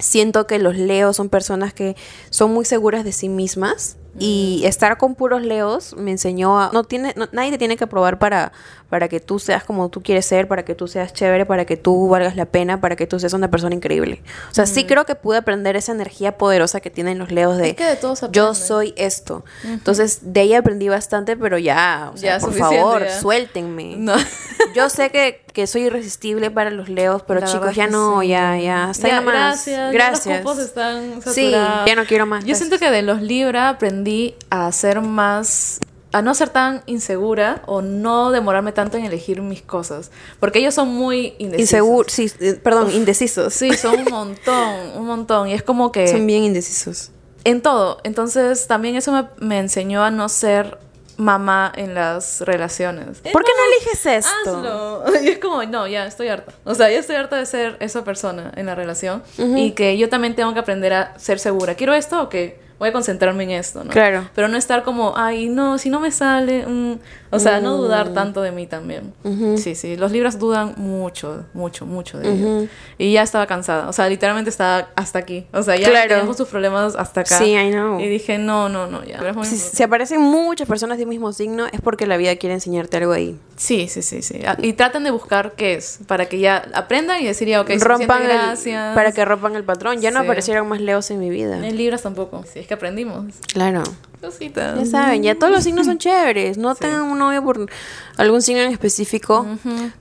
siento 0.00 0.46
que 0.46 0.58
los 0.58 0.76
leos 0.76 1.16
son 1.16 1.28
personas 1.28 1.72
que 1.72 1.96
son 2.30 2.52
muy 2.52 2.64
seguras 2.64 3.04
de 3.04 3.12
sí 3.12 3.28
mismas. 3.28 3.96
Y 4.18 4.60
Mm. 4.62 4.66
estar 4.66 4.98
con 4.98 5.14
puros 5.14 5.42
leos 5.42 5.94
me 5.96 6.10
enseñó 6.10 6.58
a... 6.60 6.70
No 6.72 6.84
tiene, 6.84 7.14
no- 7.16 7.28
nadie 7.32 7.50
te 7.52 7.58
tiene 7.58 7.76
que 7.76 7.86
probar 7.86 8.18
para, 8.18 8.52
para 8.88 9.08
que 9.08 9.20
tú 9.20 9.38
seas 9.38 9.64
como 9.64 9.88
tú 9.90 10.02
quieres 10.02 10.24
ser, 10.26 10.48
para 10.48 10.64
que 10.64 10.74
tú 10.74 10.88
seas 10.88 11.12
chévere, 11.12 11.44
para 11.46 11.64
que 11.66 11.76
tú 11.76 12.08
valgas 12.08 12.36
la 12.36 12.46
pena, 12.46 12.80
para 12.80 12.96
que 12.96 13.06
tú 13.06 13.20
seas 13.20 13.32
una 13.34 13.50
persona 13.50 13.74
increíble. 13.74 14.22
O 14.50 14.54
sea, 14.54 14.64
sí 14.66 14.84
creo 14.86 15.04
que 15.04 15.14
pude 15.14 15.36
aprender 15.38 15.76
esa 15.76 15.92
energía 15.92 16.38
poderosa 16.38 16.80
que 16.80 16.88
tienen 16.90 17.18
los 17.18 17.30
leos 17.30 17.58
de... 17.58 17.70
Es 17.70 17.76
que 17.76 17.84
de 17.84 17.96
todos 17.96 18.24
yo 18.32 18.54
soy 18.54 18.94
esto. 18.96 19.44
Entonces, 19.64 20.20
de 20.22 20.40
ahí 20.40 20.54
aprendí 20.54 20.88
bastante, 20.88 21.36
pero 21.36 21.58
ya, 21.58 22.10
o 22.14 22.16
sea, 22.16 22.38
Ya, 22.38 22.44
por 22.44 22.54
favor, 22.54 23.04
ya. 23.04 23.20
suéltenme. 23.20 23.96
No. 23.98 24.14
Yo 24.74 24.88
sé 24.90 25.10
que, 25.10 25.44
que 25.52 25.66
soy 25.66 25.82
irresistible 25.84 26.50
para 26.50 26.70
los 26.70 26.88
leos, 26.88 27.22
pero 27.26 27.40
La 27.40 27.46
chicos, 27.46 27.74
ya 27.74 27.86
no, 27.86 28.20
sí. 28.20 28.28
ya, 28.28 28.56
ya, 28.58 28.90
hasta 28.90 29.08
Ya, 29.08 29.16
nomás. 29.20 29.34
Gracias. 29.34 29.76
ya 29.76 29.90
Gracias. 29.90 30.26
Los 30.44 30.52
cupos 30.52 30.58
están 30.64 31.22
Sí, 31.22 31.50
saturados. 31.52 31.86
ya 31.88 31.94
no 31.96 32.04
quiero 32.04 32.26
más, 32.26 32.40
Yo 32.40 32.48
gracias. 32.48 32.68
siento 32.68 32.78
que 32.84 32.90
de 32.90 33.02
los 33.02 33.22
Libra 33.22 33.68
aprendí 33.70 34.34
a 34.50 34.70
ser 34.72 35.00
más 35.00 35.80
a 36.12 36.22
no 36.22 36.34
ser 36.34 36.48
tan 36.48 36.82
insegura 36.86 37.62
o 37.66 37.82
no 37.82 38.30
demorarme 38.30 38.72
tanto 38.72 38.96
en 38.96 39.04
elegir 39.04 39.42
mis 39.42 39.62
cosas, 39.62 40.10
porque 40.40 40.58
ellos 40.58 40.74
son 40.74 40.88
muy 40.88 41.34
indecisos. 41.38 41.60
Inseguro, 41.72 42.08
sí, 42.08 42.32
eh, 42.40 42.54
perdón, 42.54 42.90
indecisos. 42.92 43.52
Sí, 43.52 43.72
son 43.74 43.98
un 44.00 44.04
montón, 44.10 44.74
un 44.96 45.06
montón 45.06 45.48
y 45.48 45.54
es 45.54 45.62
como 45.62 45.92
que 45.92 46.08
Son 46.08 46.26
bien 46.26 46.44
indecisos. 46.44 47.10
en 47.44 47.60
todo. 47.60 47.98
Entonces 48.04 48.66
también 48.66 48.96
eso 48.96 49.12
me, 49.12 49.26
me 49.38 49.58
enseñó 49.58 50.02
a 50.02 50.10
no 50.10 50.28
ser 50.28 50.78
mamá 51.18 51.72
en 51.74 51.94
las 51.94 52.40
relaciones. 52.42 53.18
¿Por 53.32 53.44
qué 53.44 53.50
no 53.56 53.76
eliges 53.76 54.06
esto? 54.06 54.56
Hazlo. 54.56 55.04
Y 55.22 55.28
es 55.28 55.38
como, 55.38 55.62
no, 55.64 55.86
ya 55.88 56.06
estoy 56.06 56.28
harta. 56.28 56.52
O 56.64 56.74
sea, 56.74 56.90
ya 56.90 56.98
estoy 57.00 57.16
harta 57.16 57.36
de 57.36 57.44
ser 57.44 57.76
esa 57.80 58.04
persona 58.04 58.52
en 58.56 58.66
la 58.66 58.74
relación. 58.76 59.22
Y 59.36 59.72
que 59.72 59.98
yo 59.98 60.08
también 60.08 60.36
tengo 60.36 60.54
que 60.54 60.60
aprender 60.60 60.92
a 60.92 61.18
ser 61.18 61.38
segura. 61.40 61.74
¿Quiero 61.74 61.92
esto 61.92 62.22
o 62.22 62.28
qué? 62.28 62.60
Voy 62.78 62.90
a 62.90 62.92
concentrarme 62.92 63.42
en 63.44 63.50
esto, 63.50 63.82
¿no? 63.82 63.90
Claro. 63.90 64.28
Pero 64.34 64.46
no 64.48 64.56
estar 64.56 64.84
como, 64.84 65.14
ay, 65.16 65.48
no, 65.48 65.78
si 65.78 65.90
no 65.90 65.98
me 66.00 66.10
sale. 66.12 66.64
mm". 66.66 66.98
O 67.30 67.38
sea, 67.38 67.60
no 67.60 67.76
Mm. 67.76 67.80
dudar 67.80 68.14
tanto 68.14 68.40
de 68.40 68.52
mí 68.52 68.66
también. 68.66 69.12
Sí, 69.58 69.74
sí. 69.74 69.96
Los 69.96 70.12
libros 70.12 70.38
dudan 70.38 70.72
mucho, 70.78 71.44
mucho, 71.52 71.84
mucho 71.84 72.18
de 72.18 72.32
ello. 72.32 72.68
Y 72.96 73.12
ya 73.12 73.22
estaba 73.22 73.46
cansada. 73.46 73.86
O 73.88 73.92
sea, 73.92 74.08
literalmente 74.08 74.48
estaba 74.48 74.88
hasta 74.96 75.18
aquí. 75.18 75.46
O 75.52 75.62
sea, 75.62 75.76
ya 75.76 75.90
Claro. 75.90 76.08
teníamos 76.08 76.36
sus 76.38 76.48
problemas 76.48 76.94
hasta 76.96 77.20
acá. 77.22 77.36
Sí, 77.36 77.52
I 77.54 77.70
know. 77.70 78.00
Y 78.00 78.08
dije, 78.08 78.38
no, 78.38 78.68
no, 78.70 78.86
no, 78.86 79.04
ya. 79.04 79.20
Si, 79.44 79.58
si 79.58 79.82
aparecen 79.82 80.22
muchas 80.22 80.66
personas 80.66 80.96
del 80.96 81.06
mismo 81.06 81.32
signo, 81.34 81.66
es 81.66 81.80
porque 81.82 82.06
la 82.06 82.16
vida 82.16 82.34
quiere 82.36 82.54
enseñarte 82.54 82.96
algo 82.96 83.12
ahí. 83.12 83.38
Sí, 83.56 83.88
sí, 83.88 84.00
sí, 84.00 84.22
sí. 84.22 84.40
Ah, 84.46 84.56
Y 84.62 84.72
traten 84.72 85.04
de 85.04 85.10
buscar 85.10 85.52
qué 85.52 85.74
es, 85.74 85.98
para 86.06 86.26
que 86.26 86.38
ya 86.38 86.64
aprendan 86.72 87.20
y 87.20 87.26
decir, 87.26 87.48
ya, 87.48 87.60
ok, 87.60 87.70
rompan 87.80 87.98
suficiente, 87.98 88.24
el, 88.32 88.38
gracias. 88.40 88.94
para 88.94 89.12
que 89.12 89.24
rompan 89.26 89.54
el 89.56 89.64
patrón. 89.64 90.00
Ya 90.00 90.10
no 90.12 90.20
Sí. 90.20 90.24
aparecieron 90.26 90.66
más 90.68 90.80
leos 90.80 91.10
en 91.10 91.18
mi 91.20 91.28
vida. 91.28 91.56
En 91.66 91.76
libras 91.76 92.02
tampoco. 92.02 92.42
Sí, 92.50 92.60
es 92.60 92.66
que 92.68 92.74
aprendimos. 92.74 93.34
Claro. 93.52 93.82
Cositas. 94.20 94.78
Ya 94.78 94.84
saben, 94.84 95.22
ya 95.22 95.34
todos 95.36 95.52
los 95.52 95.64
signos 95.64 95.86
son 95.86 95.98
chéveres. 96.04 96.58
No 96.58 96.74
tengan 96.74 97.02
un 97.02 97.18
novio 97.18 97.42
por 97.42 97.68
algún 98.16 98.42
signo 98.42 98.62
en 98.62 98.70
específico. 98.72 99.46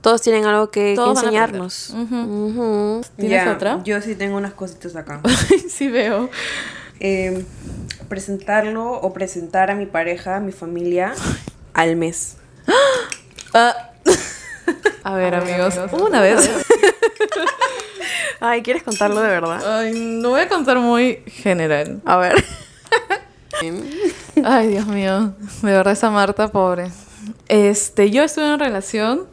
Todos 0.01 0.21
tienen 0.21 0.45
algo 0.45 0.69
que, 0.69 0.89
que 0.91 0.95
Todos 0.95 1.15
van 1.15 1.17
a 1.17 1.27
enseñarnos. 1.27 1.89
aprender. 1.91 2.23
Ujú. 2.25 3.01
¿Tienes 3.17 3.45
Ya, 3.45 3.51
otra? 3.51 3.81
Yo 3.83 4.01
sí 4.01 4.15
tengo 4.15 4.37
unas 4.37 4.53
cositas 4.53 4.95
acá. 4.95 5.21
sí 5.69 5.87
veo. 5.87 6.29
Eh, 6.99 7.45
presentarlo 8.09 8.91
o 8.91 9.13
presentar 9.13 9.69
a 9.71 9.75
mi 9.75 9.85
pareja, 9.85 10.37
a 10.37 10.39
mi 10.39 10.51
familia, 10.51 11.13
al 11.73 11.95
mes. 11.95 12.37
Ah. 13.53 13.91
A 15.03 15.15
ver, 15.15 15.33
amigos. 15.35 15.75
Una 15.93 16.21
vez. 16.21 16.49
Ay, 18.39 18.61
¿quieres 18.61 18.83
contarlo 18.83 19.21
de 19.21 19.27
verdad? 19.29 19.79
Ay, 19.79 19.93
no 19.93 20.29
voy 20.29 20.41
a 20.41 20.49
contar 20.49 20.77
muy 20.79 21.23
general. 21.27 22.01
A 22.05 22.17
ver. 22.17 22.35
Ay, 24.43 24.67
Dios 24.67 24.85
mío. 24.87 25.33
De 25.61 25.71
verdad, 25.71 25.93
esa 25.93 26.09
Marta, 26.11 26.47
pobre. 26.49 26.91
Este, 27.47 28.11
yo 28.11 28.23
estuve 28.23 28.45
en 28.45 28.53
una 28.53 28.63
relación 28.63 29.27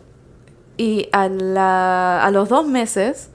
y 0.77 1.09
a, 1.13 1.29
la, 1.29 2.25
a 2.25 2.31
los 2.31 2.49
dos 2.49 2.67
meses, 2.67 3.31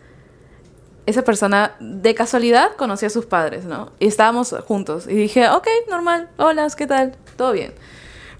esa 1.05 1.23
persona 1.23 1.75
de 1.79 2.13
casualidad 2.15 2.75
conocía 2.75 3.07
a 3.07 3.11
sus 3.11 3.25
padres, 3.25 3.65
¿no? 3.65 3.91
Y 3.99 4.07
estábamos 4.07 4.53
juntos. 4.67 5.07
Y 5.07 5.15
dije, 5.15 5.49
ok, 5.49 5.67
normal. 5.89 6.29
Hola, 6.37 6.67
¿qué 6.75 6.87
tal? 6.87 7.15
Todo 7.37 7.51
bien. 7.51 7.73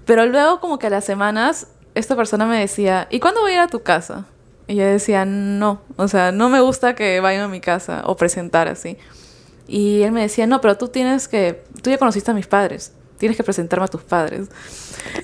Pero 0.04 0.26
luego, 0.26 0.60
como 0.60 0.78
que 0.78 0.88
a 0.88 0.90
las 0.90 1.04
semanas, 1.04 1.68
esta 1.94 2.16
persona 2.16 2.46
me 2.46 2.58
decía, 2.58 3.06
¿y 3.10 3.20
cuándo 3.20 3.40
voy 3.40 3.52
a 3.52 3.54
ir 3.54 3.60
a 3.60 3.68
tu 3.68 3.82
casa? 3.82 4.26
Y 4.70 4.76
yo 4.76 4.86
decía, 4.86 5.24
no. 5.24 5.80
O 5.96 6.06
sea, 6.06 6.30
no 6.30 6.48
me 6.48 6.60
gusta 6.60 6.94
que 6.94 7.18
vayan 7.18 7.42
a 7.42 7.48
mi 7.48 7.60
casa 7.60 8.02
o 8.06 8.16
presentar 8.16 8.68
así. 8.68 8.96
Y 9.66 10.02
él 10.02 10.12
me 10.12 10.20
decía, 10.22 10.46
no, 10.46 10.60
pero 10.60 10.76
tú 10.78 10.86
tienes 10.86 11.26
que, 11.26 11.64
tú 11.82 11.90
ya 11.90 11.98
conociste 11.98 12.30
a 12.30 12.34
mis 12.34 12.46
padres, 12.46 12.92
tienes 13.18 13.36
que 13.36 13.42
presentarme 13.42 13.86
a 13.86 13.88
tus 13.88 14.02
padres. 14.04 14.46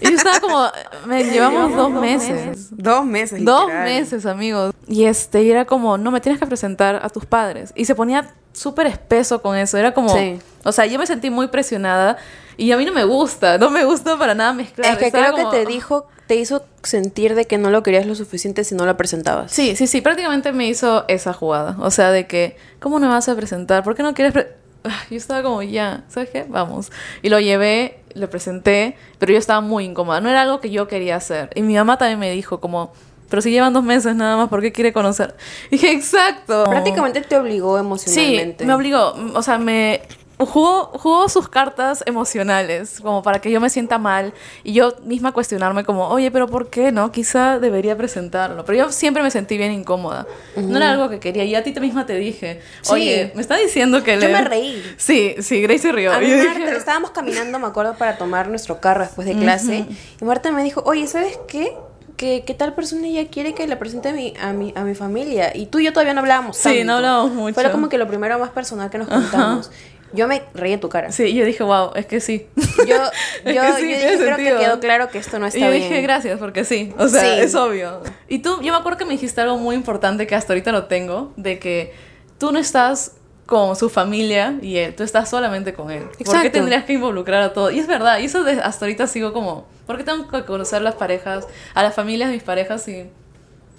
Y 0.01 0.09
yo 0.11 0.17
estaba 0.17 0.41
como, 0.41 0.67
me 1.07 1.23
llevamos 1.23 1.77
dos 1.77 1.93
meses. 1.93 2.71
Dos 2.77 3.05
meses. 3.07 3.45
Dos 3.45 3.67
literal. 3.67 3.85
meses, 3.85 4.27
amigos. 4.27 4.75
Y 4.89 5.05
este, 5.05 5.45
y 5.45 5.51
era 5.53 5.65
como, 5.65 5.97
no, 5.97 6.11
me 6.11 6.21
tienes 6.21 6.41
que 6.41 6.47
presentar 6.49 6.99
a 7.01 7.09
tus 7.09 7.25
padres. 7.25 7.73
Y 7.77 7.85
se 7.85 7.95
ponía 7.95 8.35
súper 8.53 8.89
espeso 8.89 9.43
con 9.43 9.57
eso. 9.57 9.79
Era 9.79 9.95
como, 9.95 10.09
Sí. 10.13 10.41
o 10.65 10.73
sea, 10.73 10.87
yo 10.87 10.99
me 10.99 11.07
sentí 11.07 11.31
muy 11.31 11.47
presionada 11.47 12.17
y 12.57 12.73
a 12.73 12.77
mí 12.77 12.85
no 12.85 12.93
me 12.93 13.05
gusta, 13.05 13.59
no 13.59 13.71
me 13.71 13.85
gusta 13.85 14.19
para 14.19 14.35
nada 14.35 14.53
mezclar. 14.53 14.93
es 14.93 14.99
que 14.99 15.07
Estaba 15.07 15.33
creo 15.33 15.51
que 15.51 15.57
te 15.59 15.67
dijo, 15.67 16.07
te 16.27 16.37
hizo 16.37 16.65
sentir 16.83 17.35
de 17.35 17.47
que 17.47 17.59
no 17.59 17.71
lo 17.71 17.83
querías 17.83 18.07
lo 18.07 18.15
suficiente 18.15 18.65
si 18.65 18.75
no 18.75 18.87
lo 18.87 18.97
presentabas. 18.97 19.53
Sí, 19.53 19.77
sí, 19.77 19.87
sí, 19.87 20.01
prácticamente 20.01 20.53
me 20.53 20.67
hizo 20.67 21.05
esa 21.09 21.33
jugada. 21.33 21.77
O 21.81 21.91
sea, 21.91 22.11
de 22.11 22.27
que, 22.27 22.57
¿cómo 22.81 22.99
no 22.99 23.07
me 23.09 23.13
vas 23.15 23.29
a 23.29 23.37
presentar? 23.37 23.83
¿Por 23.85 23.95
qué 23.95 24.03
no 24.03 24.15
quieres 24.15 24.33
pre- 24.33 24.55
Ah, 24.85 25.03
Yo 25.11 25.17
estaba 25.17 25.43
como, 25.43 25.63
ya, 25.65 26.05
¿sabes 26.09 26.31
qué? 26.31 26.45
Vamos. 26.49 26.93
Y 27.23 27.29
lo 27.29 27.41
llevé, 27.41 27.99
le 28.15 28.29
presenté, 28.29 28.97
pero 29.19 29.33
yo 29.33 29.39
estaba 29.39 29.61
muy 29.61 29.85
incómoda. 29.85 30.21
No 30.21 30.29
era 30.31 30.43
algo 30.43 30.61
que 30.61 30.71
yo 30.71 30.87
quería 30.87 31.17
hacer. 31.17 31.51
Y 31.57 31.63
mi 31.63 31.75
mamá 31.75 31.99
también 31.99 32.21
me 32.21 32.31
dijo 32.31 32.61
como, 32.61 32.93
pero 33.29 33.43
si 33.43 33.51
llevan 33.51 33.73
dos 33.73 33.83
meses 33.83 34.15
nada 34.15 34.37
más, 34.37 34.49
¿por 34.49 34.61
qué 34.61 34.71
quiere 34.71 34.93
conocer? 34.93 35.35
Y 35.71 35.77
dije, 35.79 35.91
exacto. 35.91 36.65
Prácticamente 36.71 37.21
te 37.23 37.37
obligó 37.37 37.75
Sí, 37.77 37.81
emocionalmente. 37.81 38.65
me 38.65 38.75
obligó. 38.75 39.15
O 39.35 39.43
sea, 39.43 39.59
me 39.59 40.03
jugó, 40.39 40.87
jugó 40.99 41.29
sus 41.29 41.49
cartas 41.49 42.03
emocionales, 42.07 43.01
como 43.01 43.23
para 43.23 43.41
que 43.41 43.51
yo 43.51 43.61
me 43.61 43.71
sienta 43.71 43.99
mal 43.99 44.35
y 44.65 44.73
yo 44.75 44.95
misma 45.05 45.33
cuestionarme 45.33 45.85
como, 45.85 46.09
oye, 46.09 46.31
pero 46.31 46.47
¿por 46.47 46.69
qué 46.69 46.93
no? 46.93 47.11
Quizá 47.13 47.59
debería 47.59 47.97
presentarlo. 47.97 48.65
Pero 48.65 48.79
yo 48.87 48.93
siempre 48.93 49.23
me 49.23 49.31
sentí 49.31 49.57
bien 49.57 49.73
incómoda. 49.73 50.27
No 50.57 50.77
era 50.77 50.93
algo 50.93 51.09
que 51.09 51.21
quería. 51.21 51.45
Y 51.45 51.55
a 51.55 51.63
ti 51.63 51.73
misma 51.81 52.05
te 52.07 52.15
dije, 52.17 52.61
Sí. 52.83 52.93
oye, 52.93 53.33
me 53.35 53.41
está 53.41 53.57
diciendo 53.57 54.03
que 54.03 54.15
Yo 54.15 54.21
le... 54.21 54.29
me 54.33 54.45
reí. 54.45 54.83
Sí, 54.97 55.37
sí, 55.41 55.63
Grace 55.63 55.79
se 55.81 55.93
rió. 55.93 56.13
A 56.13 56.19
mí 56.19 56.27
Marta, 56.29 56.55
dije, 56.59 56.77
estábamos 56.77 57.11
caminando, 57.13 57.59
me 57.59 57.67
acuerdo, 57.67 57.95
para 57.97 58.19
tomar 58.19 58.49
nuestro 58.49 58.81
carro 58.81 59.03
después 59.05 59.27
de 59.27 59.35
clase. 59.37 59.87
Y 60.21 60.25
Marta 60.25 60.51
me 60.53 60.63
dijo, 60.63 60.83
oye, 60.85 61.07
¿sabes 61.07 61.39
qué? 61.49 61.73
Que, 62.17 62.45
que 62.45 62.55
tal 62.55 62.75
persona 62.75 63.07
ya 63.09 63.29
quiere 63.29 63.53
que 63.53 63.67
la 63.67 63.79
presente 63.79 64.09
a 64.09 64.13
mi, 64.13 64.33
a, 64.41 64.53
mi, 64.55 64.73
a 64.75 64.85
mi 64.85 64.95
familia. 64.95 65.55
Y 65.55 65.67
tú 65.67 65.81
y 65.81 65.85
yo 65.85 65.93
todavía 65.93 66.15
no 66.15 66.21
hablábamos 66.21 66.57
Sí, 66.57 66.63
tanto. 66.65 66.85
no 66.85 66.95
hablábamos 66.95 67.33
mucho. 67.33 67.61
Fue 67.61 67.71
como 67.71 67.91
que 67.91 67.99
lo 67.99 68.09
primero 68.09 68.39
más 68.39 68.51
personal 68.51 68.89
que 68.89 68.97
nos 68.97 69.09
contamos. 69.09 69.71
Yo 70.17 70.27
me 70.27 70.43
reí 70.55 70.73
en 70.73 70.81
tu 70.81 70.89
cara. 70.89 71.13
Sí, 71.13 71.33
yo 71.35 71.45
dije, 71.45 71.63
wow, 71.63 71.93
es 71.95 72.07
que 72.07 72.21
sí. 72.21 72.47
Yo, 72.57 72.85
yo, 72.87 72.95
Es 73.45 73.55
yo 73.55 73.63
que 73.63 73.73
sí, 73.81 73.87
dije, 73.87 74.17
creo 74.19 74.37
que 74.37 74.45
quedó 74.65 74.81
claro 74.81 75.09
que 75.09 75.19
esto 75.19 75.39
no 75.39 75.47
está 75.47 75.59
y 75.59 75.63
yo 75.63 75.71
bien. 75.71 75.83
dije 75.83 76.01
gracias 76.03 76.39
porque 76.39 76.65
sí, 76.65 76.93
o 76.99 77.07
sea, 77.09 77.21
Sí. 77.21 77.41
es 77.41 77.55
obvio. 77.55 78.01
Y 78.29 78.41
tú, 78.41 78.61
yo 78.63 78.73
me 78.73 78.79
acuerdo 78.79 78.99
que 78.99 79.05
me 79.05 79.13
dijiste 79.13 79.41
algo 79.41 79.59
muy 79.59 79.77
importante 79.77 80.27
que 80.27 80.35
hasta 80.35 80.53
ahorita 80.53 80.73
lo 80.73 80.87
tengo, 80.87 81.33
de 81.37 81.59
que 81.59 81.93
tú 82.39 82.51
no 82.53 82.59
estás 82.59 83.13
con 83.47 83.77
su 83.77 83.89
familia 83.89 84.59
y 84.61 84.79
él, 84.79 84.95
tú 84.97 85.05
estás 85.05 85.29
solamente 85.31 85.73
con 85.73 85.91
él. 85.93 86.03
¿Por 86.05 86.17
qué 86.17 86.25
Exacto. 86.25 86.51
tendrías 86.51 86.83
que 86.85 86.95
involucrar 86.95 87.43
a 87.43 87.53
todo? 87.53 87.71
Y 87.71 87.79
es 87.79 87.87
verdad, 87.87 88.19
y 88.19 88.25
eso 88.25 88.43
de- 88.43 88.61
hasta 88.61 88.85
ahorita 88.87 89.07
sigo 89.07 89.33
como, 89.33 89.69
¿por 89.87 89.97
qué 89.99 90.03
tengo 90.05 90.27
que 90.27 90.45
conocer 90.45 90.83
las 90.83 90.97
parejas, 90.97 91.47
a 91.75 91.83
las 91.85 91.95
familias 91.95 92.29
de 92.31 92.35
mis 92.35 92.43
parejas 92.43 92.89
y 92.89 93.09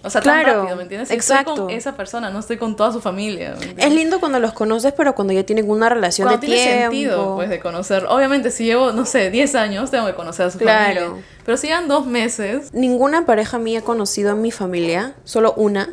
O 0.04 0.10
sea, 0.10 0.22
tan 0.22 0.42
Claro, 0.44 0.60
rápido, 0.62 0.76
¿me 0.78 0.84
entiendes? 0.84 1.12
exacto. 1.12 1.52
Estoy 1.52 1.66
con 1.66 1.74
esa 1.76 1.98
persona, 1.98 2.30
no 2.30 2.40
estoy 2.40 2.58
con 2.58 2.76
toda 2.76 2.92
su 2.94 3.02
familia. 3.02 3.56
Es 3.78 3.92
lindo 3.92 4.20
cuando 4.20 4.40
los 4.40 4.54
conoces, 4.54 4.94
pero 4.96 5.16
cuando 5.16 5.34
ya 5.34 5.44
tienen 5.44 5.70
una 5.70 5.90
relación 5.90 6.28
Cuando 6.28 6.40
de 6.42 6.48
tiene 6.48 6.64
tiempo. 6.64 6.92
sentido, 6.92 7.36
pues, 7.36 7.50
de 7.50 7.60
conocer. 7.60 8.06
Obviamente, 8.08 8.52
si 8.52 8.66
llevo, 8.66 8.92
no 8.92 9.06
sé, 9.06 9.32
10 9.32 9.56
años, 9.56 9.90
tengo 9.92 10.06
que 10.06 10.14
conocer 10.14 10.46
a 10.48 10.52
su 10.52 10.60
Claro. 10.60 11.02
familia. 11.08 11.26
Pero 11.46 11.58
si 11.58 11.68
llevan 11.68 11.88
dos 11.88 12.06
meses, 12.06 12.74
Ninguna 12.74 13.26
pareja 13.26 13.58
mía 13.58 13.80
ha 13.80 13.82
conocido 13.82 14.32
a 14.32 14.36
mi 14.36 14.52
familia, 14.52 15.14
solo 15.24 15.54
una, 15.58 15.90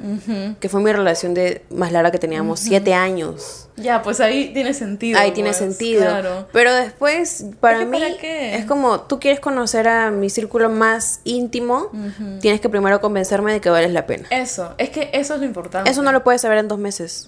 que 0.61 0.69
fue 0.69 0.81
mi 0.81 0.93
relación 0.93 1.33
de 1.35 1.63
más 1.71 1.91
larga 1.93 2.11
que 2.11 2.19
teníamos, 2.19 2.61
siete 2.61 2.93
años. 2.95 3.69
Ya, 3.77 4.03
pues 4.03 4.21
ahí 4.21 4.53
tiene 4.53 4.75
sentido. 4.75 5.19
Ahí 5.19 5.33
tiene 5.33 5.53
sentido. 5.53 6.03
Claro. 6.03 6.49
Pero 6.53 6.73
después, 6.75 7.45
para 7.61 7.79
Es 7.79 7.85
que 7.85 7.91
mí, 7.91 7.99
¿para 8.01 8.17
qué? 8.19 8.57
es 8.57 8.65
como 8.65 9.01
tú 9.01 9.19
quieres 9.21 9.41
conocer 9.41 9.89
a 9.89 10.11
mi 10.11 10.31
círculo 10.31 10.69
más 10.71 11.21
íntimo, 11.25 11.91
tienes 12.41 12.61
que 12.61 12.69
primero 12.69 13.01
convencerme 13.01 13.53
de 13.53 13.61
que 13.61 13.71
vales 13.71 13.93
la 13.93 14.07
pena. 14.07 14.29
Eso, 14.31 14.75
es 14.79 14.91
que 14.91 15.11
eso 15.13 15.35
es 15.35 15.41
lo 15.41 15.47
importante. 15.47 15.91
Eso 15.91 16.03
no 16.03 16.13
lo 16.13 16.23
puedes 16.25 16.41
saber 16.41 16.59
en 16.59 16.69
dos 16.69 16.79
meses. 16.79 17.27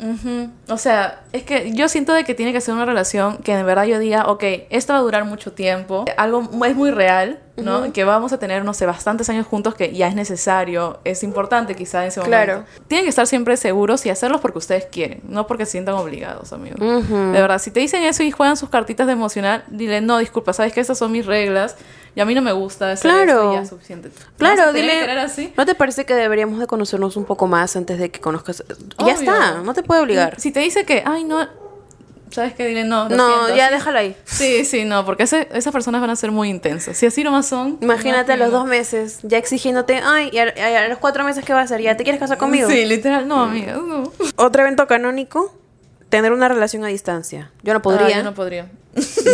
O 0.69 0.79
sea, 0.79 1.23
es 1.33 1.43
que 1.43 1.73
yo 1.73 1.89
siento 1.89 2.13
de 2.13 2.25
que 2.25 2.35
tiene 2.35 2.53
que 2.53 2.61
ser 2.61 2.75
una 2.75 2.85
relación 2.85 3.39
que 3.39 3.57
de 3.57 3.63
verdad 3.63 3.85
yo 3.85 3.99
diga, 3.99 4.27
ok, 4.27 4.45
esto 4.71 4.93
va 4.93 4.99
a 5.01 5.03
durar 5.03 5.25
mucho 5.25 5.53
tiempo, 5.53 6.05
algo 6.17 6.49
es 6.65 6.77
muy 6.77 6.91
real, 6.91 7.41
¿no? 7.57 7.93
Que 7.93 8.05
vamos 8.05 8.33
a 8.33 8.39
tener, 8.39 8.65
no 8.65 8.75
sé, 8.75 8.87
bastantes 8.87 9.29
años 9.31 9.47
juntos 9.47 9.75
que 9.75 9.93
ya 9.93 10.09
es 10.09 10.15
necesario, 10.15 11.01
es 11.05 11.23
importante 11.23 11.75
quizá 11.75 12.03
en 12.03 12.09
ese 12.09 12.21
momento. 12.21 12.37
Claro. 12.45 12.65
Tienen 12.89 13.05
que 13.05 13.11
estar 13.11 13.27
siempre 13.27 13.57
seguros 13.57 14.05
y 14.07 14.11
hacerlos 14.11 14.41
porque 14.41 14.59
ustedes 14.59 14.87
quieren, 14.87 15.21
no 15.29 15.47
porque 15.47 15.65
se 15.65 15.73
sientan 15.73 15.95
obligados, 15.95 16.53
amigos. 16.53 16.79
De 16.81 17.41
verdad, 17.41 17.59
si 17.59 17.71
te 17.71 17.81
dicen 17.81 18.03
eso 18.03 18.23
y 18.23 18.31
juegan 18.31 18.57
sus 18.57 18.69
cartitas 18.69 19.07
de 19.07 19.15
emocional, 19.15 19.65
dile, 19.69 20.01
no, 20.01 20.19
disculpa, 20.19 20.53
sabes 20.53 20.73
que 20.73 20.81
estas 20.81 20.99
son 20.99 21.13
mis 21.13 21.25
reglas 21.27 21.77
y 22.15 22.21
a 22.21 22.25
mí 22.25 22.35
no 22.35 22.41
me 22.43 22.53
gusta 22.53 22.93
hacer 22.93 23.11
Claro. 23.11 23.33
esto 23.33 23.53
ya 23.55 23.61
es 23.63 23.69
suficiente. 23.69 24.11
Claro, 24.39 24.57
¿No? 24.57 24.67
¿Se 24.69 24.73
tiene 24.75 24.93
que 25.01 25.07
dile. 25.09 25.21
así? 25.21 25.53
¿No 25.57 25.67
te 25.67 25.75
parece 25.75 26.05
que 26.07 26.15
deberíamos 26.15 26.59
de 26.59 26.67
conocernos 26.67 27.17
un 27.17 27.25
poco 27.25 27.47
más 27.47 27.77
antes 27.77 27.99
de 27.99 28.11
que 28.11 28.21
conozcas? 28.21 28.65
Ya 29.05 29.13
está, 29.13 29.61
no 29.63 29.75
te 29.75 29.83
puede 29.83 30.01
obligar. 30.01 30.41
Si 30.41 30.51
te 30.51 30.61
dice 30.61 30.85
que, 30.87 31.03
ay, 31.05 31.25
no, 31.25 31.47
¿sabes 32.31 32.55
qué? 32.55 32.67
Dile, 32.67 32.85
no, 32.85 33.09
lo 33.09 33.17
No, 33.17 33.29
siento, 33.45 33.57
ya 33.57 33.71
déjalo 33.71 33.99
ahí. 33.99 34.17
Sí, 34.25 34.65
sí, 34.65 34.85
no, 34.85 35.05
porque 35.05 35.25
ese- 35.25 35.49
esas 35.53 35.73
personas 35.73 36.01
van 36.01 36.11
a 36.11 36.17
ser 36.17 36.31
muy 36.33 36.49
intensas. 36.51 36.97
Si 36.97 37.07
así 37.07 37.25
nomás 37.25 37.47
son. 37.47 37.79
Imagínate 37.81 38.33
a 38.33 38.37
los 38.37 38.51
dos 38.51 38.67
meses 38.67 39.21
ya 39.23 39.39
exigiéndote, 39.39 40.01
ay, 40.05 40.31
y 40.33 40.39
a, 40.39 40.89
los 40.89 40.99
cuatro 40.99 41.25
meses, 41.25 41.45
¿qué 41.45 41.53
vas 41.53 41.63
a 41.63 41.65
hacer? 41.75 41.83
¿Ya 41.83 41.97
te 41.97 42.03
quieres 42.05 42.21
casar 42.21 42.39
conmigo? 42.39 42.69
Sí, 42.69 42.85
literal, 42.85 43.27
no, 43.27 43.43
amiga. 43.43 43.75
No. 43.75 44.13
Otro 44.37 44.63
evento 44.63 44.87
canónico, 44.87 45.55
tener 46.09 46.33
una 46.33 46.49
relación 46.49 46.85
a 46.85 46.89
distancia. 46.89 47.51
Yo 47.63 47.73
no 47.73 47.83
podría. 47.83 48.07
Ah, 48.07 48.19
yo 48.19 48.23
no 48.23 48.35
podría. 48.35 48.69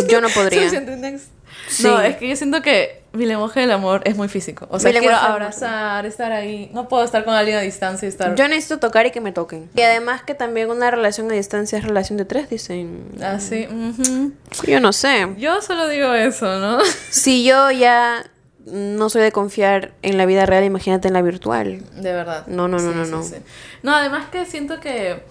Yo 0.09 0.21
no 0.21 0.29
podría. 0.29 0.69
Sí. 1.67 1.83
No, 1.83 2.01
es 2.01 2.17
que 2.17 2.27
yo 2.27 2.35
siento 2.35 2.61
que 2.61 3.02
mi 3.13 3.25
lenguaje 3.25 3.59
del 3.59 3.71
amor 3.71 4.01
es 4.05 4.17
muy 4.17 4.27
físico. 4.27 4.67
O 4.69 4.79
sea, 4.79 4.91
Mi 4.91 4.97
quiero 4.99 5.15
abrazar, 5.15 6.05
estar 6.05 6.31
ahí. 6.31 6.69
No 6.73 6.87
puedo 6.87 7.03
estar 7.03 7.23
con 7.23 7.33
alguien 7.35 7.57
a 7.57 7.61
distancia 7.61 8.07
y 8.07 8.09
estar 8.09 8.35
Yo 8.35 8.47
necesito 8.47 8.79
tocar 8.79 9.05
y 9.05 9.11
que 9.11 9.21
me 9.21 9.31
toquen. 9.31 9.69
Y 9.75 9.81
además 9.81 10.23
que 10.23 10.33
también 10.33 10.69
una 10.71 10.89
relación 10.91 11.29
a 11.31 11.35
distancia 11.35 11.77
es 11.77 11.83
relación 11.83 12.17
de 12.17 12.25
tres, 12.25 12.49
dicen. 12.49 13.03
así. 13.23 13.67
ujú. 13.67 14.33
Yo 14.67 14.79
no 14.79 14.91
sé. 14.93 15.27
Yo 15.37 15.61
solo 15.61 15.87
digo 15.87 16.13
eso, 16.13 16.59
¿no? 16.59 16.79
Si 17.11 17.43
yo 17.45 17.69
ya 17.71 18.25
no 18.65 19.09
soy 19.09 19.21
de 19.21 19.31
confiar 19.31 19.91
en 20.01 20.17
la 20.17 20.25
vida 20.25 20.45
real, 20.45 20.63
imagínate 20.63 21.07
en 21.07 21.13
la 21.13 21.21
virtual. 21.21 21.83
De 21.95 22.13
verdad. 22.13 22.47
No, 22.47 22.67
no, 22.67 22.79
no, 22.79 22.91
Sí, 22.91 22.97
no, 22.97 23.05
sí, 23.05 23.11
no. 23.11 23.23
sí. 23.23 23.35
No, 23.83 23.93
además 23.95 24.29
que 24.31 24.45
siento 24.45 24.79
que 24.79 25.23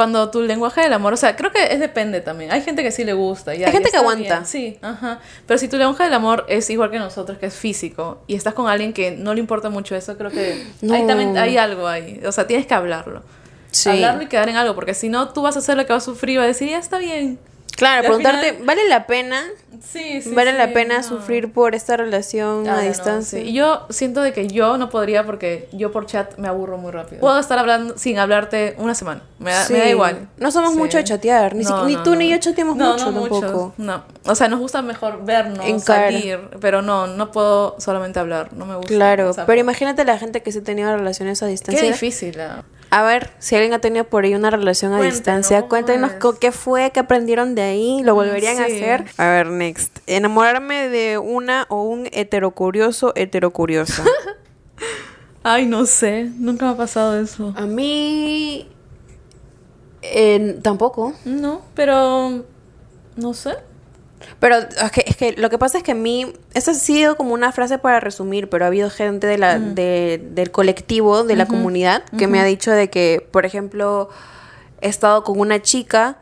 cuando 0.00 0.30
tu 0.30 0.40
lenguaje 0.40 0.80
del 0.80 0.94
amor, 0.94 1.12
o 1.12 1.16
sea, 1.18 1.36
creo 1.36 1.52
que 1.52 1.62
es 1.62 1.78
depende 1.78 2.22
también. 2.22 2.50
Hay 2.52 2.62
gente 2.62 2.82
que 2.82 2.90
sí 2.90 3.04
le 3.04 3.12
gusta. 3.12 3.54
ya, 3.54 3.66
Hay 3.66 3.72
gente 3.74 3.90
que 3.90 3.98
aguanta. 3.98 4.22
bien, 4.22 4.46
Sí, 4.46 4.78
ajá. 4.80 5.20
Pero 5.46 5.58
si 5.58 5.68
tu 5.68 5.76
lenguaje 5.76 6.04
del 6.04 6.14
amor 6.14 6.46
es 6.48 6.70
igual 6.70 6.90
que 6.90 6.98
nosotros, 6.98 7.36
que 7.36 7.44
es 7.44 7.54
físico, 7.54 8.22
y 8.26 8.34
estás 8.34 8.54
con 8.54 8.66
alguien 8.66 8.94
que 8.94 9.10
no 9.10 9.34
le 9.34 9.40
importa 9.40 9.68
mucho 9.68 9.94
eso, 9.94 10.16
creo 10.16 10.30
que 10.30 10.64
No. 10.80 10.94
ahí 10.94 11.06
también 11.06 11.36
hay 11.36 11.58
algo 11.58 11.86
ahí. 11.86 12.18
O 12.26 12.32
sea, 12.32 12.46
tienes 12.46 12.66
que 12.66 12.72
hablarlo. 12.72 13.22
Sí. 13.72 13.90
Hablarlo 13.90 14.22
y 14.22 14.26
quedar 14.28 14.48
en 14.48 14.56
algo, 14.56 14.74
porque 14.74 14.94
si 14.94 15.10
no, 15.10 15.28
tú 15.34 15.42
vas 15.42 15.56
a 15.56 15.58
hacer 15.58 15.76
lo 15.76 15.84
que 15.84 15.92
va 15.92 15.98
a 15.98 16.00
sufrir 16.00 16.36
y 16.36 16.38
va 16.38 16.44
a 16.44 16.46
decir, 16.46 16.70
ya 16.70 16.78
está 16.78 16.96
bien. 16.96 17.38
Claro, 17.80 18.02
preguntarte, 18.02 18.52
final- 18.52 18.66
¿vale 18.66 18.88
la 18.88 19.06
pena? 19.06 19.42
Sí, 19.82 20.20
sí. 20.22 20.34
¿Vale 20.34 20.52
sí, 20.52 20.58
la 20.58 20.72
pena 20.74 20.98
no. 20.98 21.02
sufrir 21.02 21.52
por 21.52 21.74
esta 21.74 21.96
relación 21.96 22.68
Ah, 22.68 22.74
a 22.74 22.76
no, 22.76 22.88
distancia? 22.88 23.40
sí. 23.40 23.46
Y 23.48 23.52
Yo 23.54 23.86
siento 23.88 24.20
de 24.20 24.32
que 24.32 24.46
yo 24.46 24.76
no 24.76 24.90
podría 24.90 25.24
porque 25.24 25.68
yo 25.72 25.90
por 25.90 26.04
chat 26.06 26.36
me 26.36 26.48
aburro 26.48 26.76
muy 26.76 26.92
rápido. 26.92 27.20
Puedo 27.20 27.38
estar 27.40 27.58
hablando 27.58 27.96
sin 27.96 28.18
hablarte 28.18 28.74
una 28.78 28.94
semana. 28.94 29.22
Me 29.38 29.50
da, 29.52 29.66
me 29.70 29.78
da 29.78 29.84
Sí. 29.84 29.90
igual. 29.90 30.28
No 30.36 30.50
somos 30.50 30.72
Sí. 30.72 30.78
mucho 30.78 30.98
de 30.98 31.04
chatear, 31.04 31.54
ni, 31.54 31.64
siqui- 31.64 31.86
ni 31.86 31.96
tú 31.96 32.14
ni 32.14 32.28
yo 32.28 32.36
chateamos 32.38 32.76
No, 32.76 32.92
mucho 32.92 33.10
no 33.10 33.20
tampoco. 33.22 33.74
No, 33.78 34.04
o 34.26 34.34
sea, 34.34 34.48
nos 34.48 34.60
gusta 34.60 34.82
mejor 34.82 35.24
vernos, 35.24 35.64
En 35.66 35.80
salir, 35.80 36.38
pero 36.60 36.82
no, 36.82 37.06
no 37.06 37.30
puedo 37.32 37.76
solamente 37.80 38.18
hablar, 38.20 38.52
no 38.52 38.66
me 38.66 38.76
gusta. 38.76 38.92
Claro, 38.94 39.30
O 39.30 39.32
sea, 39.32 39.46
pero 39.46 39.58
imagínate 39.60 40.04
la 40.04 40.18
gente 40.18 40.42
que 40.42 40.52
sí 40.52 40.58
ha 40.58 40.62
tenido 40.64 40.94
relaciones 40.94 41.42
a 41.42 41.46
Qué 41.46 41.52
distancia. 41.52 41.82
difícil. 41.90 42.38
ah. 42.40 42.62
A 42.90 43.02
ver, 43.02 43.30
si 43.38 43.54
alguien 43.54 43.72
ha 43.72 43.78
tenido 43.78 44.04
por 44.04 44.24
ahí 44.24 44.34
una 44.34 44.50
relación 44.50 44.92
a 44.92 45.00
distancia, 45.00 45.58
¿cómo 45.60 45.68
cuéntenos 45.68 46.12
qué 46.40 46.50
fue, 46.50 46.90
qué 46.90 47.00
aprendieron 47.00 47.54
de 47.54 47.62
ahí, 47.62 48.02
lo 48.02 48.14
volverían 48.14 48.58
a 48.58 48.64
hacer. 48.64 49.04
A 49.16 49.28
ver, 49.28 49.46
next. 49.46 49.98
Enamorarme 50.08 50.88
de 50.88 51.18
una 51.18 51.66
o 51.68 51.82
un 51.84 52.08
heterocurioso 52.10 53.12
heterocuriosa. 53.14 54.04
Ay, 55.44 55.66
no 55.66 55.86
sé, 55.86 56.30
nunca 56.36 56.66
me 56.66 56.72
ha 56.72 56.76
pasado 56.76 57.18
eso. 57.18 57.54
a 57.56 57.62
mí 57.62 58.68
eh, 60.02 60.58
tampoco. 60.62 61.14
No, 61.24 61.62
pero 61.74 62.44
no 63.16 63.34
sé. 63.34 63.56
Pero 64.38 64.56
es 64.56 64.90
que, 64.92 65.04
es 65.06 65.16
que 65.16 65.32
lo 65.32 65.48
que 65.50 65.58
pasa 65.58 65.78
es 65.78 65.84
que 65.84 65.92
a 65.92 65.94
mí, 65.94 66.32
esa 66.54 66.70
ha 66.72 66.74
sido 66.74 67.16
como 67.16 67.32
una 67.34 67.52
frase 67.52 67.78
para 67.78 68.00
resumir, 68.00 68.48
pero 68.48 68.64
ha 68.64 68.68
habido 68.68 68.90
gente 68.90 69.26
de 69.26 69.38
la, 69.38 69.58
de- 69.58 70.20
del 70.32 70.50
colectivo, 70.50 71.24
de 71.24 71.36
la 71.36 71.46
comunidad, 71.46 72.02
que 72.18 72.26
me 72.26 72.38
ha 72.40 72.44
dicho 72.44 72.70
de 72.70 72.90
que, 72.90 73.26
por 73.30 73.46
ejemplo, 73.46 74.08
he 74.80 74.88
estado 74.88 75.24
con 75.24 75.40
una 75.40 75.60
chica 75.62 76.18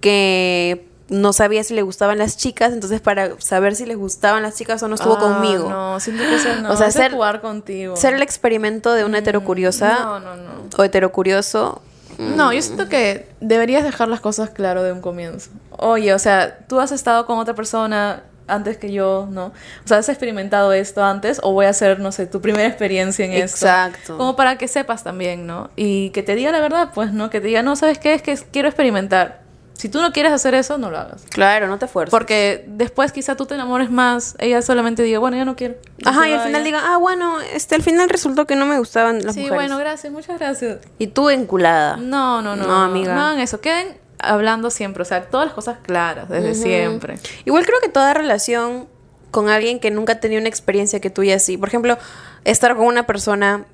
que 0.00 0.88
no 1.08 1.32
sabía 1.32 1.62
si 1.62 1.74
le 1.74 1.82
gustaban 1.82 2.18
las 2.18 2.36
chicas, 2.38 2.72
entonces 2.72 3.00
para 3.00 3.38
saber 3.40 3.76
si 3.76 3.84
les 3.86 3.96
gustaban 3.98 4.42
las 4.42 4.56
chicas 4.56 4.82
o 4.82 4.88
no 4.88 4.94
estuvo 4.94 5.16
Ah, 5.16 5.20
conmigo. 5.20 5.68
No, 5.68 6.00
siento 6.00 6.22
que 6.22 6.36
eso 6.36 6.48
no. 6.62 6.70
O 6.72 6.76
sea, 6.76 6.90
ser- 6.90 7.12
jugar 7.12 7.40
contigo. 7.42 7.96
Ser 7.96 8.14
el 8.14 8.22
experimento 8.22 8.92
de 8.94 9.04
una 9.04 9.18
heterocuriosa 9.18 9.98
No, 10.00 10.20
no, 10.20 10.36
no. 10.36 10.52
o 10.76 10.84
heterocurioso. 10.84 11.82
No, 12.18 12.52
yo 12.52 12.62
siento 12.62 12.88
que 12.88 13.28
deberías 13.40 13.84
dejar 13.84 14.08
las 14.08 14.20
cosas 14.20 14.50
claro 14.50 14.82
de 14.82 14.92
un 14.92 15.00
comienzo. 15.00 15.50
Oye, 15.70 16.14
o 16.14 16.18
sea, 16.18 16.58
tú 16.68 16.80
has 16.80 16.92
estado 16.92 17.26
con 17.26 17.38
otra 17.38 17.54
persona 17.54 18.22
antes 18.46 18.76
que 18.76 18.92
yo, 18.92 19.28
¿no? 19.30 19.46
O 19.46 19.52
sea, 19.88 19.98
has 19.98 20.08
experimentado 20.08 20.72
esto 20.72 21.02
antes 21.02 21.40
o 21.42 21.52
voy 21.52 21.66
a 21.66 21.70
hacer, 21.70 22.00
no 22.00 22.12
sé, 22.12 22.26
tu 22.26 22.40
primera 22.40 22.66
experiencia 22.66 23.24
en 23.24 23.32
esto. 23.32 23.66
Exacto. 23.66 24.18
Como 24.18 24.36
para 24.36 24.58
que 24.58 24.68
sepas 24.68 25.04
también, 25.04 25.46
¿no? 25.46 25.70
Y 25.76 26.10
que 26.10 26.22
te 26.22 26.34
diga 26.34 26.52
la 26.52 26.60
verdad, 26.60 26.90
pues, 26.94 27.12
¿no? 27.12 27.30
Que 27.30 27.40
te 27.40 27.48
diga, 27.48 27.62
no, 27.62 27.76
¿sabes 27.76 27.98
qué? 27.98 28.14
Es 28.14 28.22
que 28.22 28.36
quiero 28.50 28.68
experimentar. 28.68 29.41
Si 29.74 29.88
tú 29.88 30.00
no 30.00 30.12
quieres 30.12 30.32
hacer 30.32 30.54
eso, 30.54 30.78
no 30.78 30.90
lo 30.90 30.98
hagas. 30.98 31.22
Claro, 31.30 31.66
no 31.66 31.78
te 31.78 31.88
fuerces. 31.88 32.10
Porque 32.10 32.64
después 32.68 33.10
quizá 33.10 33.36
tú 33.36 33.46
te 33.46 33.54
enamores 33.54 33.90
más, 33.90 34.36
ella 34.38 34.62
solamente 34.62 35.02
diga, 35.02 35.18
bueno, 35.18 35.36
yo 35.36 35.44
no 35.44 35.56
quiero. 35.56 35.74
Ajá, 36.04 36.28
y 36.28 36.32
al 36.32 36.40
final 36.40 36.62
diga, 36.62 36.80
ah, 36.84 36.98
bueno, 36.98 37.40
este, 37.40 37.74
al 37.74 37.82
final 37.82 38.08
resultó 38.08 38.46
que 38.46 38.54
no 38.54 38.64
me 38.66 38.78
gustaban 38.78 39.24
las 39.24 39.34
Sí, 39.34 39.40
mujeres. 39.40 39.56
bueno, 39.56 39.78
gracias, 39.78 40.12
muchas 40.12 40.38
gracias. 40.38 40.78
Y 40.98 41.08
tú 41.08 41.30
enculada. 41.30 41.96
No, 41.96 42.42
no, 42.42 42.54
no. 42.54 42.66
No, 42.66 42.82
amiga. 42.82 43.14
No 43.14 43.22
hagan 43.22 43.40
eso. 43.40 43.60
Queden 43.60 43.96
hablando 44.18 44.70
siempre. 44.70 45.02
O 45.02 45.04
sea, 45.06 45.24
todas 45.24 45.46
las 45.46 45.54
cosas 45.54 45.78
claras, 45.82 46.28
desde 46.28 46.54
siempre. 46.54 47.18
Igual 47.44 47.66
creo 47.66 47.80
que 47.80 47.88
toda 47.88 48.14
relación 48.14 48.86
con 49.32 49.48
alguien 49.48 49.80
que 49.80 49.90
nunca 49.90 50.12
ha 50.12 50.20
tenido 50.20 50.38
una 50.40 50.48
experiencia 50.48 51.00
que 51.00 51.10
tú 51.10 51.22
y 51.22 51.32
así. 51.32 51.56
Por 51.56 51.68
ejemplo, 51.68 51.98
estar 52.44 52.76
con 52.76 52.86
una 52.86 53.04
persona 53.06 53.64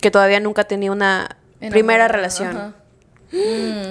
que 0.00 0.10
todavía 0.10 0.40
nunca 0.40 0.62
ha 0.62 0.64
tenido 0.64 0.92
una 0.92 1.36
primera 1.70 2.08
relación. 2.08 2.56
ajá. 2.56 2.72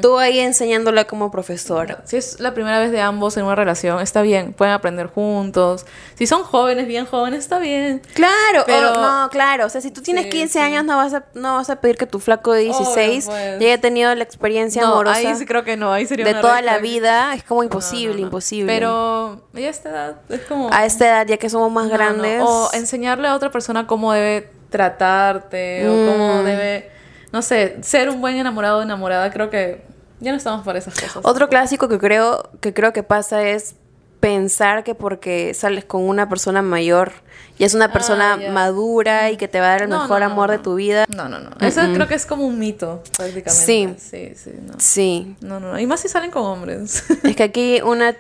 Tú 0.02 0.18
ahí 0.20 0.40
enseñándola 0.40 1.06
como 1.06 1.32
profesora. 1.32 2.02
Si 2.06 2.16
es 2.18 2.40
la 2.40 2.54
primera 2.54 2.80
vez 2.80 2.92
de 2.92 3.02
ambos 3.02 3.36
en 3.38 3.46
una 3.46 3.56
relación, 3.56 4.00
está 4.00 4.22
bien. 4.22 4.54
Pueden 4.54 4.74
aprender 4.74 5.08
juntos. 5.08 5.86
Si 6.16 6.28
son 6.28 6.44
jóvenes, 6.44 6.88
bien 6.88 7.06
jóvenes, 7.06 7.40
está 7.40 7.58
bien. 7.60 8.02
Claro, 8.14 8.64
Pero- 8.68 8.94
no, 8.94 9.30
claro. 9.32 9.66
O 9.66 9.70
sea, 9.70 9.82
si 9.82 9.90
tú 9.92 10.02
tienes 10.02 10.26
Sí, 10.26 10.30
15 10.30 10.54
sí. 10.54 10.60
años, 10.60 10.86
no 10.86 10.96
vas, 10.98 11.14
a, 11.16 11.24
no 11.34 11.56
vas 11.56 11.70
a 11.72 11.78
pedir 11.82 11.98
que 11.98 12.06
tu 12.06 12.20
flaco 12.20 12.54
de 12.54 12.62
16 12.62 13.26
pues. 13.26 13.60
ya 13.60 13.66
haya 13.68 13.82
tenido 13.82 14.14
la 14.14 14.24
experiencia 14.24 14.84
No, 14.84 14.94
amorosa 14.94 15.18
ahí 15.18 15.36
sí 15.36 15.46
creo 15.46 15.64
que 15.64 15.76
no. 15.78 15.92
Ahí 15.92 16.06
sería 16.06 16.26
de 16.26 16.32
una 16.32 16.42
toda 16.42 16.62
la 16.62 16.78
vida. 16.78 17.34
Es 17.34 17.44
como 17.44 17.64
imposible, 17.64 18.14
no, 18.16 18.20
no. 18.22 18.26
imposible. 18.28 18.72
Pero 18.72 19.48
ya 19.54 19.68
a 19.68 19.70
esta 19.72 19.90
edad 19.90 20.16
es 20.30 20.42
como... 20.42 20.70
a 20.72 20.86
esta 20.86 21.08
edad, 21.08 21.28
ya 21.28 21.38
que 21.38 21.50
somos 21.50 21.72
más 21.72 21.90
grandes. 21.90 22.44
O 22.46 22.70
enseñarle 22.74 23.28
a 23.28 23.36
otra 23.36 23.50
persona 23.52 23.88
cómo 23.88 24.14
debe 24.14 24.50
tratarte 24.70 25.88
o 25.88 25.92
Mm. 25.94 26.08
cómo 26.12 26.44
debe, 26.44 26.92
no 27.32 27.42
sé, 27.42 27.78
ser 27.82 28.10
un 28.10 28.22
buen 28.22 28.36
enamorado 28.38 28.80
o 28.80 28.82
enamorada. 28.82 29.32
Creo 29.32 29.50
que 29.50 29.84
ya 30.20 30.32
no 30.32 30.38
estamos 30.38 30.64
para 30.66 30.80
esas 30.80 30.94
cosas. 30.94 31.18
Otro 31.24 31.50
clásico 31.50 31.88
que 31.90 31.98
creo 32.00 32.50
que 32.60 32.74
creo 32.74 32.94
que 32.94 33.04
pasa 33.04 33.44
es 33.48 33.76
pensar 34.20 34.84
que 34.84 34.94
porque 34.94 35.54
sales 35.56 35.84
con 35.84 36.08
una 36.08 36.30
persona 36.30 36.62
mayor 36.62 37.12
y 37.58 37.64
es 37.64 37.74
una 37.74 37.92
persona 37.92 38.34
Ah, 38.34 38.40
ya. 38.40 38.52
madura 38.52 39.32
y 39.32 39.38
que 39.38 39.48
te 39.48 39.60
va 39.60 39.68
a 39.68 39.70
dar 39.72 39.82
el 39.84 39.90
No, 39.90 40.02
mejor 40.02 40.20
no, 40.22 40.28
no, 40.28 40.32
amor 40.34 40.52
de 40.52 40.60
tu 40.60 40.76
vida. 40.76 41.06
No, 41.16 41.28
no, 41.28 41.40
no. 41.40 41.50
Eso 41.60 41.82
creo 41.94 42.08
que 42.08 42.14
es 42.16 42.26
como 42.28 42.46
un 42.46 42.60
mito, 42.60 43.02
prácticamente. 43.18 43.52
Sí. 43.66 43.96
Sí, 43.98 44.34
sí, 44.36 44.52
no. 44.62 44.74
Sí. 44.78 45.36
No, 45.42 45.60
no, 45.60 45.72
no. 45.72 45.80
Y 45.80 45.88
más 45.88 46.00
si 46.02 46.08
salen 46.08 46.30
con 46.32 46.44
hombres. 46.44 47.04
Es 47.24 47.36
que 47.36 47.44
aquí 47.44 47.82
una 47.84 48.16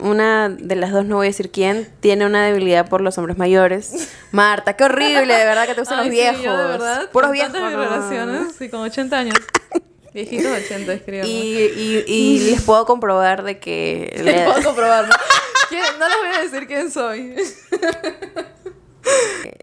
una 0.00 0.48
de 0.48 0.76
las 0.76 0.92
dos, 0.92 1.04
no 1.04 1.16
voy 1.16 1.26
a 1.26 1.30
decir 1.30 1.50
quién, 1.50 1.88
tiene 2.00 2.26
una 2.26 2.44
debilidad 2.44 2.88
por 2.88 3.00
los 3.00 3.16
hombres 3.18 3.36
mayores. 3.38 4.08
Marta, 4.32 4.74
qué 4.76 4.84
horrible, 4.84 5.34
de 5.34 5.44
verdad 5.44 5.66
que 5.66 5.74
te 5.74 5.80
gustan 5.80 5.98
Ay, 6.00 6.06
los 6.06 6.14
sí, 6.14 6.20
viejos. 6.20 6.42
yo 6.42 6.56
de 6.56 6.64
verdad, 6.66 7.10
Puros 7.10 7.30
viejos. 7.32 7.52
no. 7.60 7.70
relaciones, 7.70 8.54
sí, 8.58 8.68
con 8.68 8.80
80 8.80 9.18
años. 9.18 9.34
Viejitos 10.14 10.46
80, 10.64 10.92
escriban. 10.94 11.26
Y, 11.26 11.32
y, 11.32 12.04
y 12.06 12.50
les 12.50 12.62
puedo 12.62 12.86
comprobar 12.86 13.42
de 13.42 13.58
que 13.58 14.18
Les 14.24 14.44
puedo 14.48 14.62
comprobarlo. 14.62 15.14
¿Quién? 15.68 15.84
No 15.98 16.08
les 16.08 16.16
voy 16.18 16.36
a 16.36 16.40
decir 16.42 16.66
quién 16.66 16.90
soy. 16.90 17.34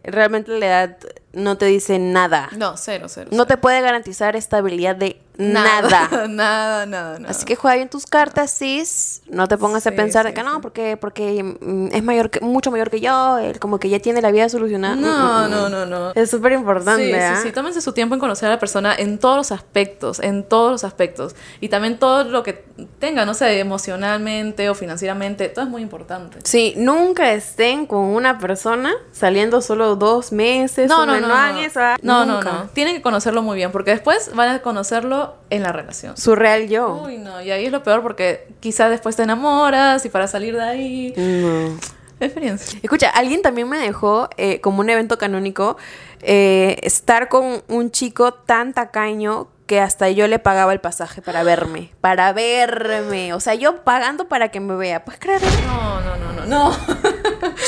realmente 0.04 0.52
la 0.60 0.66
edad 0.66 0.98
no 1.34 1.58
te 1.58 1.66
dice 1.66 1.98
nada. 1.98 2.50
No, 2.56 2.78
cero, 2.78 3.08
cero. 3.10 3.30
No 3.34 3.48
te 3.48 3.58
puede 3.58 3.82
garantizar 3.82 4.36
estabilidad 4.36 4.96
de 4.96 5.20
nada. 5.38 6.10
nada, 6.28 6.86
nada, 6.86 7.20
nada. 7.20 7.30
Así 7.30 7.46
que 7.46 7.56
juega 7.56 7.76
bien 7.76 7.90
tus 7.90 8.06
cartas, 8.06 8.52
sis. 8.52 9.22
No 9.28 9.48
te 9.48 9.58
pongas 9.58 9.86
a 9.88 9.92
pensar 9.92 10.26
de 10.26 10.32
sí, 10.32 10.36
que 10.36 10.44
no, 10.44 10.62
porque, 10.62 10.98
porque 10.98 11.44
mm, 11.44 11.88
es 11.92 12.04
mayor 12.04 12.30
que, 12.30 12.40
mucho 12.42 12.72
mayor 12.72 12.90
que 12.90 13.00
yo, 13.00 13.38
él 13.38 13.60
como 13.60 13.80
que 13.80 13.90
ya 13.90 14.00
tiene 14.00 14.22
la 14.22 14.32
vida 14.32 14.50
solucionada. 14.50 14.96
No, 14.96 15.14
Mm, 15.14 15.48
mm, 15.48 15.52
no, 15.52 15.68
mm. 15.68 15.72
no, 15.72 15.86
no. 15.86 16.12
Es 16.16 16.30
súper 16.30 16.54
importante, 16.54 17.06
Sí, 17.06 17.14
¿ah? 17.14 17.36
sí, 17.38 17.48
sí. 17.48 17.52
Tómense 17.52 17.82
su 17.82 17.94
tiempo 17.94 18.16
en 18.16 18.20
conocer 18.20 18.48
a 18.50 18.54
la 18.54 18.60
persona 18.60 18.94
en 18.96 19.18
todos 19.18 19.38
los 19.38 19.52
aspectos, 19.52 20.20
en 20.20 20.44
todos 20.44 20.72
los 20.72 20.84
aspectos. 20.84 21.36
Y 21.62 21.70
también 21.70 21.98
todo 22.00 22.24
lo 22.26 22.44
que 22.44 22.64
tenga, 23.00 23.26
no 23.26 23.34
sé, 23.34 23.60
emocionalmente 23.60 24.70
o 24.70 24.76
financieramente, 24.76 25.50
todo 25.50 25.66
es 25.66 25.72
muy 25.72 25.82
importante. 25.82 26.40
Sí, 26.44 26.74
nunca 26.78 27.34
estén 27.34 27.86
con 27.86 28.00
una 28.06 28.40
persona 28.40 28.92
saliendo 29.12 29.62
solo 29.62 29.96
dos 29.96 30.32
meses. 30.32 30.90
No, 30.90 31.06
no, 31.06 31.20
no, 31.20 31.28
no 31.28 31.34
hagan 31.34 31.56
no. 31.56 31.62
eso, 31.62 31.80
¿ah? 31.80 31.98
No, 32.02 32.26
no, 32.26 32.42
no. 32.42 32.70
Tienen 32.74 32.96
que 32.96 33.02
conocerlo 33.02 33.42
muy 33.42 33.56
bien, 33.56 33.72
porque 33.72 33.92
después 33.92 34.32
van 34.36 34.50
a 34.50 34.62
conocerlo 34.62 35.23
en 35.50 35.64
la 35.64 35.72
relación. 35.72 36.18
Su 36.18 36.36
real 36.36 36.68
yo. 36.68 37.04
Uy, 37.06 37.18
no, 37.18 37.42
y 37.42 37.52
ahí 37.52 37.66
es 37.66 37.72
lo 37.72 37.84
peor 37.84 38.02
porque 38.02 38.48
quizás 38.60 38.90
después 38.90 39.16
te 39.16 39.24
enamoras 39.24 40.06
y 40.06 40.10
para 40.10 40.28
salir 40.28 40.56
de 40.56 40.64
ahí. 40.64 41.14
No. 41.18 41.78
Experiencia. 42.20 42.80
Escucha, 42.82 43.10
alguien 43.10 43.42
también 43.42 43.68
me 43.68 43.78
dejó 43.78 44.30
eh, 44.38 44.62
como 44.62 44.80
un 44.80 44.90
evento 44.90 45.18
canónico 45.18 45.78
eh, 46.22 46.78
estar 46.84 47.28
con 47.28 47.64
un 47.68 47.92
chico 47.92 48.34
tan 48.34 48.74
tacaño 48.74 49.50
que 49.66 49.80
hasta 49.80 50.10
yo 50.10 50.28
le 50.28 50.40
pagaba 50.40 50.74
el 50.74 50.80
pasaje 50.80 51.22
para 51.22 51.44
verme. 51.44 51.92
Para 52.02 52.34
verme. 52.34 53.34
O 53.34 53.40
sea, 53.40 53.56
yo 53.56 53.84
pagando 53.84 54.28
para 54.28 54.50
que 54.50 54.60
me 54.60 54.76
vea. 54.76 55.04
Pues 55.06 55.18
claro. 55.18 55.46
No, 55.66 56.02
no, 56.02 56.18
no, 56.18 56.34
no, 56.34 56.46
no. 56.46 56.78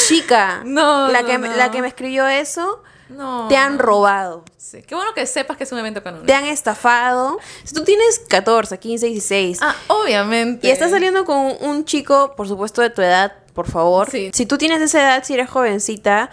Chica. 0.08 0.62
No, 0.66 1.08
la 1.10 1.22
no, 1.22 1.28
que, 1.28 1.38
no. 1.38 1.56
la 1.56 1.72
que 1.72 1.82
me 1.82 1.88
escribió 1.88 2.28
eso, 2.28 2.84
No. 3.10 3.48
te 3.48 3.56
han 3.58 3.78
robado. 3.80 4.44
Sí. 4.58 4.82
Qué 4.82 4.96
bueno 4.96 5.14
que 5.14 5.26
sepas 5.28 5.58
que 5.58 5.64
es 5.66 5.72
un 5.72 5.80
evento 5.80 6.02
canónico. 6.02 6.26
Te 6.28 6.34
han 6.34 6.46
estafado. 6.46 7.38
Si 7.64 7.74
tú 7.74 7.84
tienes 7.84 8.20
14, 8.28 8.80
15, 8.80 9.06
16 9.08 9.60
Ah, 9.62 9.76
obviamente. 9.88 10.68
y 10.68 10.72
estás 10.72 10.92
saliendo 10.92 11.24
con 11.26 11.54
un 11.62 11.86
chico, 11.86 12.34
por 12.36 12.48
supuesto, 12.48 12.82
de 12.82 12.90
tu 12.90 13.02
edad, 13.02 13.32
por 13.54 13.70
favor. 13.70 14.10
Sí. 14.10 14.32
Si 14.34 14.46
tú 14.46 14.58
tienes 14.58 14.82
esa 14.82 15.02
edad, 15.02 15.24
si 15.24 15.34
eres 15.36 15.50
jovencita, 15.50 16.30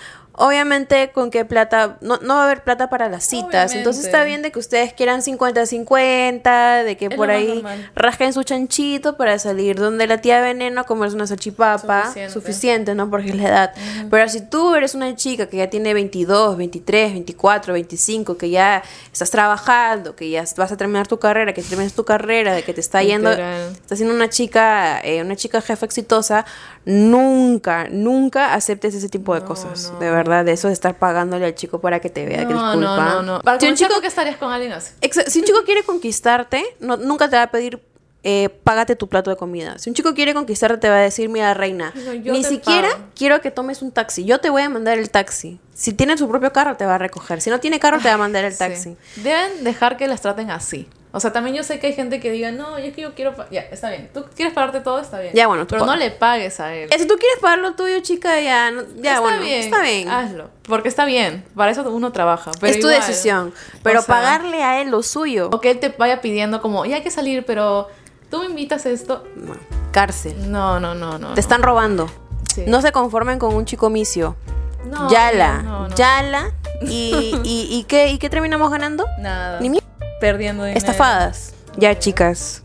obviamente 0.47 1.11
con 1.13 1.31
qué 1.31 1.45
plata, 1.45 1.97
no, 2.01 2.19
no 2.19 2.35
va 2.35 2.43
a 2.43 2.45
haber 2.47 2.65
plata 2.65 2.89
para 2.91 3.09
las 3.09 3.25
citas. 3.25 3.47
Obviamente. 3.49 3.79
Entonces 3.79 4.05
está 4.05 4.25
bien 4.25 4.43
de 4.43 4.51
que 4.53 4.59
ustedes 4.59 4.93
quieran 4.93 5.23
50-50, 5.23 6.85
de 6.85 6.97
que 6.97 7.07
Es 7.07 7.15
por 7.15 7.31
ahí 7.31 7.55
normal. 7.55 7.91
rasquen 7.95 8.33
su 8.33 8.43
chanchito 8.43 9.17
para 9.17 9.39
salir 9.39 9.77
donde 9.79 10.07
la 10.07 10.19
tía 10.21 10.41
veneno 10.41 10.85
comerse 10.85 11.17
una 11.17 11.27
salchipapa. 11.27 12.03
Suficiente. 12.05 12.33
Suficiente, 12.33 12.95
¿no? 12.95 13.09
Porque 13.11 13.29
es 13.31 13.37
la 13.37 13.49
edad. 13.49 13.75
Pero 14.11 14.29
si 14.29 14.41
tú 14.41 14.75
eres 14.75 14.95
una 14.95 15.15
chica 15.15 15.47
que 15.47 15.59
ya 15.59 15.71
tiene 15.71 15.95
22, 15.95 16.57
23, 16.57 17.13
24, 17.13 17.73
25, 17.75 18.37
que 18.37 18.51
ya 18.51 18.83
estás 19.13 19.31
trabajando, 19.31 20.17
que 20.17 20.31
ya 20.31 20.45
vas 20.57 20.73
a 20.73 20.77
terminar 20.77 21.07
tu 21.07 21.19
carrera, 21.19 21.53
que 21.53 21.63
terminas 21.63 21.93
tu 21.95 22.05
carrera, 22.05 22.55
de 22.55 22.63
que 22.63 22.73
te 22.75 22.81
está 22.81 23.03
yendo 23.03 23.31
estás 23.31 23.99
siendo 23.99 24.15
una 24.15 24.29
chica, 24.29 25.01
eh, 25.01 25.23
una 25.23 25.37
chica 25.37 25.61
jefa 25.61 25.87
exitosa, 25.87 26.45
nunca, 26.85 27.89
nunca 27.91 28.55
aceptes 28.55 28.95
ese 28.95 29.09
tipo 29.09 29.35
de 29.35 29.41
No, 29.41 29.47
cosas. 29.47 29.91
no. 29.93 29.99
De 30.01 30.11
verdad, 30.11 30.32
de 30.45 30.53
eso 30.53 30.69
de 30.69 30.75
estar 30.75 30.99
pagándole 30.99 31.45
al 31.47 31.55
chico 31.55 31.81
para 31.81 32.01
que 32.01 32.09
te 32.11 32.25
vea. 32.27 32.47
que 32.47 32.55
No, 32.55 32.73
disculpa. 32.73 32.97
no, 33.05 33.23
no, 33.23 33.23
no. 33.39 33.41
Para 33.43 33.61
Si 33.61 33.67
un 33.69 33.75
chico, 33.77 34.01
que 34.01 34.07
estarías 34.07 34.37
con 34.37 34.51
alguien 34.53 34.73
así. 34.73 34.93
si 35.27 35.39
un 35.41 35.45
chico 35.45 35.63
quiere 35.65 35.83
conquistarte, 35.83 36.65
no, 36.81 36.97
nunca 36.97 37.29
te 37.29 37.37
va 37.37 37.43
a 37.43 37.51
pedir. 37.51 37.81
eh, 38.25 38.49
págate 38.63 38.95
tu 38.95 39.09
plato 39.09 39.31
de 39.31 39.37
comida. 39.37 39.81
Si 39.81 39.91
un 39.91 39.95
chico 39.97 40.15
quiere 40.15 40.33
conquistarte, 40.33 40.77
te 40.79 40.89
va 40.89 40.95
a 40.99 41.01
decir, 41.01 41.29
mira, 41.29 41.55
reina, 41.55 41.93
No, 42.25 42.33
ni 42.33 42.45
siquiera 42.45 42.89
pago". 42.91 43.05
quiero 43.17 43.41
que 43.41 43.51
tomes 43.51 43.83
un 43.83 43.91
taxi. 43.91 44.25
Yo 44.25 44.39
te 44.39 44.49
voy 44.49 44.63
a 44.63 44.69
mandar 44.69 44.97
el 44.97 45.11
taxi. 45.11 45.59
Si 45.75 45.93
tiene 45.93 46.17
su 46.17 46.29
propio 46.29 46.53
carro, 46.53 46.77
te 46.77 46.87
va 46.87 46.95
a 46.95 46.99
recoger. 46.99 47.41
Si 47.41 47.51
no 47.51 47.59
tiene 47.59 47.81
carro, 47.81 47.99
te 47.99 48.07
va 48.07 48.15
a 48.15 48.19
mandar 48.19 48.45
el 48.45 48.53
Sí. 48.53 48.59
taxi. 48.61 48.97
Deben 49.17 49.65
dejar 49.65 49.97
que 49.97 50.07
las 50.07 50.21
traten 50.21 50.53
así. 50.53 50.89
O 51.15 51.21
sea, 51.21 51.31
también 51.33 51.55
yo 51.55 51.63
sé 51.63 51.79
que 51.79 51.89
hay 51.89 51.93
gente 51.93 52.21
que 52.21 52.31
diga, 52.31 52.53
no, 52.53 52.79
es 52.79 52.95
que 52.95 53.03
yo 53.03 53.15
quiero... 53.15 53.35
pa-". 53.37 53.47
Ya, 53.51 53.61
está 53.61 53.91
bien. 53.91 54.09
Tú 54.15 54.25
quieres 54.35 54.55
pagarte 54.55 54.81
todo, 54.81 54.99
está 54.99 55.21
bien. 55.21 55.35
Ya, 55.35 55.47
bueno, 55.47 55.67
tú 55.67 55.75
Pero 55.75 55.85
no 55.85 55.95
le 55.95 56.11
pagues 56.11 56.59
a 56.59 56.75
él. 56.75 56.89
Si 56.91 57.07
tú 57.07 57.17
quieres 57.19 57.39
pagar 57.41 57.59
lo 57.59 57.75
tuyo, 57.75 58.01
chica, 58.01 58.41
ya, 58.41 58.71
no- 58.71 58.83
ya 58.97 59.11
está 59.11 59.21
bueno, 59.21 59.43
bien. 59.43 59.61
está 59.63 59.83
bien. 59.83 60.09
Hazlo. 60.09 60.51
Porque 60.63 60.89
está 60.89 61.05
bien. 61.05 61.45
Para 61.55 61.71
eso 61.71 61.83
uno 61.91 62.13
trabaja. 62.13 62.51
Pero 62.61 62.73
es 62.73 62.81
tu 62.81 62.89
igual, 62.89 63.07
decisión. 63.07 63.53
Pero 63.83 64.01
o 64.01 64.03
sea, 64.03 64.15
pagarle 64.15 64.63
a 64.63 64.81
él 64.81 64.91
lo 64.91 65.03
suyo. 65.03 65.51
O 65.53 65.61
que 65.61 65.71
él 65.73 65.81
te 65.81 65.91
vaya 65.91 66.23
pidiendo 66.23 66.63
como, 66.63 66.87
ya 66.87 66.97
hay 66.97 67.03
que 67.03 67.11
salir, 67.11 67.45
pero 67.45 67.89
tú 68.31 68.39
me 68.41 68.47
invitas 68.47 68.87
a 68.87 68.91
esto. 68.91 69.25
No. 69.37 69.55
Cárcel. 69.93 70.51
No, 70.51 70.81
no, 70.81 70.95
no, 70.95 71.19
no. 71.19 71.35
Te 71.35 71.41
están 71.41 71.63
robando. 71.63 72.09
Sí. 72.55 72.65
No 72.67 72.81
se 72.81 72.91
conformen 72.91 73.39
con 73.39 73.55
un 73.55 73.67
chico 73.67 73.91
misio. 73.91 74.35
no, 74.87 75.11
yala. 75.11 75.63
no, 75.63 75.89
no. 75.89 75.95
Yala. 75.95 76.53
Y, 76.81 77.39
y, 77.45 77.69
y 77.71 77.85
qué, 77.85 78.09
¿Y 78.09 78.19
qué 78.19 78.31
terminamos 78.31 78.71
ganando? 78.71 79.07
Nada. 79.19 79.61
Ni 79.61 79.82
Perdiendo 80.23 80.63
dinero. 80.63 80.79
Estafadas. 80.79 81.53
Ya, 81.77 81.99
chicas. 81.99 82.63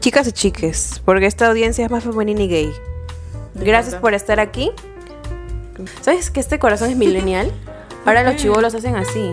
Chicas 0.00 0.26
y 0.26 0.32
chiques. 0.32 1.00
Porque 1.04 1.26
esta 1.26 1.46
audiencia 1.46 1.84
es 1.84 1.90
más 1.92 2.02
femenina 2.02 2.42
y 2.42 2.48
gay. 2.48 2.72
Gracias 3.54 3.94
por 3.94 4.14
estar 4.14 4.40
aquí. 4.40 4.72
¿Sabes 6.00 6.32
que 6.32 6.40
este 6.40 6.58
corazón 6.58 6.90
es 6.90 6.96
millennial? 6.96 7.52
Ahora 8.04 8.24
los 8.24 8.34
chivolos 8.34 8.74
hacen 8.74 8.96
así. 8.96 9.30